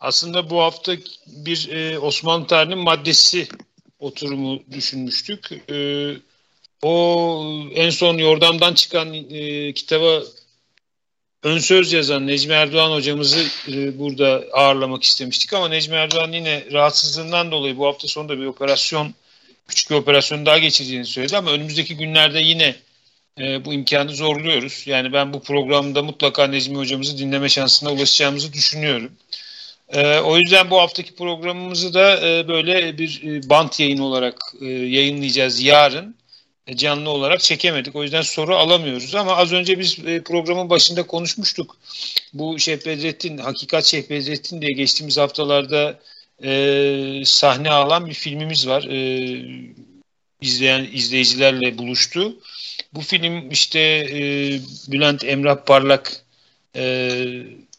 Aslında 0.00 0.50
bu 0.50 0.60
hafta 0.60 0.92
bir 1.26 1.70
e, 1.72 1.98
Osmanlı 1.98 2.46
tarihinin 2.46 2.78
maddesi 2.78 3.48
oturumu 4.00 4.62
düşünmüştük. 4.72 5.50
E, 5.70 5.76
o 6.82 7.44
en 7.74 7.90
son 7.90 8.18
Yordam'dan 8.18 8.74
çıkan 8.74 9.14
e, 9.14 9.72
kitaba 9.72 10.20
ön 11.44 11.58
söz 11.58 11.92
yazan 11.92 12.26
Necmi 12.26 12.52
Erdoğan 12.52 12.92
hocamızı 12.92 13.44
e, 13.68 13.98
burada 13.98 14.44
ağırlamak 14.52 15.02
istemiştik 15.02 15.52
ama 15.52 15.68
Necmi 15.68 15.94
Erdoğan 15.94 16.32
yine 16.32 16.64
rahatsızlığından 16.72 17.50
dolayı 17.50 17.78
bu 17.78 17.86
hafta 17.86 18.08
sonunda 18.08 18.38
bir 18.38 18.46
operasyon, 18.46 19.14
küçük 19.68 19.90
bir 19.90 19.94
operasyon 19.94 20.46
daha 20.46 20.58
geçireceğini 20.58 21.06
söyledi 21.06 21.36
ama 21.36 21.50
önümüzdeki 21.50 21.96
günlerde 21.96 22.40
yine 22.40 22.74
e, 23.40 23.64
bu 23.64 23.72
imkanı 23.72 24.14
zorluyoruz. 24.14 24.82
Yani 24.86 25.12
ben 25.12 25.32
bu 25.32 25.42
programda 25.42 26.02
mutlaka 26.02 26.46
Necmi 26.46 26.76
hocamızı 26.76 27.18
dinleme 27.18 27.48
şansına 27.48 27.92
ulaşacağımızı 27.92 28.52
düşünüyorum. 28.52 29.12
E, 29.88 30.18
o 30.18 30.36
yüzden 30.36 30.70
bu 30.70 30.80
haftaki 30.80 31.14
programımızı 31.14 31.94
da 31.94 32.20
böyle 32.48 32.98
bir 32.98 33.20
bant 33.48 33.80
yayın 33.80 33.98
olarak 33.98 34.38
yayınlayacağız 34.60 35.60
yarın. 35.60 36.16
E, 36.66 36.76
canlı 36.76 37.10
olarak 37.10 37.40
çekemedik. 37.40 37.96
O 37.96 38.02
yüzden 38.02 38.22
soru 38.22 38.56
alamıyoruz 38.56 39.14
ama 39.14 39.36
az 39.36 39.52
önce 39.52 39.78
biz 39.78 39.98
e, 40.06 40.22
programın 40.22 40.70
başında 40.70 41.02
konuşmuştuk. 41.02 41.76
Bu 42.34 42.58
Şeyh 42.58 42.86
Bedrettin, 42.86 43.38
Hakikat 43.38 43.84
Şeyh 43.84 44.10
Bedrettin 44.10 44.62
diye 44.62 44.72
geçtiğimiz 44.72 45.18
haftalarda 45.18 46.00
e, 46.44 47.22
sahne 47.24 47.70
alan 47.70 48.06
bir 48.06 48.14
filmimiz 48.14 48.68
var. 48.68 48.82
E, 48.82 48.98
izleyen 50.40 50.88
izleyicilerle 50.92 51.78
buluştu. 51.78 52.36
Bu 52.92 53.00
film 53.00 53.50
işte 53.50 53.80
e, 53.80 54.20
Bülent 54.92 55.24
Emrah 55.24 55.56
Parlak 55.66 56.12
e, 56.76 57.10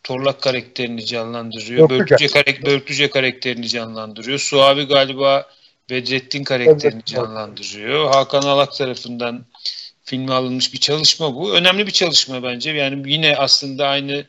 Torlak 0.04 0.42
karakterini 0.42 1.06
canlandırıyor. 1.06 1.90
Börtüce, 1.90 2.28
karak 2.28 2.66
Börtüce 2.66 3.10
karakterini 3.10 3.68
canlandırıyor. 3.68 4.40
Suavi 4.40 4.84
galiba 4.84 5.50
Bedrettin 5.90 6.44
karakterini 6.44 6.96
evet, 6.96 7.06
canlandırıyor. 7.06 8.12
Hakan 8.14 8.42
Alak 8.42 8.74
tarafından 8.74 9.46
filme 10.04 10.34
alınmış 10.34 10.74
bir 10.74 10.78
çalışma 10.78 11.36
bu. 11.36 11.54
Önemli 11.54 11.88
bir 11.88 11.92
çalışma 11.92 12.44
bence. 12.44 12.72
Yani 12.72 13.12
yine 13.12 13.36
aslında 13.36 13.88
aynı 13.88 14.26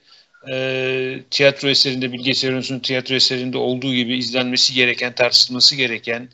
e, 0.51 1.23
tiyatro 1.31 1.69
eserinde, 1.69 2.13
Bilge 2.13 2.35
Serensu'nun 2.35 2.81
tiyatro 2.81 3.15
eserinde 3.15 3.59
olduğu 3.59 3.95
gibi 3.95 4.17
izlenmesi 4.17 4.75
gereken, 4.75 5.15
tartışılması 5.15 5.77
gereken 5.77 6.29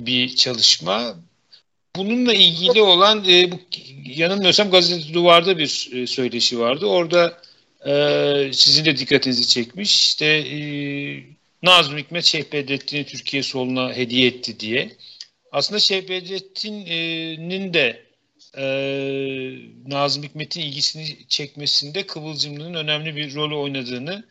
bir 0.00 0.36
çalışma. 0.36 1.16
Bununla 1.96 2.34
ilgili 2.34 2.82
olan 2.82 3.24
e, 3.28 3.52
bu 3.52 3.60
yanılmıyorsam 4.04 4.70
gazete 4.70 5.14
duvarda 5.14 5.58
bir 5.58 5.90
e, 5.92 6.06
söyleşi 6.06 6.58
vardı. 6.58 6.86
Orada 6.86 7.38
e, 7.86 8.52
sizin 8.52 8.84
de 8.84 8.96
dikkatinizi 8.96 9.48
çekmiş. 9.48 10.02
İşte 10.02 10.26
e, 10.26 10.58
Nazım 11.62 11.98
Hikmet 11.98 12.24
Şeyh 12.24 12.52
Bedrettin'i 12.52 13.04
Türkiye 13.04 13.42
soluna 13.42 13.92
hediye 13.92 14.26
etti 14.26 14.60
diye. 14.60 14.90
Aslında 15.52 15.80
Şeyh 15.80 16.08
Bedrettin'in 16.08 17.74
de 17.74 18.02
e, 18.58 18.64
Nazım 19.86 20.22
Hikmet'in 20.22 20.60
ilgisini 20.60 21.04
çekmesinde 21.28 22.06
Kıvılcımlı'nın 22.06 22.74
önemli 22.74 23.16
bir 23.16 23.34
rol 23.34 23.62
oynadığını 23.62 24.24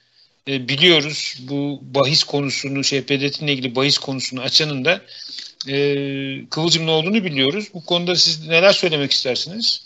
e, 0.48 0.70
biliyoruz. 0.70 1.38
Bu 1.50 1.80
bahis 1.82 2.24
konusunu, 2.24 2.84
Şeyh 2.84 3.10
Bedrettin'le 3.10 3.48
ilgili 3.48 3.76
bahis 3.76 3.98
konusunu 3.98 4.42
açanın 4.42 4.86
da 4.86 5.02
e, 5.68 5.76
Kıvılcımlı 6.50 6.92
olduğunu 6.92 7.24
biliyoruz. 7.24 7.70
Bu 7.74 7.86
konuda 7.86 8.16
siz 8.16 8.48
neler 8.48 8.72
söylemek 8.72 9.12
istersiniz? 9.12 9.86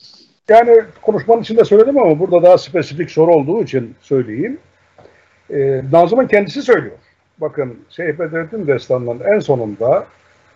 Yani 0.50 0.82
konuşmanın 1.02 1.42
içinde 1.42 1.66
söyledim 1.66 2.00
ama 2.00 2.20
burada 2.20 2.44
daha 2.44 2.58
spesifik 2.58 3.12
soru 3.12 3.36
olduğu 3.36 3.64
için 3.64 3.96
söyleyeyim. 4.02 4.60
E, 5.50 5.82
Nazım'ın 5.92 6.28
kendisi 6.28 6.62
söylüyor 6.62 6.98
bakın 7.42 7.80
Şeyh 7.90 8.20
Bedrettin 8.20 8.68
Destanı'nın 8.68 9.20
en 9.20 9.40
sonunda 9.40 10.08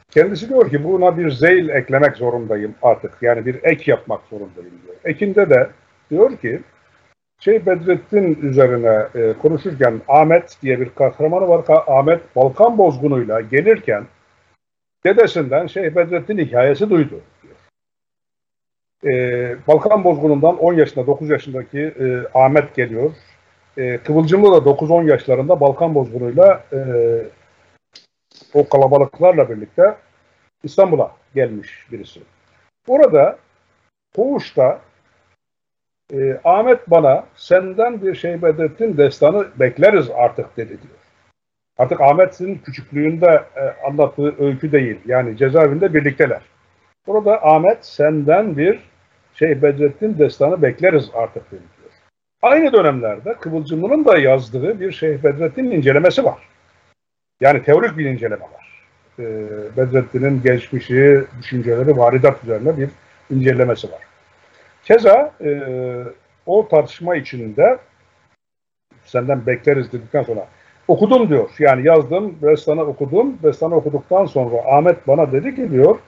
kendisi 0.10 0.50
diyor 0.50 0.70
ki 0.70 0.84
buna 0.84 1.18
bir 1.18 1.32
zeyl 1.32 1.70
eklemek 1.70 2.18
zorundayım 2.18 2.76
artık. 2.82 3.12
Yani 3.22 3.46
bir 3.46 3.60
ek 3.64 3.92
yapmak 3.92 4.22
zorundayım 4.30 4.74
diyor. 4.86 4.96
Ekinde 5.06 5.50
de 5.50 5.70
diyor 6.12 6.38
ki 6.38 6.62
Şeyh 7.40 7.66
Bedrettin 7.66 8.40
üzerine 8.42 9.08
e, 9.16 9.34
konuşurken 9.34 10.02
Ahmet 10.08 10.58
diye 10.62 10.80
bir 10.80 10.90
kahramanı 10.90 11.48
var. 11.48 11.66
Ahmet 11.88 12.36
Balkan 12.36 12.78
bozgunuyla 12.78 13.42
gelirken 13.42 14.04
dedesinden 15.06 15.68
Şeyh 15.68 15.96
Bedrettin 15.96 16.38
hikayesi 16.38 16.90
duydu. 16.90 17.22
Diyor. 17.44 17.56
E, 19.14 19.56
Balkan 19.68 20.04
bozgunundan 20.04 20.58
10 20.58 20.74
yaşında 20.74 21.08
9 21.08 21.30
yaşındaki 21.30 21.80
e, 21.80 22.38
Ahmet 22.40 22.76
geliyor 22.76 23.12
e, 23.78 23.98
Kıvılcımlı 23.98 24.52
da 24.52 24.70
9-10 24.70 25.10
yaşlarında 25.10 25.60
Balkan 25.60 25.96
bozgunuyla 25.96 26.64
e, 26.74 26.80
o 28.54 28.70
kalabalıklarla 28.70 29.50
birlikte 29.50 29.96
İstanbul'a 30.64 31.12
gelmiş 31.36 31.88
birisi. 31.92 32.20
Orada 32.88 33.38
Koğuş'ta 34.16 34.82
e, 36.14 36.40
Ahmet 36.44 36.90
bana 36.92 37.26
senden 37.36 38.02
bir 38.02 38.16
şey 38.16 38.42
Bedrettin 38.42 38.98
destanı 38.98 39.48
bekleriz 39.60 40.10
artık 40.10 40.58
dedi 40.58 40.70
diyor. 40.70 41.04
Artık 41.78 42.02
Ahmet'in 42.02 42.58
küçüklüğünde 42.58 43.44
e, 43.56 43.86
anlattığı 43.88 44.44
öykü 44.44 44.72
değil. 44.72 45.00
Yani 45.06 45.38
cezaevinde 45.38 45.94
birlikteler. 45.94 46.42
Burada 47.08 47.46
Ahmet 47.46 47.86
senden 47.86 48.58
bir 48.58 48.80
şey 49.34 49.62
Bedrettin 49.62 50.20
destanı 50.20 50.62
bekleriz 50.62 51.10
artık 51.14 51.52
dedi. 51.52 51.62
Aynı 52.44 52.74
dönemlerde 52.74 53.34
Kıvılcımlı'nın 53.34 54.06
da 54.06 54.18
yazdığı 54.18 54.80
bir 54.80 54.92
Şeyh 54.92 55.24
Bedrettin 55.24 55.72
incelemesi 55.72 56.24
var. 56.24 56.38
Yani 57.42 57.64
teorik 57.64 57.98
bir 57.98 58.06
inceleme 58.06 58.42
var. 58.42 58.86
E, 59.20 59.24
Bedrettin'in 59.78 60.42
geçmişi, 60.44 61.24
düşünceleri, 61.40 61.98
varidat 61.98 62.44
üzerine 62.44 62.78
bir 62.78 62.90
incelemesi 63.30 63.92
var. 63.92 64.00
Keza 64.84 65.32
e, 65.42 65.62
o 66.46 66.68
tartışma 66.68 67.16
içinde 67.16 67.78
senden 69.06 69.46
bekleriz 69.46 69.92
dedikten 69.92 70.24
sonra 70.24 70.48
okudum 70.88 71.30
diyor. 71.30 71.50
Yani 71.60 71.88
yazdım, 71.88 72.36
Bestan'ı 72.42 72.82
okudum. 72.82 73.38
Bestan'ı 73.44 73.76
okuduktan 73.76 74.26
sonra 74.26 74.58
Ahmet 74.66 75.08
bana 75.08 75.32
dedi 75.32 75.56
ki 75.56 75.72
diyor, 75.72 76.00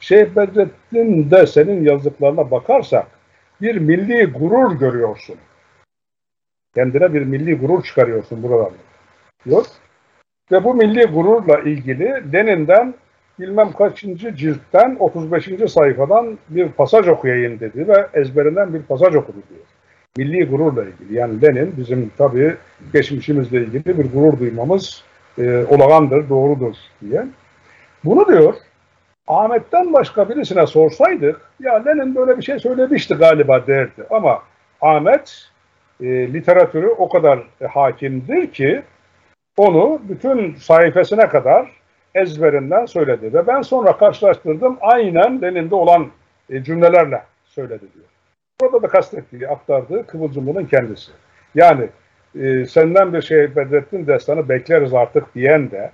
Şeyh 0.00 0.36
Bedrettin 0.36 1.30
de 1.30 1.46
senin 1.46 1.84
yazdıklarına 1.84 2.50
bakarsak 2.50 3.06
bir 3.60 3.76
milli 3.76 4.24
gurur 4.24 4.78
görüyorsun. 4.78 5.36
Kendine 6.74 7.14
bir 7.14 7.22
milli 7.22 7.58
gurur 7.58 7.82
çıkarıyorsun 7.82 8.42
buradan 8.42 8.70
diyor. 9.44 9.66
Ve 10.52 10.64
bu 10.64 10.74
milli 10.74 11.04
gururla 11.04 11.58
ilgili 11.58 12.32
Lenin'den 12.32 12.94
bilmem 13.40 13.72
kaçıncı 13.72 14.34
ciltten 14.36 14.96
35. 15.00 15.72
sayfadan 15.72 16.38
bir 16.48 16.68
pasaj 16.68 17.08
okuyayım 17.08 17.60
dedi 17.60 17.88
ve 17.88 18.06
ezberinden 18.14 18.74
bir 18.74 18.82
pasaj 18.82 19.14
okudu 19.14 19.36
diyor. 19.48 19.64
Milli 20.16 20.48
gururla 20.48 20.84
ilgili. 20.84 21.18
Yani 21.18 21.42
Lenin 21.42 21.74
bizim 21.76 22.10
tabii 22.18 22.56
geçmişimizle 22.92 23.58
ilgili 23.58 23.98
bir 23.98 24.12
gurur 24.12 24.38
duymamız 24.38 25.04
e, 25.38 25.64
olağandır, 25.68 26.28
doğrudur 26.28 26.74
diye. 27.00 27.26
Bunu 28.04 28.28
diyor 28.28 28.54
Ahmet'ten 29.28 29.92
başka 29.92 30.28
birisine 30.28 30.66
sorsaydık 30.66 31.40
ya 31.60 31.82
Lenin 31.84 32.14
böyle 32.14 32.38
bir 32.38 32.42
şey 32.42 32.58
söylemişti 32.58 33.14
galiba 33.14 33.66
derdi. 33.66 34.04
Ama 34.10 34.42
Ahmet 34.80 35.50
e, 36.00 36.32
literatürü 36.32 36.88
o 36.88 37.08
kadar 37.08 37.38
e, 37.60 37.66
hakimdir 37.66 38.52
ki 38.52 38.82
onu 39.56 40.00
bütün 40.08 40.54
sayfasına 40.54 41.28
kadar 41.28 41.70
ezberinden 42.14 42.86
söyledi. 42.86 43.34
Ve 43.34 43.46
ben 43.46 43.62
sonra 43.62 43.96
karşılaştırdım 43.96 44.78
aynen 44.80 45.42
Lenin'de 45.42 45.74
olan 45.74 46.08
e, 46.50 46.62
cümlelerle 46.62 47.22
söyledi 47.44 47.84
diyor. 47.94 48.06
Burada 48.60 48.82
da 48.82 48.88
kastettiği, 48.88 49.48
aktardığı 49.48 50.06
Kıvılcımlı'nın 50.06 50.66
kendisi. 50.66 51.10
Yani 51.54 51.88
e, 52.40 52.66
senden 52.66 53.12
bir 53.12 53.22
şey 53.22 53.56
Bedrettin 53.56 54.06
destanı 54.06 54.48
bekleriz 54.48 54.94
artık 54.94 55.34
diyen 55.34 55.70
de 55.70 55.90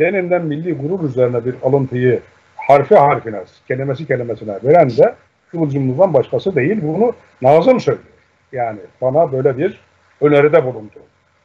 Lenin'den 0.00 0.44
milli 0.44 0.74
gurur 0.74 1.04
üzerine 1.04 1.44
bir 1.44 1.54
alıntıyı 1.62 2.20
harfi 2.56 2.94
harfine, 2.94 3.40
kelimesi 3.68 4.06
kelimesine 4.06 4.58
veren 4.64 4.90
de 4.90 5.14
Kıvılcımlı'dan 5.50 6.14
başkası 6.14 6.54
değil. 6.54 6.78
Bunu 6.82 7.12
Nazım 7.42 7.80
söylüyor. 7.80 8.06
Yani 8.52 8.80
bana 9.00 9.32
böyle 9.32 9.58
bir 9.58 9.80
öneride 10.20 10.64
bulundu 10.64 10.98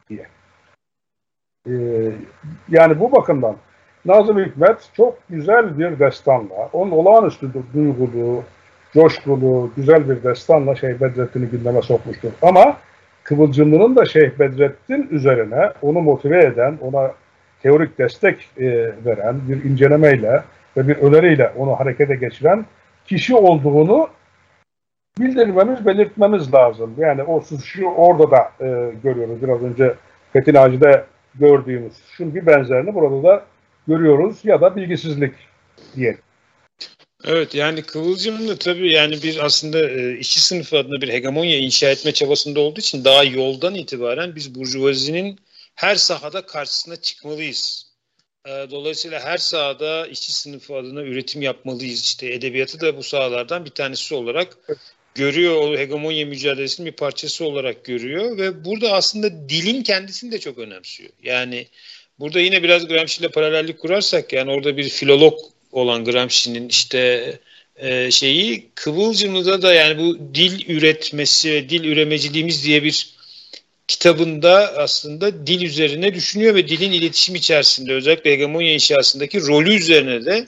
diye. 0.09 0.27
Ee, 1.67 2.11
yani 2.69 2.99
bu 2.99 3.11
bakımdan 3.11 3.55
Nazım 4.05 4.39
Hikmet 4.39 4.89
çok 4.93 5.17
güzel 5.29 5.79
bir 5.79 5.99
destanla, 5.99 6.69
onun 6.73 6.91
olağanüstü 6.91 7.49
duygulu, 7.73 8.43
coşkulu, 8.93 9.71
güzel 9.75 10.09
bir 10.09 10.23
destanla 10.23 10.75
Şeyh 10.75 11.01
Bedrettin'i 11.01 11.45
gündeme 11.45 11.81
sokmuştur. 11.81 12.29
Ama 12.41 12.77
Kıvılcımlı'nın 13.23 13.95
da 13.95 14.05
Şeyh 14.05 14.39
Bedrettin 14.39 15.07
üzerine 15.11 15.71
onu 15.81 16.01
motive 16.01 16.45
eden, 16.45 16.77
ona 16.81 17.11
teorik 17.63 17.97
destek 17.97 18.49
e, 18.57 18.91
veren 19.05 19.35
bir 19.49 19.63
incelemeyle 19.63 20.43
ve 20.77 20.87
bir 20.87 20.95
öneriyle 20.95 21.51
onu 21.57 21.79
harekete 21.79 22.15
geçiren 22.15 22.65
kişi 23.05 23.35
olduğunu 23.35 24.07
bildirmemiz, 25.19 25.85
belirtmemiz 25.85 26.53
lazım. 26.53 26.95
Yani 26.97 27.23
o 27.23 27.41
suçu 27.41 27.85
orada 27.85 28.31
da 28.31 28.37
e, 28.37 28.93
görüyoruz. 29.03 29.41
Biraz 29.41 29.61
önce 29.61 29.95
Fethi 30.33 30.53
Naci'de 30.53 31.05
gördüğümüz 31.35 31.93
şunun 32.11 32.35
bir 32.35 32.45
benzerini 32.45 32.93
burada 32.93 33.23
da 33.23 33.45
görüyoruz 33.87 34.37
ya 34.43 34.61
da 34.61 34.75
bilgisizlik 34.75 35.33
diyelim. 35.95 36.19
Evet 37.25 37.55
yani 37.55 37.81
Kıvılcım 37.81 38.47
da 38.47 38.57
tabii 38.57 38.91
yani 38.91 39.23
bir 39.23 39.45
aslında 39.45 39.89
e, 39.89 40.17
işçi 40.17 40.41
sınıfı 40.41 40.77
adına 40.77 41.01
bir 41.01 41.09
hegemonya 41.09 41.57
inşa 41.57 41.89
etme 41.89 42.11
çabasında 42.11 42.59
olduğu 42.59 42.79
için 42.79 43.05
daha 43.05 43.23
yoldan 43.23 43.75
itibaren 43.75 44.35
biz 44.35 44.55
burjuvazinin 44.55 45.39
her 45.75 45.95
sahada 45.95 46.45
karşısına 46.45 46.95
çıkmalıyız. 46.95 47.91
E, 48.45 48.49
dolayısıyla 48.71 49.19
her 49.19 49.37
sahada 49.37 50.07
işçi 50.07 50.33
sınıfı 50.33 50.75
adına 50.75 51.01
üretim 51.01 51.41
yapmalıyız. 51.41 52.01
İşte 52.01 52.33
edebiyatı 52.33 52.81
da 52.81 52.97
bu 52.97 53.03
sahalardan 53.03 53.65
bir 53.65 53.69
tanesi 53.69 54.15
olarak 54.15 54.57
görüyor. 55.15 55.55
O 55.61 55.77
hegemonya 55.77 56.25
mücadelesinin 56.25 56.87
bir 56.87 56.95
parçası 56.95 57.45
olarak 57.45 57.85
görüyor 57.85 58.37
ve 58.37 58.65
burada 58.65 58.91
aslında 58.91 59.49
dilin 59.49 59.83
kendisini 59.83 60.31
de 60.31 60.39
çok 60.39 60.57
önemsiyor. 60.57 61.09
Yani 61.23 61.67
Burada 62.19 62.39
yine 62.39 62.63
biraz 62.63 62.87
Gramsci 62.87 63.19
ile 63.19 63.27
paralellik 63.27 63.79
kurarsak 63.79 64.33
yani 64.33 64.51
orada 64.51 64.77
bir 64.77 64.89
filolog 64.89 65.39
olan 65.71 66.05
Gramsci'nin 66.05 66.69
işte 66.69 67.33
e, 67.75 68.11
şeyi 68.11 68.69
Kıvılcımlı'da 68.75 69.61
da 69.61 69.73
yani 69.73 69.97
bu 69.97 70.35
dil 70.35 70.69
üretmesi 70.69 71.51
ve 71.51 71.69
dil 71.69 71.83
üremeciliğimiz 71.83 72.65
diye 72.65 72.83
bir 72.83 73.15
kitabında 73.87 74.77
aslında 74.77 75.47
dil 75.47 75.61
üzerine 75.61 76.13
düşünüyor 76.13 76.55
ve 76.55 76.67
dilin 76.67 76.91
iletişim 76.91 77.35
içerisinde 77.35 77.93
özellikle 77.93 78.31
hegemonya 78.31 78.73
inşasındaki 78.73 79.41
rolü 79.41 79.75
üzerine 79.75 80.25
de 80.25 80.47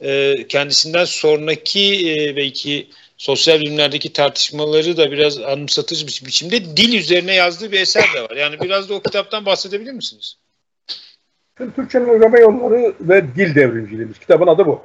e, 0.00 0.34
kendisinden 0.48 1.04
sonraki 1.04 2.10
e, 2.10 2.36
belki 2.36 2.86
sosyal 3.18 3.60
bilimlerdeki 3.60 4.12
tartışmaları 4.12 4.96
da 4.96 5.10
biraz 5.10 5.38
anımsatıcı 5.38 6.06
bir 6.06 6.22
biçimde 6.26 6.76
dil 6.76 6.98
üzerine 6.98 7.34
yazdığı 7.34 7.72
bir 7.72 7.80
eser 7.80 8.04
de 8.14 8.22
var. 8.22 8.36
Yani 8.36 8.60
biraz 8.60 8.88
da 8.88 8.94
o 8.94 9.00
kitaptan 9.00 9.46
bahsedebilir 9.46 9.92
misiniz? 9.92 10.38
Türkçenin 11.76 12.08
üreme 12.08 12.40
yolları 12.40 12.94
ve 13.00 13.34
dil 13.36 13.54
devrimciliğimiz. 13.54 14.18
Kitabın 14.18 14.46
adı 14.46 14.66
bu. 14.66 14.80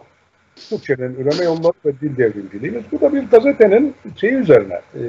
Türkçenin 0.70 1.16
üreme 1.16 1.44
yolları 1.44 1.74
ve 1.86 2.00
dil 2.02 2.18
devrimciliğimiz. 2.18 2.84
Bu 2.92 3.02
da 3.02 3.14
bir 3.14 3.24
gazetenin 3.24 3.96
şeyi 4.22 4.34
üzerine. 4.34 4.82
E, 4.96 5.02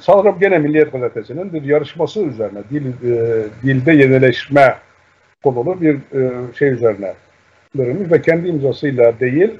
sanırım 0.00 0.38
gene 0.40 0.58
Milliyet 0.58 0.92
Gazetesi'nin 0.92 1.52
bir 1.52 1.62
yarışması 1.62 2.20
üzerine. 2.20 2.58
Dil, 2.70 2.86
e, 2.86 3.44
dilde 3.62 3.92
yenileşme 3.92 4.78
konulu 5.44 5.80
bir 5.80 5.94
e, 5.94 6.30
şey 6.58 6.68
üzerine 6.68 7.14
ve 7.74 8.22
kendi 8.22 8.48
imzasıyla 8.48 9.20
değil 9.20 9.50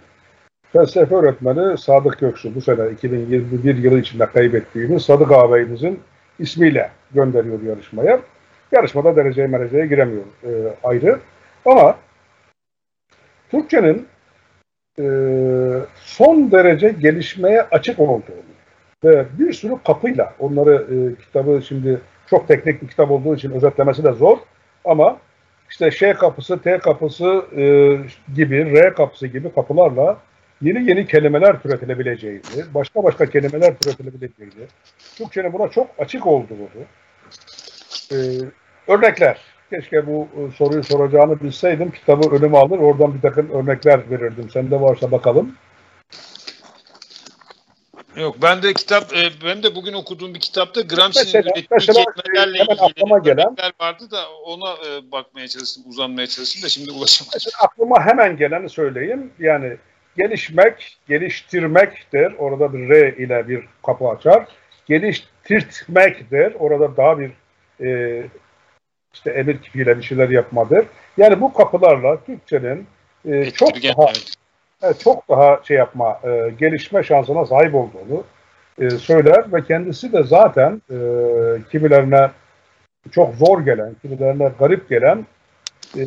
felsefe 0.72 1.14
öğretmeni 1.14 1.78
Sadık 1.78 2.18
Göksu 2.18 2.54
bu 2.54 2.60
sene 2.60 2.90
2021 2.90 3.76
yılı 3.76 3.98
içinde 3.98 4.26
kaybettiğimiz 4.26 5.02
Sadık 5.02 5.32
ağabeyimizin 5.32 6.00
ismiyle 6.38 6.90
gönderiyor 7.14 7.62
yarışmaya. 7.62 8.20
Yarışmada 8.72 9.16
dereceye 9.16 9.46
mereceye 9.46 9.86
giremiyor 9.86 10.22
e, 10.44 10.50
ayrı. 10.84 11.18
Ama 11.64 11.96
Türkçenin 13.50 14.06
e, 14.98 15.04
son 15.96 16.50
derece 16.50 16.88
gelişmeye 16.88 17.62
açık 17.62 18.00
olduğunu 18.00 18.22
ve 19.04 19.24
bir 19.38 19.52
sürü 19.52 19.74
kapıyla 19.86 20.34
onları 20.38 20.74
e, 20.74 21.22
kitabı 21.24 21.62
şimdi 21.62 22.00
çok 22.30 22.48
teknik 22.48 22.82
bir 22.82 22.88
kitap 22.88 23.10
olduğu 23.10 23.34
için 23.34 23.50
özetlemesi 23.50 24.04
de 24.04 24.12
zor 24.12 24.38
ama 24.84 25.16
işte 25.70 25.90
Ş 25.90 26.12
kapısı, 26.12 26.62
T 26.62 26.78
kapısı 26.78 27.44
e, 27.56 27.64
gibi, 28.34 28.72
R 28.72 28.94
kapısı 28.94 29.26
gibi 29.26 29.54
kapılarla 29.54 30.18
yeni 30.62 30.90
yeni 30.90 31.06
kelimeler 31.06 31.62
türetilebileceğini, 31.62 32.40
başka 32.74 33.04
başka 33.04 33.26
kelimeler 33.26 33.78
türetilebileceğini, 33.78 34.66
Türkçenin 35.16 35.52
buna 35.52 35.68
çok 35.68 35.90
açık 35.98 36.26
olduğunu, 36.26 36.68
e, 38.12 38.16
Örnekler. 38.88 39.38
Keşke 39.70 40.06
bu 40.06 40.28
e, 40.36 40.56
soruyu 40.56 40.84
soracağını 40.84 41.40
bilseydim. 41.40 41.90
Kitabı 41.90 42.36
önüme 42.36 42.58
alır. 42.58 42.78
Oradan 42.78 43.14
bir 43.14 43.20
takım 43.20 43.50
örnekler 43.50 44.10
verirdim. 44.10 44.50
Sende 44.50 44.80
varsa 44.80 45.10
bakalım. 45.10 45.56
Yok 48.16 48.36
ben 48.42 48.62
de 48.62 48.74
kitap 48.74 49.16
e, 49.16 49.30
ben 49.44 49.62
de 49.62 49.74
bugün 49.74 49.92
okuduğum 49.92 50.34
bir 50.34 50.40
kitapta 50.40 50.80
Gramsci'nin 50.80 51.42
ürettiği 51.42 51.66
kelimelerle 51.66 52.58
ilgili 52.58 53.22
gelen, 53.22 53.56
vardı 53.80 54.10
da 54.10 54.30
ona 54.44 54.70
e, 54.70 55.12
bakmaya 55.12 55.48
çalıştım, 55.48 55.82
uzanmaya 55.86 56.26
çalıştım 56.26 56.62
da 56.62 56.68
şimdi 56.68 56.90
ulaşamadım. 56.90 57.32
Mesela 57.34 57.52
aklıma 57.64 58.06
hemen 58.06 58.36
geleni 58.36 58.68
söyleyeyim. 58.68 59.30
Yani 59.38 59.76
gelişmek, 60.16 60.98
geliştirmektir. 61.08 62.34
Orada 62.38 62.72
bir 62.72 62.88
R 62.88 63.16
ile 63.16 63.48
bir 63.48 63.64
kapı 63.86 64.08
açar. 64.08 64.46
Geliştirtmektir. 64.86 66.54
Orada 66.58 66.96
daha 66.96 67.18
bir 67.18 67.30
e, 67.80 68.22
işte 69.14 69.30
emir 69.30 69.58
kipiyle 69.58 69.98
bir 69.98 70.02
şeyler 70.02 70.28
yapmadır. 70.28 70.86
Yani 71.16 71.40
bu 71.40 71.52
kapılarla 71.52 72.24
Türkçenin 72.24 72.86
e, 73.28 73.50
çok 73.50 73.82
daha 73.82 74.12
evet, 74.82 75.00
çok 75.00 75.28
daha 75.28 75.60
şey 75.64 75.76
yapma, 75.76 76.20
e, 76.24 76.50
gelişme 76.58 77.02
şansına 77.02 77.46
sahip 77.46 77.74
olduğunu 77.74 78.24
e, 78.80 78.90
söyler 78.90 79.52
ve 79.52 79.64
kendisi 79.64 80.12
de 80.12 80.22
zaten 80.22 80.82
e, 80.90 80.96
kimilerine 81.70 82.30
çok 83.10 83.34
zor 83.34 83.60
gelen, 83.60 83.94
kimilerine 84.02 84.52
garip 84.58 84.88
gelen 84.88 85.26
e, 85.96 86.02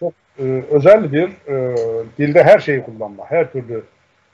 çok 0.00 0.12
e, 0.38 0.42
özel 0.70 1.12
bir 1.12 1.28
e, 1.48 1.76
dilde 2.18 2.44
her 2.44 2.58
şeyi 2.58 2.82
kullanma, 2.82 3.24
her 3.28 3.52
türlü 3.52 3.82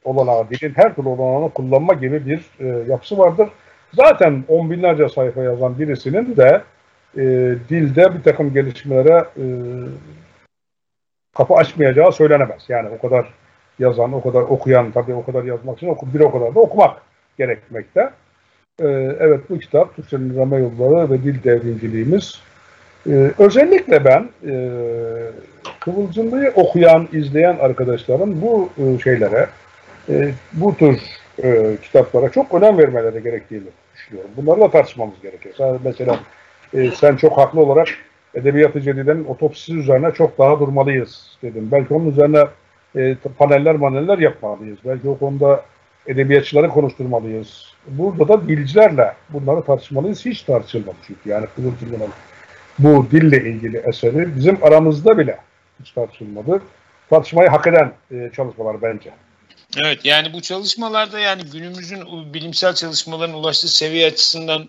olanağı, 0.05 0.51
dilin 0.51 0.73
her 0.77 0.95
türlü 0.95 1.09
olanağını 1.09 1.51
kullanma 1.51 1.95
gibi 1.95 2.27
bir 2.27 2.51
e, 2.61 2.67
yapısı 2.89 3.19
vardır. 3.19 3.49
Zaten 3.95 4.45
on 4.49 4.71
binlerce 4.71 5.09
sayfa 5.09 5.43
yazan 5.43 5.79
birisinin 5.79 6.37
de 6.37 6.63
e, 7.17 7.23
dilde 7.69 8.15
bir 8.15 8.23
takım 8.23 8.53
gelişmelere 8.53 9.25
e, 9.37 9.45
kapı 11.37 11.55
açmayacağı 11.55 12.13
söylenemez. 12.13 12.65
Yani 12.69 12.89
o 12.89 13.09
kadar 13.09 13.27
yazan, 13.79 14.13
o 14.13 14.23
kadar 14.23 14.43
okuyan, 14.43 14.91
tabii 14.91 15.15
o 15.15 15.25
kadar 15.25 15.45
yazmak 15.45 15.77
için 15.77 15.97
bir 16.15 16.21
o 16.21 16.33
kadar 16.33 16.55
da 16.55 16.61
okumak 16.61 17.03
gerekmekte. 17.39 18.11
Ee, 18.81 19.17
evet 19.21 19.41
bu 19.51 19.59
kitap 19.59 19.97
Türkçenin 19.97 20.37
Rame 20.37 20.59
Yolları 20.59 21.11
ve 21.11 21.23
Dil 21.23 21.43
Devrimciliğimiz. 21.45 22.41
Ee, 23.09 23.31
özellikle 23.39 24.05
ben 24.05 24.29
e, 24.51 24.71
Kıvılcımlı'yı 25.81 26.53
okuyan, 26.55 27.09
izleyen 27.13 27.57
arkadaşların 27.59 28.43
bu 28.43 28.69
e, 28.79 28.99
şeylere, 28.99 29.47
e, 30.09 30.31
bu 30.53 30.77
tür 30.77 31.01
e, 31.43 31.77
kitaplara 31.83 32.29
çok 32.29 32.55
önem 32.55 32.79
vermeleri 32.79 33.23
gerektiğini 33.23 33.67
düşünüyorum. 33.95 34.31
Bunlarla 34.37 34.71
tartışmamız 34.71 35.15
gerekir. 35.23 35.57
Mesela 35.85 36.21
e, 36.75 36.91
sen 36.91 37.17
çok 37.17 37.39
haklı 37.39 37.61
olarak 37.61 37.89
Edebiyat-ı 38.35 38.81
Cedide'nin 38.81 39.25
otopsisi 39.25 39.79
üzerine 39.79 40.13
çok 40.13 40.39
daha 40.39 40.61
durmalıyız 40.61 41.39
dedim. 41.43 41.69
Belki 41.73 41.95
onun 41.95 42.11
üzerine 42.11 42.45
e, 42.97 43.17
paneller 43.39 43.75
maneller 43.75 44.19
yapmalıyız. 44.19 44.79
Belki 44.85 45.09
o 45.09 45.19
konuda 45.19 45.63
edebiyatçıları 46.07 46.69
konuşturmalıyız. 46.69 47.75
Burada 47.87 48.29
da 48.29 48.49
dilcilerle 48.49 49.15
bunları 49.31 49.63
tartışmalıyız. 49.63 50.27
Hiç 50.27 50.43
tartışılmadı 50.43 50.97
çünkü. 51.07 51.31
Yani 51.31 51.47
Kıvılcım'ın 51.57 52.01
bu 52.79 53.07
dille 53.11 53.51
ilgili 53.51 53.83
eseri 53.89 54.37
bizim 54.37 54.65
aramızda 54.65 55.19
bile 55.19 55.39
hiç 55.81 55.91
tartışılmadı. 55.91 56.63
Tartışmayı 57.11 57.49
hak 57.49 57.67
eden 57.67 57.93
e, 58.11 58.31
çalışmalar 58.37 58.83
bence. 58.83 59.11
Evet 59.77 60.05
yani 60.05 60.33
bu 60.33 60.41
çalışmalarda 60.41 61.19
yani 61.19 61.43
günümüzün 61.43 62.35
bilimsel 62.35 62.75
çalışmaların 62.75 63.35
ulaştığı 63.35 63.69
seviye 63.69 64.07
açısından 64.07 64.69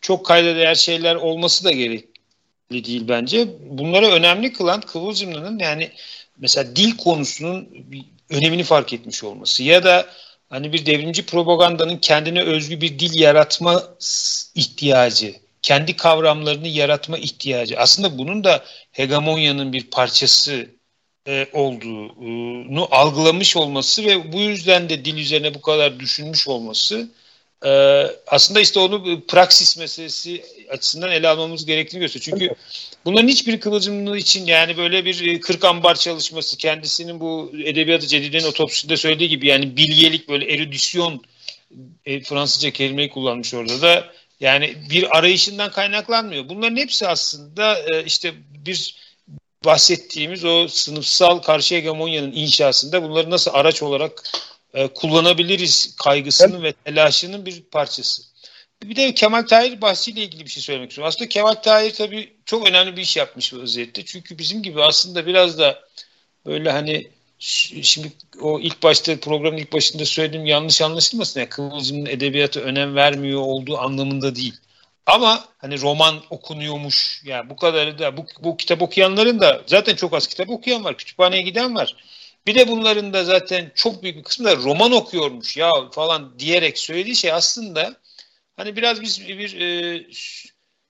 çok 0.00 0.26
kayda 0.26 0.56
değer 0.56 0.74
şeyler 0.74 1.14
olması 1.14 1.64
da 1.64 1.70
gerekli 1.70 2.84
değil 2.84 3.04
bence. 3.08 3.48
Bunları 3.60 4.06
önemli 4.06 4.52
kılan 4.52 4.80
Kıvılcımlı'nın 4.80 5.58
yani 5.58 5.90
mesela 6.38 6.76
dil 6.76 6.96
konusunun 6.96 7.68
önemini 8.30 8.64
fark 8.64 8.92
etmiş 8.92 9.24
olması 9.24 9.62
ya 9.62 9.84
da 9.84 10.06
hani 10.50 10.72
bir 10.72 10.86
devrimci 10.86 11.26
propagandanın 11.26 11.96
kendine 11.96 12.42
özgü 12.42 12.80
bir 12.80 12.98
dil 12.98 13.20
yaratma 13.20 13.82
ihtiyacı, 14.54 15.34
kendi 15.68 15.96
kavramlarını 15.96 16.68
yaratma 16.68 17.18
ihtiyacı. 17.18 17.78
Aslında 17.78 18.18
bunun 18.18 18.44
da 18.44 18.64
hegemonyanın 18.92 19.72
bir 19.72 19.84
parçası 19.90 20.66
e, 21.26 21.46
olduğunu 21.52 22.88
algılamış 22.90 23.56
olması 23.56 24.04
ve 24.04 24.32
bu 24.32 24.40
yüzden 24.40 24.88
de 24.88 25.04
dil 25.04 25.16
üzerine 25.16 25.54
bu 25.54 25.60
kadar 25.60 26.00
düşünmüş 26.00 26.48
olması 26.48 27.08
e, 27.64 27.70
aslında 28.26 28.60
işte 28.60 28.80
onu 28.80 29.26
praksis 29.26 29.78
meselesi 29.78 30.44
açısından 30.70 31.10
ele 31.10 31.28
almamız 31.28 31.66
gerektiğini 31.66 32.00
gösteriyor. 32.00 32.38
Çünkü 32.38 32.54
bunların 33.04 33.28
hiçbir 33.28 33.60
kıvılcımlı 33.60 34.18
için 34.18 34.46
yani 34.46 34.76
böyle 34.76 35.04
bir 35.04 35.40
40 35.40 35.64
ambar 35.64 35.94
çalışması 35.94 36.56
kendisinin 36.56 37.20
bu 37.20 37.52
edebiyatı 37.64 38.06
cedidenin 38.06 38.46
otopsisinde 38.46 38.96
söylediği 38.96 39.28
gibi 39.28 39.46
yani 39.46 39.76
bilgelik 39.76 40.28
böyle 40.28 40.54
erudisyon 40.54 41.22
e, 42.06 42.20
Fransızca 42.20 42.70
kelimeyi 42.70 43.10
kullanmış 43.10 43.54
orada 43.54 43.82
da 43.82 44.18
yani 44.40 44.76
bir 44.90 45.18
arayışından 45.18 45.70
kaynaklanmıyor. 45.70 46.48
Bunların 46.48 46.76
hepsi 46.76 47.08
aslında 47.08 47.78
e, 47.78 48.04
işte 48.04 48.34
bir 48.50 48.96
bahsettiğimiz 49.64 50.44
o 50.44 50.68
sınıfsal 50.68 51.38
karşı 51.38 51.74
hegemonyanın 51.74 52.32
inşasında 52.32 53.02
bunları 53.02 53.30
nasıl 53.30 53.50
araç 53.54 53.82
olarak 53.82 54.22
e, 54.74 54.88
kullanabiliriz 54.88 55.96
kaygısının 55.96 56.60
evet. 56.60 56.76
ve 56.86 56.90
telaşının 56.90 57.46
bir 57.46 57.62
parçası. 57.62 58.22
Bir 58.82 58.96
de 58.96 59.14
Kemal 59.14 59.42
Tahir 59.42 59.80
bahsiyle 59.80 60.22
ilgili 60.22 60.44
bir 60.44 60.50
şey 60.50 60.62
söylemek 60.62 60.90
istiyorum. 60.90 61.08
Aslında 61.08 61.28
Kemal 61.28 61.54
Tahir 61.54 61.94
tabii 61.94 62.36
çok 62.44 62.68
önemli 62.68 62.96
bir 62.96 63.02
iş 63.02 63.16
yapmış 63.16 63.54
vaziyette. 63.54 64.04
Çünkü 64.04 64.38
bizim 64.38 64.62
gibi 64.62 64.82
aslında 64.82 65.26
biraz 65.26 65.58
da 65.58 65.84
böyle 66.46 66.70
hani 66.70 67.10
şimdi 67.38 68.12
o 68.40 68.60
ilk 68.60 68.82
başta 68.82 69.20
programın 69.20 69.56
ilk 69.56 69.72
başında 69.72 70.04
söylediğim 70.04 70.46
yanlış 70.46 70.82
anlaşılmasın. 70.82 71.40
Yani 71.40 71.48
Kıvılcım'ın 71.48 72.06
edebiyatı 72.06 72.60
önem 72.60 72.94
vermiyor 72.94 73.40
olduğu 73.40 73.78
anlamında 73.78 74.34
değil. 74.36 74.54
Ama 75.06 75.44
hani 75.58 75.80
roman 75.80 76.22
okunuyormuş 76.30 77.22
yani 77.24 77.50
bu 77.50 77.56
kadarı 77.56 77.98
da 77.98 78.16
bu, 78.16 78.26
bu 78.40 78.56
kitap 78.56 78.82
okuyanların 78.82 79.40
da 79.40 79.62
zaten 79.66 79.94
çok 79.94 80.14
az 80.14 80.26
kitap 80.26 80.50
okuyan 80.50 80.84
var. 80.84 80.96
Kütüphaneye 80.96 81.42
giden 81.42 81.74
var. 81.74 81.96
Bir 82.46 82.54
de 82.54 82.68
bunların 82.68 83.12
da 83.12 83.24
zaten 83.24 83.72
çok 83.74 84.02
büyük 84.02 84.16
bir 84.16 84.22
kısmı 84.22 84.46
da 84.46 84.56
roman 84.56 84.92
okuyormuş 84.92 85.56
ya 85.56 85.72
falan 85.92 86.38
diyerek 86.38 86.78
söylediği 86.78 87.16
şey 87.16 87.32
aslında 87.32 87.96
hani 88.56 88.76
biraz 88.76 89.00
biz 89.02 89.28
bir 89.28 89.60
e, 89.60 90.06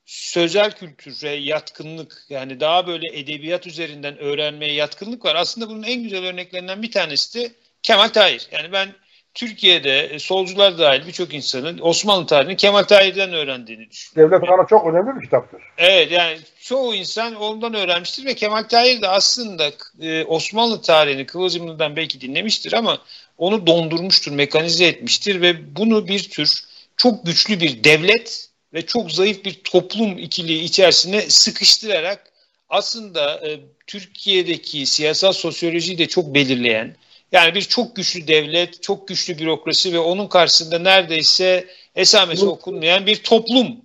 sözel 0.08 0.70
kültüre 0.70 1.30
yatkınlık 1.30 2.26
yani 2.28 2.60
daha 2.60 2.86
böyle 2.86 3.18
edebiyat 3.18 3.66
üzerinden 3.66 4.18
öğrenmeye 4.18 4.72
yatkınlık 4.72 5.24
var. 5.24 5.34
Aslında 5.34 5.68
bunun 5.68 5.82
en 5.82 6.02
güzel 6.02 6.24
örneklerinden 6.24 6.82
bir 6.82 6.90
tanesi 6.90 7.40
de 7.40 7.52
Kemal 7.82 8.08
Tahir. 8.08 8.48
Yani 8.52 8.72
ben 8.72 8.88
Türkiye'de 9.34 10.00
e, 10.00 10.18
solcular 10.18 10.78
dahil 10.78 11.06
birçok 11.06 11.34
insanın 11.34 11.78
Osmanlı 11.82 12.26
tarihini 12.26 12.56
Kemal 12.56 12.82
Tahir'den 12.82 13.32
öğrendiğini 13.32 13.90
düşünüyorum. 13.90 14.32
Devlet 14.32 14.50
Ana 14.50 14.66
çok 14.66 14.86
önemli 14.86 15.16
bir 15.16 15.24
kitaptır. 15.24 15.62
Evet 15.78 16.12
yani 16.12 16.38
çoğu 16.60 16.94
insan 16.94 17.34
ondan 17.34 17.74
öğrenmiştir 17.74 18.24
ve 18.24 18.34
Kemal 18.34 18.62
Tahir 18.62 19.02
de 19.02 19.08
aslında 19.08 19.70
e, 20.00 20.24
Osmanlı 20.24 20.82
tarihini 20.82 21.26
Kıvılcımlı'dan 21.26 21.96
belki 21.96 22.20
dinlemiştir 22.20 22.72
ama 22.72 22.98
onu 23.38 23.66
dondurmuştur, 23.66 24.32
mekanize 24.32 24.86
etmiştir 24.86 25.40
ve 25.40 25.76
bunu 25.76 26.08
bir 26.08 26.30
tür 26.30 26.48
çok 26.96 27.26
güçlü 27.26 27.60
bir 27.60 27.84
devlet 27.84 28.48
ve 28.78 28.86
çok 28.86 29.12
zayıf 29.12 29.44
bir 29.44 29.54
toplum 29.54 30.18
ikiliği 30.18 30.62
içerisine 30.62 31.20
sıkıştırarak 31.20 32.32
aslında 32.68 33.48
e, 33.48 33.60
Türkiye'deki 33.86 34.86
siyasal 34.86 35.32
sosyolojiyi 35.32 35.98
de 35.98 36.06
çok 36.06 36.34
belirleyen 36.34 36.96
yani 37.32 37.54
bir 37.54 37.62
çok 37.62 37.96
güçlü 37.96 38.28
devlet, 38.28 38.82
çok 38.82 39.08
güçlü 39.08 39.38
bürokrasi 39.38 39.92
ve 39.92 39.98
onun 39.98 40.26
karşısında 40.26 40.78
neredeyse 40.78 41.66
esamesi 41.94 42.44
okunmayan 42.44 43.06
bir 43.06 43.16
toplum 43.16 43.76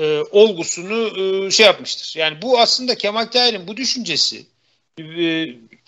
e, 0.00 0.20
olgusunu 0.30 1.20
e, 1.46 1.50
şey 1.50 1.66
yapmıştır. 1.66 2.18
Yani 2.18 2.42
bu 2.42 2.60
aslında 2.60 2.94
Kemal 2.94 3.24
Tahir'in 3.24 3.68
bu 3.68 3.76
düşüncesi 3.76 4.46
e, 5.00 5.04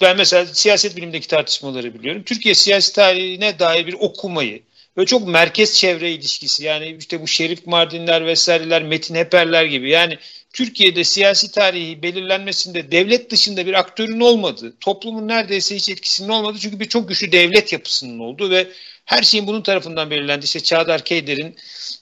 ben 0.02 0.16
mesela 0.16 0.46
siyaset 0.46 0.96
bilimindeki 0.96 1.28
tartışmaları 1.28 1.94
biliyorum. 1.94 2.22
Türkiye 2.26 2.54
siyasi 2.54 2.92
tarihine 2.94 3.58
dair 3.58 3.86
bir 3.86 3.94
okumayı 3.94 4.62
ve 4.98 5.06
çok 5.06 5.28
merkez 5.28 5.74
çevre 5.74 6.12
ilişkisi 6.12 6.64
yani 6.64 6.96
işte 6.98 7.22
bu 7.22 7.26
Şerif 7.26 7.66
Mardinler 7.66 8.26
vesaireler, 8.26 8.82
Metin 8.82 9.14
Heperler 9.14 9.64
gibi 9.64 9.90
yani 9.90 10.18
Türkiye'de 10.52 11.04
siyasi 11.04 11.50
tarihi 11.50 12.02
belirlenmesinde 12.02 12.90
devlet 12.90 13.30
dışında 13.30 13.66
bir 13.66 13.74
aktörün 13.74 14.20
olmadığı, 14.20 14.76
toplumun 14.80 15.28
neredeyse 15.28 15.76
hiç 15.76 15.88
etkisinin 15.88 16.28
olmadığı 16.28 16.58
çünkü 16.58 16.80
bir 16.80 16.88
çok 16.88 17.08
güçlü 17.08 17.32
devlet 17.32 17.72
yapısının 17.72 18.18
olduğu 18.18 18.50
ve 18.50 18.66
her 19.04 19.22
şeyin 19.22 19.46
bunun 19.46 19.62
tarafından 19.62 20.10
belirlendi. 20.10 20.44
İşte 20.44 20.60
Çağdar 20.60 21.04
Keyder'in 21.04 21.56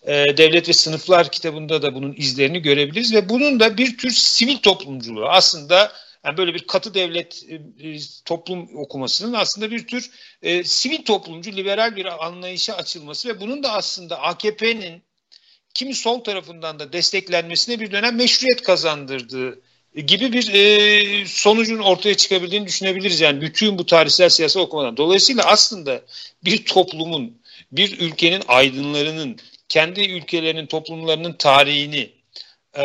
e, 0.06 0.36
Devlet 0.36 0.68
ve 0.68 0.72
Sınıflar 0.72 1.30
kitabında 1.30 1.82
da 1.82 1.94
bunun 1.94 2.14
izlerini 2.16 2.62
görebiliriz 2.62 3.14
ve 3.14 3.28
bunun 3.28 3.60
da 3.60 3.78
bir 3.78 3.98
tür 3.98 4.10
sivil 4.10 4.58
toplumculuğu 4.58 5.28
aslında 5.28 5.92
yani 6.24 6.36
böyle 6.36 6.54
bir 6.54 6.66
katı 6.66 6.94
devlet 6.94 7.44
e, 7.48 7.54
e 7.88 7.98
toplum 8.24 8.76
okumasının 8.76 9.32
aslında 9.32 9.70
bir 9.70 9.86
tür 9.86 10.10
e, 10.42 10.64
sivil 10.64 11.04
toplumcu 11.04 11.52
liberal 11.52 11.96
bir 11.96 12.26
anlayışa 12.26 12.74
açılması 12.74 13.28
ve 13.28 13.40
bunun 13.40 13.62
da 13.62 13.72
aslında 13.72 14.20
AKP'nin 14.20 15.02
kimi 15.74 15.94
sol 15.94 16.24
tarafından 16.24 16.78
da 16.78 16.92
desteklenmesine 16.92 17.80
bir 17.80 17.90
dönem 17.90 18.16
meşruiyet 18.16 18.62
kazandırdığı 18.62 19.60
gibi 19.94 20.32
bir 20.32 20.54
e, 20.54 21.26
sonucun 21.26 21.78
ortaya 21.78 22.14
çıkabildiğini 22.14 22.66
düşünebiliriz. 22.66 23.20
Yani 23.20 23.40
bütün 23.40 23.78
bu 23.78 23.86
tarihsel 23.86 24.28
siyasal 24.28 24.60
okumadan. 24.60 24.96
Dolayısıyla 24.96 25.44
aslında 25.44 26.02
bir 26.44 26.64
toplumun, 26.64 27.38
bir 27.72 27.98
ülkenin 27.98 28.42
aydınlarının, 28.48 29.36
kendi 29.68 30.00
ülkelerinin, 30.00 30.66
toplumlarının 30.66 31.32
tarihini 31.32 32.10
e, 32.78 32.84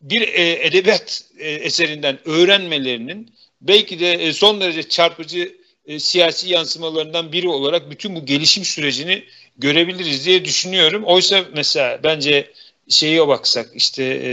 bir 0.00 0.22
e, 0.22 0.66
edebiyat 0.66 1.24
e, 1.38 1.50
eserinden 1.50 2.18
öğrenmelerinin 2.28 3.32
belki 3.60 4.00
de 4.00 4.12
e, 4.12 4.32
son 4.32 4.60
derece 4.60 4.88
çarpıcı 4.88 5.56
e, 5.86 5.98
siyasi 5.98 6.48
yansımalarından 6.48 7.32
biri 7.32 7.48
olarak 7.48 7.90
bütün 7.90 8.16
bu 8.16 8.26
gelişim 8.26 8.64
sürecini 8.64 9.24
görebiliriz 9.58 10.26
diye 10.26 10.44
düşünüyorum. 10.44 11.04
Oysa 11.04 11.44
mesela 11.54 12.00
bence 12.02 12.52
şeye 12.88 13.28
baksak 13.28 13.70
işte 13.74 14.04
e, 14.04 14.30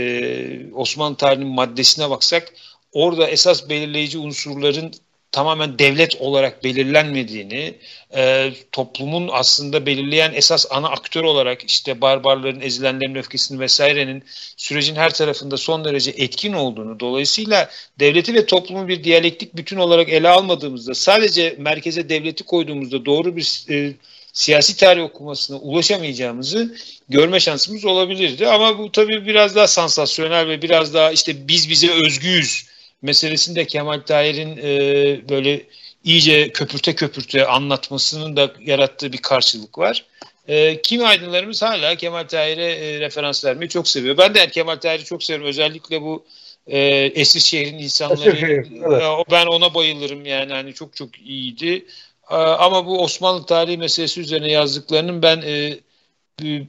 Osmanlı 0.74 1.16
tarihinin 1.16 1.48
maddesine 1.48 2.10
baksak 2.10 2.52
orada 2.92 3.28
esas 3.28 3.68
belirleyici 3.68 4.18
unsurların 4.18 4.92
tamamen 5.34 5.78
devlet 5.78 6.16
olarak 6.20 6.64
belirlenmediğini, 6.64 7.74
e, 8.16 8.52
toplumun 8.72 9.28
aslında 9.32 9.86
belirleyen 9.86 10.32
esas 10.34 10.66
ana 10.70 10.88
aktör 10.88 11.24
olarak 11.24 11.64
işte 11.70 12.00
barbarların, 12.00 12.60
ezilenlerin 12.60 13.14
öfkesinin 13.14 13.60
vesairenin 13.60 14.22
sürecin 14.56 14.94
her 14.94 15.14
tarafında 15.14 15.56
son 15.56 15.84
derece 15.84 16.10
etkin 16.10 16.52
olduğunu, 16.52 17.00
dolayısıyla 17.00 17.70
devleti 18.00 18.34
ve 18.34 18.46
toplumu 18.46 18.88
bir 18.88 19.04
diyalektik 19.04 19.56
bütün 19.56 19.76
olarak 19.76 20.08
ele 20.08 20.28
almadığımızda, 20.28 20.94
sadece 20.94 21.56
merkeze 21.58 22.08
devleti 22.08 22.44
koyduğumuzda 22.44 23.04
doğru 23.04 23.36
bir 23.36 23.64
e, 23.70 23.92
siyasi 24.32 24.76
tarih 24.76 25.02
okumasına 25.02 25.56
ulaşamayacağımızı 25.56 26.76
görme 27.08 27.40
şansımız 27.40 27.84
olabilirdi. 27.84 28.48
Ama 28.48 28.78
bu 28.78 28.92
tabii 28.92 29.26
biraz 29.26 29.56
daha 29.56 29.66
sansasyonel 29.66 30.48
ve 30.48 30.62
biraz 30.62 30.94
daha 30.94 31.12
işte 31.12 31.48
biz 31.48 31.70
bize 31.70 31.90
özgüyüz 31.90 32.73
meselesinde 33.04 33.66
Kemal 33.66 34.00
Tahir'in 34.00 34.56
e, 34.56 35.28
böyle 35.28 35.62
iyice 36.04 36.52
köpürte 36.52 36.94
köpürte 36.94 37.46
anlatmasının 37.46 38.36
da 38.36 38.52
yarattığı 38.60 39.12
bir 39.12 39.18
karşılık 39.18 39.78
var. 39.78 40.04
E, 40.48 40.82
kimi 40.82 41.06
aydınlarımız 41.06 41.62
hala 41.62 41.94
Kemal 41.94 42.24
Tahir'e 42.24 42.72
e, 42.72 43.00
referans 43.00 43.44
vermeyi 43.44 43.68
çok 43.68 43.88
seviyor. 43.88 44.18
Ben 44.18 44.34
de 44.34 44.48
Kemal 44.48 44.76
Tahir'i 44.76 45.04
çok 45.04 45.22
seviyorum. 45.22 45.48
Özellikle 45.48 46.02
bu 46.02 46.24
e, 46.66 46.78
Eskişehir'in 47.14 47.78
insanları. 47.78 48.28
Eskişehir, 48.28 48.66
evet. 48.86 49.02
e, 49.02 49.30
ben 49.30 49.46
ona 49.46 49.74
bayılırım 49.74 50.26
yani 50.26 50.52
hani 50.52 50.74
çok 50.74 50.96
çok 50.96 51.18
iyiydi. 51.18 51.84
E, 52.30 52.34
ama 52.34 52.86
bu 52.86 53.02
Osmanlı 53.02 53.46
tarihi 53.46 53.78
meselesi 53.78 54.20
üzerine 54.20 54.50
yazdıklarının 54.50 55.22
ben 55.22 55.42
e, 55.46 55.78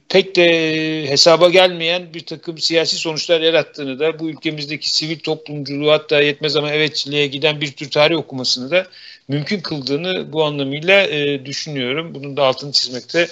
pek 0.08 0.36
de 0.36 1.10
hesaba 1.10 1.48
gelmeyen 1.48 2.14
bir 2.14 2.26
takım 2.26 2.58
siyasi 2.58 2.96
sonuçlar 2.96 3.40
yarattığını 3.40 3.98
da 3.98 4.18
bu 4.18 4.30
ülkemizdeki 4.30 4.96
sivil 4.96 5.18
toplumculuğu 5.18 5.90
hatta 5.90 6.20
yetmez 6.20 6.56
ama 6.56 6.72
evetçiliğe 6.72 7.26
giden 7.26 7.60
bir 7.60 7.72
tür 7.72 7.90
tarih 7.90 8.16
okumasını 8.16 8.70
da 8.70 8.86
mümkün 9.28 9.60
kıldığını 9.60 10.32
bu 10.32 10.44
anlamıyla 10.44 11.02
e, 11.02 11.46
düşünüyorum. 11.46 12.14
Bunun 12.14 12.36
da 12.36 12.44
altını 12.44 12.72
çizmekte 12.72 13.26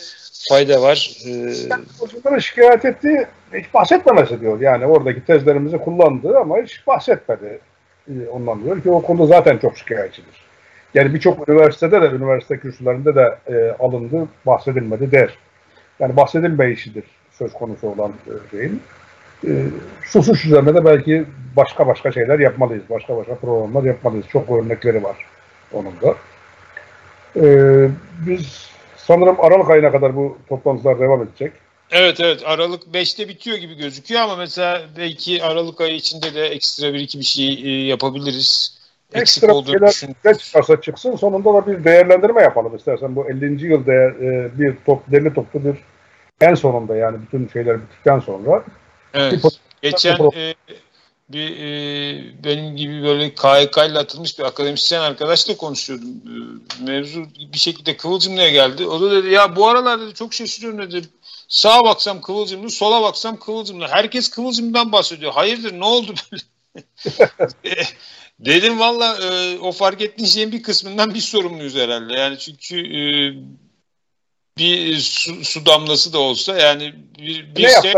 fayda 0.48 0.82
var. 0.82 1.16
Ee, 2.36 2.40
şikayet 2.40 2.84
etti, 2.84 3.28
hiç 3.54 3.74
bahsetmemesi 3.74 4.40
diyor. 4.40 4.60
Yani 4.60 4.86
oradaki 4.86 5.24
tezlerimizi 5.24 5.78
kullandı 5.78 6.38
ama 6.38 6.58
hiç 6.58 6.86
bahsetmedi. 6.86 7.58
Ee, 8.08 8.12
ondan 8.32 8.64
diyor 8.64 8.82
ki 8.82 8.90
o 8.90 9.02
konuda 9.02 9.26
zaten 9.26 9.58
çok 9.58 9.78
şikayetçidir. 9.78 10.44
Yani 10.94 11.14
birçok 11.14 11.48
üniversitede 11.48 12.02
de, 12.02 12.06
üniversite 12.06 12.58
kürsülerinde 12.58 13.14
de 13.14 13.38
e, 13.46 13.76
alındı, 13.78 14.28
bahsedilmedi 14.46 15.12
der. 15.12 15.30
Yani 16.00 16.16
bahsedilmeyişidir 16.16 17.04
söz 17.38 17.52
konusu 17.52 17.88
olan 17.88 18.12
e, 18.26 18.50
şeyin. 18.50 18.82
E, 19.46 19.50
susuş 20.06 20.44
üzerine 20.44 20.74
de 20.74 20.84
belki 20.84 21.24
başka 21.56 21.86
başka 21.86 22.12
şeyler 22.12 22.38
yapmalıyız. 22.38 22.82
Başka 22.90 23.16
başka 23.16 23.34
programlar 23.34 23.82
yapmalıyız. 23.82 24.26
Çok 24.28 24.50
örnekleri 24.50 25.04
var 25.04 25.16
onun 25.72 25.92
da. 26.02 26.14
E, 27.36 27.44
biz 28.26 28.68
sanırım 28.96 29.36
Aralık 29.40 29.70
ayına 29.70 29.92
kadar 29.92 30.16
bu 30.16 30.38
toplantılar 30.48 31.00
devam 31.00 31.22
edecek. 31.22 31.52
Evet 31.90 32.20
evet 32.20 32.42
Aralık 32.46 32.82
5'te 32.82 33.28
bitiyor 33.28 33.56
gibi 33.56 33.74
gözüküyor 33.74 34.22
ama 34.22 34.36
mesela 34.36 34.82
belki 34.96 35.44
Aralık 35.44 35.80
ayı 35.80 35.94
içinde 35.94 36.34
de 36.34 36.46
ekstra 36.46 36.94
bir 36.94 37.00
iki 37.00 37.18
bir 37.18 37.24
şey 37.24 37.52
e, 37.64 37.86
yapabiliriz. 37.86 38.78
Eksik 39.14 39.42
ekstra 39.42 39.54
olduğunu 39.54 40.10
Ne 40.24 40.34
çıkarsa 40.34 40.80
çıksın 40.80 41.16
sonunda 41.16 41.54
da 41.54 41.66
bir 41.66 41.84
değerlendirme 41.84 42.42
yapalım 42.42 42.76
istersen. 42.76 43.16
Bu 43.16 43.30
50. 43.30 43.66
yıl 43.66 43.86
değer, 43.86 44.10
e, 44.10 44.58
bir 44.58 44.76
top, 44.86 45.12
derli 45.12 45.34
toplu 45.34 45.64
bir 45.64 45.76
en 46.40 46.54
sonunda 46.54 46.96
yani 46.96 47.18
bütün 47.22 47.48
şeyler 47.48 47.82
bittikten 47.82 48.20
sonra. 48.20 48.64
Evet. 49.14 49.44
Geçen 49.82 50.16
e, 50.36 50.54
bir 51.28 51.50
e, 51.50 52.44
benim 52.44 52.76
gibi 52.76 53.02
böyle 53.02 53.34
KHK 53.34 53.76
ile 53.90 53.98
atılmış 53.98 54.38
bir 54.38 54.44
akademisyen 54.44 55.00
arkadaşla 55.00 55.56
konuşuyordum. 55.56 56.08
E, 56.08 56.34
mevzu 56.84 57.24
bir 57.52 57.58
şekilde 57.58 57.96
Kıvılcımlı'ya 57.96 58.50
geldi. 58.50 58.86
O 58.86 59.00
da 59.00 59.10
dedi 59.10 59.28
ya 59.28 59.56
bu 59.56 59.68
aralarda 59.68 60.14
çok 60.14 60.34
şaşırıyorum 60.34 60.78
dedi. 60.78 61.06
Sağa 61.48 61.84
baksam 61.84 62.20
Kıvılcımlı, 62.20 62.70
sola 62.70 63.02
baksam 63.02 63.36
Kıvılcımlı. 63.36 63.86
Herkes 63.88 64.28
Kıvılcım'dan 64.30 64.92
bahsediyor. 64.92 65.32
Hayırdır 65.32 65.72
ne 65.72 65.84
oldu 65.84 66.14
böyle? 66.32 66.42
Dedim 68.38 68.80
valla 68.80 69.18
e, 69.18 69.58
o 69.58 69.72
fark 69.72 70.00
ettiğin 70.00 70.28
şeyin 70.28 70.52
bir 70.52 70.62
kısmından 70.62 71.14
bir 71.14 71.20
sorumluyuz 71.20 71.74
herhalde. 71.74 72.12
Yani 72.12 72.38
çünkü 72.38 72.78
e, 72.78 73.02
bir 74.58 74.98
su, 74.98 75.44
su 75.44 75.66
damlası 75.66 76.12
da 76.12 76.18
olsa 76.18 76.58
yani 76.58 76.94
bir, 77.18 77.56
bir 77.56 77.62
ne 77.62 77.82
şey 77.82 77.92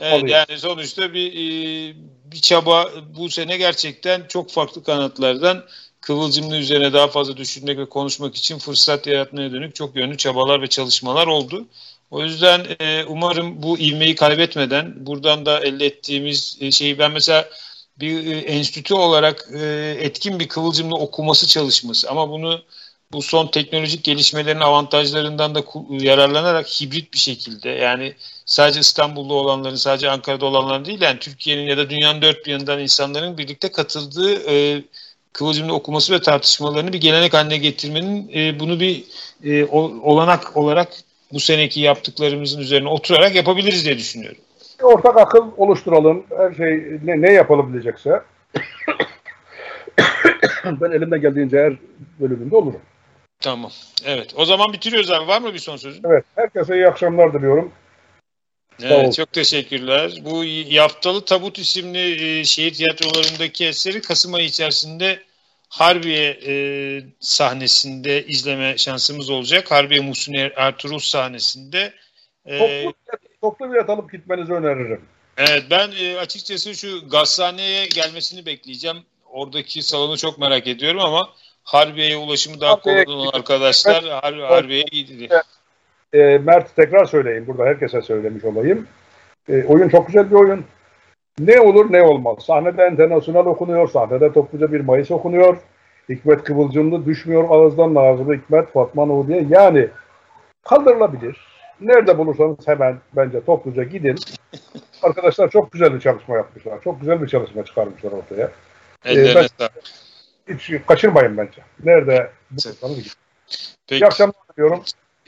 evet, 0.00 0.30
yani 0.30 0.58
sonuçta 0.58 1.14
bir 1.14 1.32
e, 1.32 1.94
bir 2.24 2.40
çaba 2.40 2.90
bu 3.16 3.30
sene 3.30 3.56
gerçekten 3.56 4.26
çok 4.28 4.50
farklı 4.50 4.84
kanatlardan 4.84 5.64
Kıvılcımlı 6.04 6.56
üzerine 6.56 6.92
daha 6.92 7.08
fazla 7.08 7.36
düşünmek 7.36 7.78
ve 7.78 7.88
konuşmak 7.88 8.36
için 8.36 8.58
fırsat 8.58 9.06
yaratmaya 9.06 9.52
dönük 9.52 9.74
çok 9.74 9.96
yönlü 9.96 10.16
çabalar 10.16 10.62
ve 10.62 10.66
çalışmalar 10.66 11.26
oldu. 11.26 11.66
O 12.10 12.22
yüzden 12.22 12.66
e, 12.80 13.04
umarım 13.04 13.62
bu 13.62 13.78
ivmeyi 13.78 14.14
kaybetmeden 14.14 15.06
buradan 15.06 15.46
da 15.46 15.60
elde 15.60 15.86
ettiğimiz 15.86 16.58
e, 16.60 16.70
şeyi 16.70 16.98
ben 16.98 17.12
mesela 17.12 17.48
bir 18.00 18.26
e, 18.26 18.38
enstitü 18.38 18.94
olarak 18.94 19.48
e, 19.54 19.96
etkin 20.00 20.40
bir 20.40 20.48
kıvılcımlı 20.48 20.94
okuması 20.96 21.46
çalışması. 21.46 22.10
Ama 22.10 22.30
bunu 22.30 22.62
bu 23.12 23.22
son 23.22 23.46
teknolojik 23.46 24.04
gelişmelerin 24.04 24.60
avantajlarından 24.60 25.54
da 25.54 25.64
yararlanarak 25.90 26.66
hibrit 26.66 27.12
bir 27.12 27.18
şekilde 27.18 27.68
yani 27.68 28.14
sadece 28.46 28.80
İstanbul'da 28.80 29.34
olanların 29.34 29.76
sadece 29.76 30.10
Ankara'da 30.10 30.46
olanların 30.46 30.84
değil 30.84 31.00
yani 31.00 31.18
Türkiye'nin 31.18 31.62
ya 31.62 31.76
da 31.76 31.90
dünyanın 31.90 32.22
dört 32.22 32.46
bir 32.46 32.52
yanından 32.52 32.80
insanların 32.80 33.38
birlikte 33.38 33.72
katıldığı 33.72 34.50
e, 34.50 34.82
kıvılcımlı 35.32 35.72
okuması 35.72 36.12
ve 36.12 36.22
tartışmalarını 36.22 36.92
bir 36.92 37.00
gelenek 37.00 37.34
haline 37.34 37.56
getirmenin 37.56 38.30
e, 38.34 38.60
bunu 38.60 38.80
bir 38.80 39.04
e, 39.44 39.64
olanak 39.64 40.56
olarak 40.56 40.96
bu 41.32 41.40
seneki 41.40 41.80
yaptıklarımızın 41.80 42.60
üzerine 42.60 42.88
oturarak 42.88 43.34
yapabiliriz 43.34 43.84
diye 43.84 43.98
düşünüyorum 43.98 44.40
ortak 44.82 45.16
akıl 45.16 45.50
oluşturalım. 45.56 46.24
Her 46.36 46.54
şey 46.54 46.98
ne, 47.04 47.22
ne 47.22 47.32
yapılabilecekse. 47.32 48.22
ben 50.64 50.90
elimden 50.90 51.20
geldiğince 51.20 51.58
her 51.58 51.72
bölümünde 52.20 52.56
olurum. 52.56 52.80
Tamam. 53.40 53.70
Evet. 54.04 54.34
O 54.36 54.44
zaman 54.44 54.72
bitiriyoruz 54.72 55.10
abi. 55.10 55.28
Var 55.28 55.40
mı 55.40 55.54
bir 55.54 55.58
son 55.58 55.76
sözün? 55.76 56.02
Evet. 56.06 56.24
Herkese 56.34 56.74
iyi 56.74 56.88
akşamlar 56.88 57.34
diliyorum. 57.34 57.72
Evet, 58.82 59.14
çok 59.14 59.32
teşekkürler. 59.32 60.12
Bu 60.24 60.44
Yaptalı 60.44 61.24
Tabut 61.24 61.58
isimli 61.58 62.38
e, 62.40 62.44
şehir 62.44 62.74
tiyatrolarındaki 62.74 63.66
eseri 63.66 64.00
Kasım 64.00 64.34
ayı 64.34 64.46
içerisinde 64.46 65.18
Harbiye 65.68 66.38
e, 66.46 66.54
sahnesinde 67.20 68.26
izleme 68.26 68.78
şansımız 68.78 69.30
olacak. 69.30 69.70
Harbiye 69.70 70.00
Muhsin 70.00 70.34
er-, 70.34 70.52
Ertuğrul 70.56 70.98
sahnesinde. 70.98 71.92
E, 72.48 72.84
toplu 73.44 73.72
bilet 73.72 73.90
alıp 73.90 74.12
gitmenizi 74.12 74.52
öneririm. 74.52 75.00
Evet 75.36 75.64
ben 75.70 75.90
e, 76.00 76.18
açıkçası 76.18 76.74
şu 76.74 77.08
gazhaneye 77.08 77.86
gelmesini 77.86 78.46
bekleyeceğim. 78.46 78.96
Oradaki 79.30 79.82
salonu 79.82 80.16
çok 80.16 80.38
merak 80.38 80.66
ediyorum 80.66 81.00
ama 81.00 81.28
Harbiye'ye 81.64 82.16
ulaşımı 82.16 82.60
daha 82.60 82.80
kolay 82.80 83.04
olan 83.08 83.30
arkadaşlar 83.32 84.04
Har 84.04 84.34
Harbiye'ye 84.34 84.84
gidildi. 84.92 85.28
E, 86.12 86.18
Mert 86.18 86.76
tekrar 86.76 87.04
söyleyeyim 87.04 87.44
burada 87.46 87.64
herkese 87.64 88.02
söylemiş 88.02 88.44
olayım. 88.44 88.86
E, 89.48 89.64
oyun 89.64 89.88
çok 89.88 90.06
güzel 90.06 90.30
bir 90.30 90.36
oyun. 90.36 90.64
Ne 91.38 91.60
olur 91.60 91.92
ne 91.92 92.02
olmaz. 92.02 92.38
Sahnede 92.46 92.88
internasyonel 92.92 93.46
okunuyor, 93.46 93.90
sahnede 93.90 94.32
topluca 94.32 94.72
bir 94.72 94.80
Mayıs 94.80 95.10
okunuyor. 95.10 95.56
Hikmet 96.08 96.44
Kıvılcımlı 96.44 97.06
düşmüyor 97.06 97.44
ağızdan 97.50 97.94
ağzına 97.94 98.34
Hikmet 98.34 98.72
Fatma 98.72 99.28
diye. 99.28 99.46
Yani 99.50 99.88
kaldırılabilir 100.62 101.53
Nerede 101.80 102.18
bulursanız 102.18 102.56
hemen 102.66 103.00
bence 103.16 103.44
topluca 103.44 103.82
gidin. 103.82 104.18
Arkadaşlar 105.02 105.50
çok 105.50 105.72
güzel 105.72 105.94
bir 105.94 106.00
çalışma 106.00 106.36
yapmışlar. 106.36 106.82
Çok 106.84 107.00
güzel 107.00 107.22
bir 107.22 107.28
çalışma 107.28 107.64
çıkarmışlar 107.64 108.12
ortaya. 108.12 108.50
Ellerine 109.04 109.40
ee, 109.40 109.48
ben, 109.60 109.68
hiç 110.54 110.86
kaçırmayın 110.86 111.36
bence. 111.36 111.62
Nerede 111.84 112.30
bulursanız 112.50 112.96
gidin. 112.96 113.12
Peki. 113.86 114.04
İyi 114.04 114.06
akşamlar 114.06 114.34
diliyorum. 114.52 114.82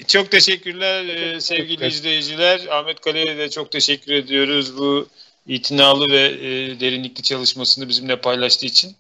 Çok 0.06 0.30
teşekkürler 0.30 1.04
e, 1.04 1.40
sevgili 1.40 1.82
evet. 1.82 1.92
izleyiciler. 1.92 2.66
Ahmet 2.70 3.00
Kale'ye 3.00 3.38
de 3.38 3.50
çok 3.50 3.72
teşekkür 3.72 4.12
ediyoruz 4.12 4.78
bu 4.78 5.06
itinalı 5.46 6.06
ve 6.12 6.22
e, 6.22 6.80
derinlikli 6.80 7.22
çalışmasını 7.22 7.88
bizimle 7.88 8.20
paylaştığı 8.20 8.66
için. 8.66 8.96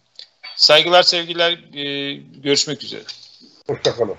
Saygılar, 0.56 1.02
sevgiler. 1.02 1.52
E, 1.74 2.14
görüşmek 2.42 2.82
üzere. 2.82 3.02
Hoşçakalın. 3.66 4.16